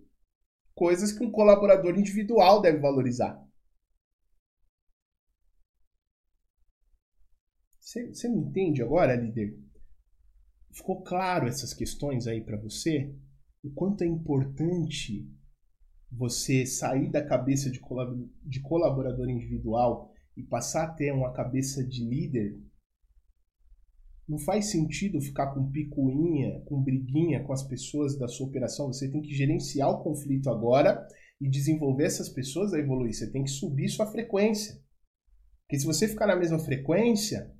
coisas 0.75 1.13
que 1.13 1.25
um 1.25 1.31
colaborador 1.31 1.99
individual 1.99 2.63
deve 2.63 2.79
valorizar. 2.79 3.45
Você, 7.81 8.29
me 8.29 8.39
entende 8.41 8.83
agora, 8.83 9.17
líder? 9.17 9.59
Ficou 10.71 11.03
claro 11.03 11.49
essas 11.49 11.73
questões 11.73 12.27
aí 12.27 12.45
para 12.45 12.59
você? 12.59 13.15
O 13.65 13.71
quanto 13.71 14.05
é 14.05 14.07
importante 14.07 15.27
você 16.11 16.65
sair 16.65 17.11
da 17.11 17.25
cabeça 17.25 17.71
de, 17.71 17.81
colaborador 18.61 19.29
individual 19.29 20.13
e 20.37 20.43
passar 20.43 20.85
a 20.85 20.93
ter 20.93 21.13
uma 21.13 21.33
cabeça 21.33 21.87
de 21.87 22.05
líder? 22.05 22.61
Não 24.29 24.39
faz 24.39 24.71
sentido 24.71 25.21
ficar 25.21 25.55
com 25.55 25.71
picuinha, 25.71 26.61
com 26.67 26.83
briguinha 26.83 27.43
com 27.45 27.53
as 27.53 27.63
pessoas 27.63 28.19
da 28.19 28.29
sua 28.29 28.47
operação. 28.47 28.89
Você 28.89 29.11
tem 29.11 29.23
que 29.23 29.35
gerenciar 29.35 29.91
o 29.91 30.03
conflito 30.03 30.51
agora 30.51 31.07
e 31.41 31.49
desenvolver 31.49 32.05
essas 32.05 32.29
pessoas 32.29 32.75
a 32.75 32.79
evoluir. 32.79 33.15
Você 33.15 33.31
tem 33.31 33.45
que 33.45 33.51
subir 33.51 33.89
sua 33.89 34.07
frequência. 34.07 34.83
Porque 35.63 35.79
se 35.79 35.87
você 35.87 36.07
ficar 36.09 36.27
na 36.27 36.37
mesma 36.37 36.59
frequência, 36.59 37.55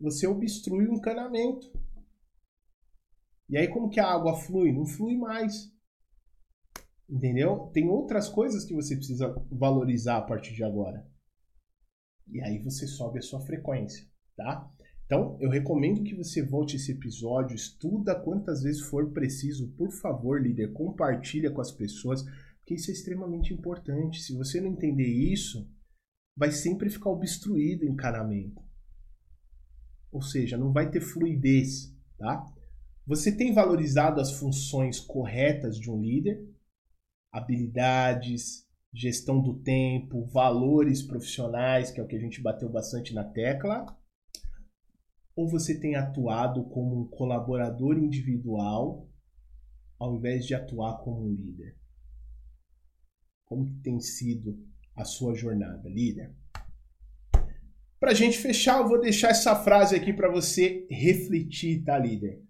você 0.00 0.26
obstrui 0.26 0.86
o 0.86 0.94
encanamento. 0.94 1.66
E 3.48 3.56
aí 3.56 3.68
como 3.68 3.90
que 3.90 4.00
a 4.00 4.06
água 4.06 4.36
flui? 4.36 4.72
Não 4.72 4.86
flui 4.86 5.16
mais. 5.16 5.73
Entendeu? 7.14 7.70
Tem 7.72 7.88
outras 7.88 8.28
coisas 8.28 8.64
que 8.64 8.74
você 8.74 8.96
precisa 8.96 9.32
valorizar 9.50 10.16
a 10.16 10.22
partir 10.22 10.54
de 10.54 10.64
agora. 10.64 11.06
E 12.26 12.40
aí 12.42 12.58
você 12.58 12.86
sobe 12.86 13.18
a 13.18 13.22
sua 13.22 13.40
frequência, 13.40 14.04
tá? 14.36 14.68
Então, 15.06 15.36
eu 15.40 15.50
recomendo 15.50 16.02
que 16.02 16.14
você 16.14 16.42
volte 16.42 16.76
esse 16.76 16.90
episódio, 16.90 17.54
estuda 17.54 18.18
quantas 18.18 18.62
vezes 18.62 18.80
for 18.80 19.12
preciso, 19.12 19.70
por 19.76 19.92
favor, 19.92 20.42
líder, 20.42 20.72
compartilha 20.72 21.52
com 21.52 21.60
as 21.60 21.70
pessoas, 21.70 22.24
porque 22.58 22.74
isso 22.74 22.90
é 22.90 22.94
extremamente 22.94 23.52
importante. 23.52 24.20
Se 24.20 24.34
você 24.34 24.60
não 24.60 24.70
entender 24.70 25.06
isso, 25.06 25.70
vai 26.36 26.50
sempre 26.50 26.90
ficar 26.90 27.10
obstruído 27.10 27.84
o 27.84 27.88
encanamento 27.88 28.64
ou 30.14 30.22
seja, 30.22 30.56
não 30.56 30.72
vai 30.72 30.88
ter 30.88 31.00
fluidez, 31.00 31.92
tá? 32.16 32.46
Você 33.04 33.36
tem 33.36 33.52
valorizado 33.52 34.20
as 34.20 34.38
funções 34.38 35.00
corretas 35.00 35.76
de 35.76 35.90
um 35.90 36.00
líder, 36.00 36.40
habilidades, 37.34 38.64
gestão 38.92 39.42
do 39.42 39.58
tempo, 39.60 40.24
valores 40.26 41.02
profissionais, 41.02 41.90
que 41.90 42.00
é 42.00 42.02
o 42.02 42.06
que 42.06 42.14
a 42.14 42.20
gente 42.20 42.40
bateu 42.40 42.70
bastante 42.70 43.12
na 43.12 43.24
tecla, 43.24 43.84
ou 45.34 45.48
você 45.48 45.80
tem 45.80 45.96
atuado 45.96 46.64
como 46.68 47.00
um 47.00 47.08
colaborador 47.08 47.98
individual 47.98 49.10
ao 49.98 50.16
invés 50.16 50.46
de 50.46 50.54
atuar 50.54 50.98
como 50.98 51.26
um 51.26 51.34
líder? 51.34 51.76
Como 53.44 53.80
tem 53.82 53.98
sido 53.98 54.56
a 54.94 55.04
sua 55.04 55.34
jornada, 55.34 55.88
líder? 55.88 56.32
Para 57.98 58.12
a 58.12 58.14
gente 58.14 58.38
fechar, 58.38 58.78
eu 58.78 58.88
vou 58.88 59.00
deixar 59.00 59.30
essa 59.30 59.56
frase 59.56 59.96
aqui 59.96 60.12
para 60.12 60.30
você 60.30 60.86
refletir, 60.88 61.82
tá, 61.82 61.98
líder? 61.98 62.40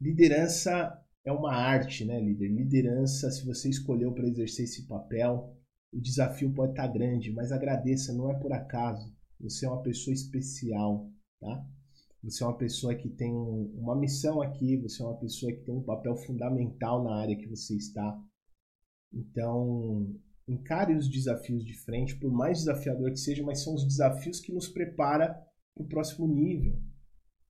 Liderança 0.00 1.05
é 1.26 1.32
uma 1.32 1.52
arte, 1.52 2.04
né, 2.04 2.20
líder? 2.20 2.48
Liderança, 2.48 3.30
se 3.30 3.44
você 3.44 3.68
escolheu 3.68 4.12
para 4.12 4.28
exercer 4.28 4.64
esse 4.64 4.86
papel, 4.86 5.54
o 5.92 6.00
desafio 6.00 6.54
pode 6.54 6.72
estar 6.72 6.86
tá 6.86 6.92
grande, 6.92 7.32
mas 7.32 7.50
agradeça, 7.50 8.12
não 8.12 8.30
é 8.30 8.34
por 8.34 8.52
acaso. 8.52 9.12
Você 9.40 9.66
é 9.66 9.68
uma 9.68 9.82
pessoa 9.82 10.14
especial, 10.14 11.10
tá? 11.40 11.66
Você 12.22 12.42
é 12.42 12.46
uma 12.46 12.56
pessoa 12.56 12.94
que 12.94 13.08
tem 13.08 13.32
uma 13.32 13.96
missão 13.96 14.40
aqui, 14.40 14.76
você 14.76 15.02
é 15.02 15.06
uma 15.06 15.18
pessoa 15.18 15.52
que 15.52 15.62
tem 15.62 15.74
um 15.74 15.82
papel 15.82 16.16
fundamental 16.16 17.02
na 17.02 17.16
área 17.16 17.36
que 17.36 17.48
você 17.48 17.76
está. 17.76 18.18
Então, 19.12 20.14
encare 20.48 20.94
os 20.94 21.08
desafios 21.08 21.64
de 21.64 21.74
frente, 21.74 22.16
por 22.16 22.30
mais 22.30 22.58
desafiador 22.58 23.10
que 23.10 23.18
seja, 23.18 23.42
mas 23.42 23.62
são 23.62 23.74
os 23.74 23.84
desafios 23.84 24.40
que 24.40 24.52
nos 24.52 24.68
prepara 24.68 25.34
para 25.74 25.84
o 25.84 25.88
próximo 25.88 26.26
nível. 26.26 26.80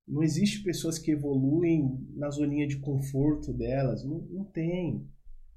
Não 0.07 0.23
existe 0.23 0.63
pessoas 0.63 0.97
que 0.97 1.11
evoluem 1.11 2.07
na 2.15 2.29
zoninha 2.29 2.65
de 2.65 2.79
conforto 2.79 3.51
delas, 3.51 4.05
não, 4.05 4.19
não 4.29 4.45
tem. 4.45 5.05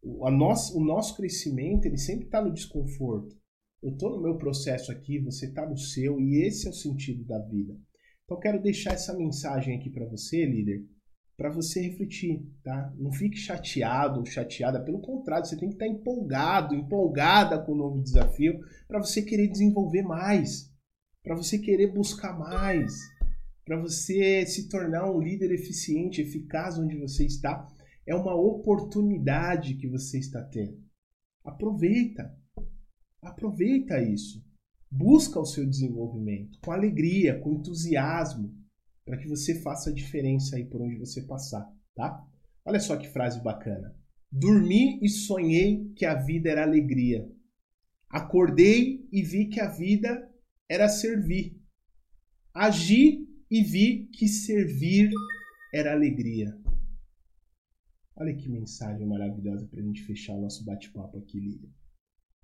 O, 0.03 0.27
a 0.27 0.31
nosso, 0.31 0.77
o 0.77 0.85
nosso 0.85 1.17
crescimento 1.17 1.87
ele 1.87 1.99
sempre 1.99 2.25
está 2.25 2.43
no 2.43 2.53
desconforto. 2.53 3.39
Eu 3.83 3.93
estou 3.93 4.11
no 4.11 4.21
meu 4.21 4.37
processo 4.37 4.91
aqui, 4.91 5.21
você 5.21 5.47
está 5.47 5.67
no 5.67 5.79
seu, 5.79 6.21
e 6.21 6.43
esse 6.45 6.67
é 6.67 6.71
o 6.71 6.75
sentido 6.75 7.25
da 7.25 7.39
vida. 7.39 7.75
Então, 8.25 8.39
quero 8.39 8.61
deixar 8.61 8.93
essa 8.93 9.17
mensagem 9.17 9.77
aqui 9.77 9.89
para 9.89 10.07
você, 10.07 10.45
líder, 10.45 10.85
para 11.37 11.51
você 11.51 11.81
refletir, 11.81 12.47
tá? 12.63 12.93
Não 12.99 13.11
fique 13.11 13.37
chateado 13.37 14.19
ou 14.21 14.27
chateada, 14.27 14.85
pelo 14.85 15.01
contrário, 15.01 15.47
você 15.47 15.57
tem 15.57 15.71
que 15.71 15.77
estar 15.77 15.87
tá 15.87 15.91
empolgado, 15.91 16.75
empolgada 16.75 17.59
com 17.59 17.73
o 17.73 17.77
novo 17.77 18.03
desafio 18.03 18.61
para 18.87 18.99
você 18.99 19.23
querer 19.23 19.49
desenvolver 19.49 20.03
mais, 20.03 20.71
para 21.23 21.35
você 21.35 21.59
querer 21.59 21.95
buscar 21.95 22.39
mais, 22.39 22.93
para 23.71 23.81
você 23.81 24.45
se 24.47 24.69
tornar 24.69 25.09
um 25.09 25.21
líder 25.21 25.53
eficiente, 25.53 26.21
eficaz 26.21 26.77
onde 26.77 26.97
você 26.97 27.25
está. 27.25 27.73
É 28.05 28.13
uma 28.17 28.35
oportunidade 28.35 29.77
que 29.77 29.87
você 29.87 30.19
está 30.19 30.43
tendo. 30.43 30.83
Aproveita. 31.45 32.37
Aproveita 33.23 34.03
isso. 34.03 34.45
Busca 34.91 35.39
o 35.39 35.47
seu 35.47 35.65
desenvolvimento 35.65 36.59
com 36.61 36.73
alegria, 36.73 37.39
com 37.39 37.55
entusiasmo 37.55 38.53
para 39.05 39.17
que 39.17 39.29
você 39.29 39.63
faça 39.63 39.91
a 39.91 39.95
diferença 39.95 40.57
aí 40.57 40.65
por 40.65 40.83
onde 40.83 40.99
você 40.99 41.23
passar, 41.23 41.65
tá? 41.95 42.27
Olha 42.65 42.81
só 42.81 42.97
que 42.97 43.07
frase 43.07 43.41
bacana. 43.41 43.97
Dormi 44.33 44.99
e 45.01 45.09
sonhei 45.09 45.93
que 45.95 46.05
a 46.05 46.17
vida 46.17 46.51
era 46.51 46.65
alegria. 46.65 47.25
Acordei 48.09 49.07
e 49.13 49.23
vi 49.23 49.47
que 49.47 49.61
a 49.61 49.69
vida 49.69 50.29
era 50.69 50.89
servir. 50.89 51.57
Agi 52.53 53.30
e 53.51 53.63
vi 53.65 54.07
que 54.13 54.29
servir 54.29 55.11
era 55.75 55.93
alegria. 55.93 56.57
Olha 58.15 58.37
que 58.37 58.49
mensagem 58.49 59.07
maravilhosa 59.07 59.67
para 59.67 59.81
a 59.81 59.83
gente 59.83 60.05
fechar 60.05 60.35
o 60.35 60.41
nosso 60.41 60.65
bate-papo 60.65 61.19
aqui, 61.19 61.41
líder. 61.41 61.71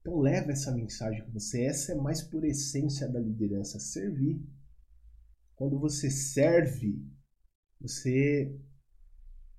Então 0.00 0.18
leva 0.18 0.52
essa 0.52 0.74
mensagem 0.74 1.22
com 1.24 1.30
você. 1.30 1.64
Essa 1.64 1.92
é 1.92 1.94
mais 1.94 2.22
por 2.22 2.44
essência 2.44 3.08
da 3.08 3.20
liderança, 3.20 3.78
servir. 3.78 4.42
Quando 5.54 5.78
você 5.78 6.10
serve, 6.10 7.04
você 7.80 8.58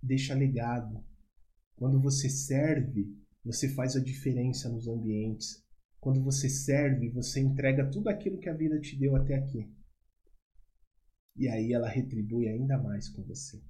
deixa 0.01 0.33
legado. 0.33 1.03
Quando 1.75 2.01
você 2.01 2.29
serve, 2.29 3.15
você 3.43 3.69
faz 3.69 3.95
a 3.95 4.03
diferença 4.03 4.67
nos 4.69 4.87
ambientes. 4.87 5.63
Quando 5.99 6.23
você 6.23 6.49
serve, 6.49 7.09
você 7.09 7.39
entrega 7.39 7.89
tudo 7.89 8.09
aquilo 8.09 8.39
que 8.39 8.49
a 8.49 8.53
vida 8.53 8.79
te 8.79 8.97
deu 8.97 9.15
até 9.15 9.35
aqui. 9.35 9.69
E 11.37 11.47
aí 11.47 11.71
ela 11.71 11.87
retribui 11.87 12.47
ainda 12.47 12.77
mais 12.77 13.07
com 13.09 13.23
você. 13.23 13.61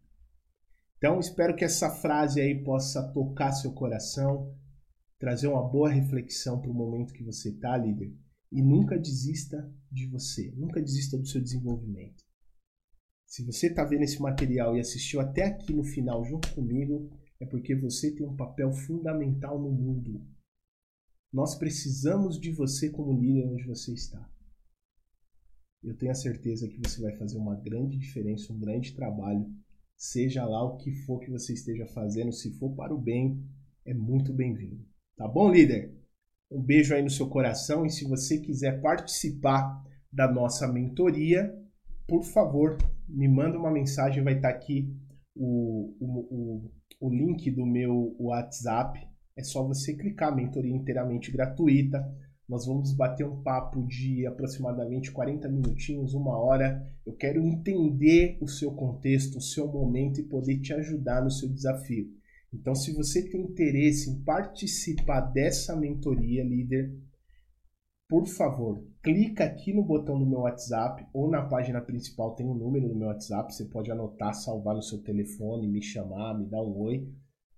Então, 0.97 1.19
espero 1.19 1.55
que 1.55 1.65
essa 1.65 1.91
frase 1.91 2.41
aí 2.41 2.63
possa 2.63 3.03
tocar 3.11 3.51
seu 3.51 3.71
coração, 3.73 4.55
trazer 5.19 5.47
uma 5.47 5.67
boa 5.67 5.89
reflexão 5.89 6.59
para 6.59 6.71
o 6.71 6.73
momento 6.73 7.13
que 7.13 7.23
você 7.23 7.49
está, 7.49 7.77
líder. 7.77 8.15
E 8.51 8.61
nunca 8.61 8.97
desista 8.97 9.71
de 9.91 10.07
você, 10.07 10.51
nunca 10.55 10.81
desista 10.81 11.17
do 11.17 11.27
seu 11.27 11.41
desenvolvimento. 11.41 12.23
Se 13.25 13.43
você 13.43 13.67
está 13.67 13.83
vendo 13.83 14.03
esse 14.03 14.21
material 14.21 14.75
e 14.75 14.79
assistiu 14.79 15.19
até 15.19 15.43
aqui 15.43 15.73
no 15.73 15.83
final 15.83 16.23
junto 16.23 16.53
comigo, 16.55 17.11
é 17.39 17.45
porque 17.45 17.75
você 17.75 18.15
tem 18.15 18.25
um 18.25 18.35
papel 18.35 18.71
fundamental 18.71 19.59
no 19.59 19.69
mundo. 19.69 20.25
Nós 21.31 21.53
precisamos 21.53 22.39
de 22.39 22.51
você 22.51 22.89
como 22.89 23.19
líder 23.19 23.45
onde 23.47 23.65
você 23.65 23.93
está. 23.93 24.31
Eu 25.87 25.95
tenho 25.95 26.11
a 26.11 26.15
certeza 26.15 26.67
que 26.67 26.77
você 26.77 27.01
vai 27.01 27.15
fazer 27.15 27.37
uma 27.37 27.55
grande 27.55 27.97
diferença, 27.97 28.51
um 28.51 28.59
grande 28.59 28.93
trabalho, 28.93 29.47
seja 29.95 30.45
lá 30.45 30.61
o 30.61 30.75
que 30.75 30.91
for 30.91 31.17
que 31.17 31.31
você 31.31 31.53
esteja 31.53 31.87
fazendo, 31.87 32.33
se 32.33 32.51
for 32.59 32.75
para 32.75 32.93
o 32.93 32.99
bem, 32.99 33.41
é 33.85 33.93
muito 33.93 34.33
bem-vindo. 34.33 34.85
Tá 35.15 35.25
bom, 35.29 35.49
líder? 35.49 35.95
Um 36.51 36.61
beijo 36.61 36.93
aí 36.93 37.01
no 37.01 37.09
seu 37.09 37.29
coração 37.29 37.85
e 37.85 37.89
se 37.89 38.03
você 38.03 38.37
quiser 38.37 38.81
participar 38.81 39.81
da 40.11 40.29
nossa 40.29 40.67
mentoria, 40.67 41.57
por 42.05 42.25
favor, 42.25 42.77
me 43.07 43.29
manda 43.29 43.57
uma 43.57 43.71
mensagem, 43.71 44.21
vai 44.21 44.35
estar 44.35 44.51
tá 44.51 44.55
aqui 44.55 44.93
o, 45.33 45.95
o, 46.01 46.19
o, 46.35 46.71
o 46.99 47.09
link 47.09 47.49
do 47.49 47.65
meu 47.65 48.13
WhatsApp. 48.19 48.99
É 49.37 49.41
só 49.41 49.65
você 49.65 49.95
clicar, 49.95 50.35
mentoria 50.35 50.75
inteiramente 50.75 51.31
gratuita. 51.31 52.05
Nós 52.47 52.65
vamos 52.65 52.93
bater 52.93 53.25
um 53.25 53.41
papo 53.43 53.85
de 53.85 54.25
aproximadamente 54.25 55.11
40 55.11 55.49
minutinhos, 55.49 56.13
uma 56.13 56.37
hora. 56.37 56.87
Eu 57.05 57.13
quero 57.13 57.45
entender 57.45 58.37
o 58.41 58.47
seu 58.47 58.71
contexto, 58.71 59.37
o 59.37 59.41
seu 59.41 59.67
momento 59.67 60.21
e 60.21 60.23
poder 60.23 60.59
te 60.59 60.73
ajudar 60.73 61.21
no 61.21 61.29
seu 61.29 61.49
desafio. 61.49 62.07
Então, 62.53 62.73
se 62.73 62.93
você 62.93 63.29
tem 63.29 63.41
interesse 63.41 64.09
em 64.09 64.23
participar 64.23 65.19
dessa 65.19 65.75
mentoria, 65.75 66.41
líder, 66.41 66.97
por 68.07 68.25
favor, 68.25 68.81
clica 69.03 69.43
aqui 69.43 69.73
no 69.73 69.83
botão 69.83 70.17
do 70.17 70.25
meu 70.25 70.39
WhatsApp 70.39 71.05
ou 71.13 71.29
na 71.29 71.45
página 71.45 71.81
principal 71.81 72.33
tem 72.35 72.47
um 72.47 72.53
número 72.53 72.87
no 72.87 72.95
meu 72.95 73.09
WhatsApp, 73.09 73.53
você 73.53 73.65
pode 73.65 73.91
anotar, 73.91 74.33
salvar 74.33 74.73
no 74.73 74.81
seu 74.81 75.03
telefone, 75.03 75.67
me 75.67 75.81
chamar, 75.81 76.33
me 76.39 76.45
dar 76.45 76.61
um 76.61 76.77
oi, 76.79 77.13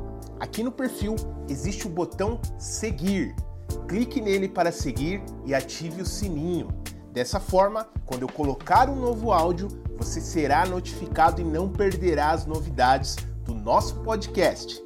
Aqui 0.41 0.63
no 0.63 0.73
perfil 0.73 1.15
existe 1.49 1.87
o 1.87 1.91
botão 1.91 2.41
seguir. 2.59 3.35
Clique 3.89 4.21
nele 4.21 4.49
para 4.49 4.73
seguir 4.73 5.23
e 5.45 5.55
ative 5.55 6.03
o 6.03 6.07
sininho. 6.07 6.69
Dessa 7.13 7.39
forma, 7.39 7.87
quando 8.07 8.23
eu 8.23 8.29
colocar 8.29 8.89
um 8.89 8.97
novo 8.97 9.33
áudio, 9.33 9.69
você 9.97 10.21
será 10.21 10.65
notificado 10.67 11.41
e 11.41 11.45
não 11.45 11.69
perderá 11.69 12.31
as 12.31 12.47
novidades 12.47 13.17
do 13.45 13.55
nosso 13.55 13.97
podcast. 13.97 14.83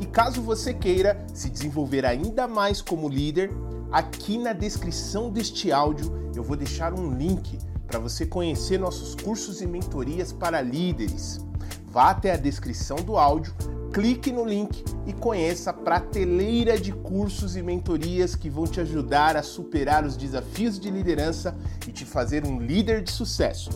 E 0.00 0.06
caso 0.06 0.40
você 0.42 0.74
queira 0.74 1.24
se 1.32 1.50
desenvolver 1.50 2.04
ainda 2.04 2.46
mais 2.48 2.80
como 2.80 3.08
líder, 3.08 3.50
aqui 3.90 4.38
na 4.38 4.52
descrição 4.52 5.30
deste 5.30 5.72
áudio 5.72 6.30
eu 6.34 6.42
vou 6.42 6.56
deixar 6.56 6.92
um 6.92 7.14
link 7.14 7.58
para 7.86 7.98
você 7.98 8.26
conhecer 8.26 8.78
nossos 8.78 9.14
cursos 9.14 9.62
e 9.62 9.66
mentorias 9.66 10.32
para 10.32 10.60
líderes. 10.60 11.40
Vá 11.86 12.10
até 12.10 12.32
a 12.32 12.36
descrição 12.36 12.96
do 12.96 13.16
áudio, 13.16 13.54
clique 13.96 14.30
no 14.30 14.44
link 14.44 14.84
e 15.06 15.12
conheça 15.14 15.70
a 15.70 15.72
prateleira 15.72 16.78
de 16.78 16.92
cursos 16.92 17.56
e 17.56 17.62
mentorias 17.62 18.34
que 18.34 18.50
vão 18.50 18.66
te 18.66 18.78
ajudar 18.78 19.38
a 19.38 19.42
superar 19.42 20.04
os 20.04 20.18
desafios 20.18 20.78
de 20.78 20.90
liderança 20.90 21.56
e 21.88 21.92
te 21.92 22.04
fazer 22.04 22.44
um 22.44 22.60
líder 22.60 23.02
de 23.02 23.10
sucesso. 23.10 23.70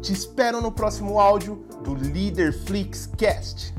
Te 0.00 0.14
espero 0.14 0.62
no 0.62 0.72
próximo 0.72 1.20
áudio 1.20 1.62
do 1.84 1.92
Leader 1.92 2.58
Flix 2.58 3.04
Cast. 3.18 3.74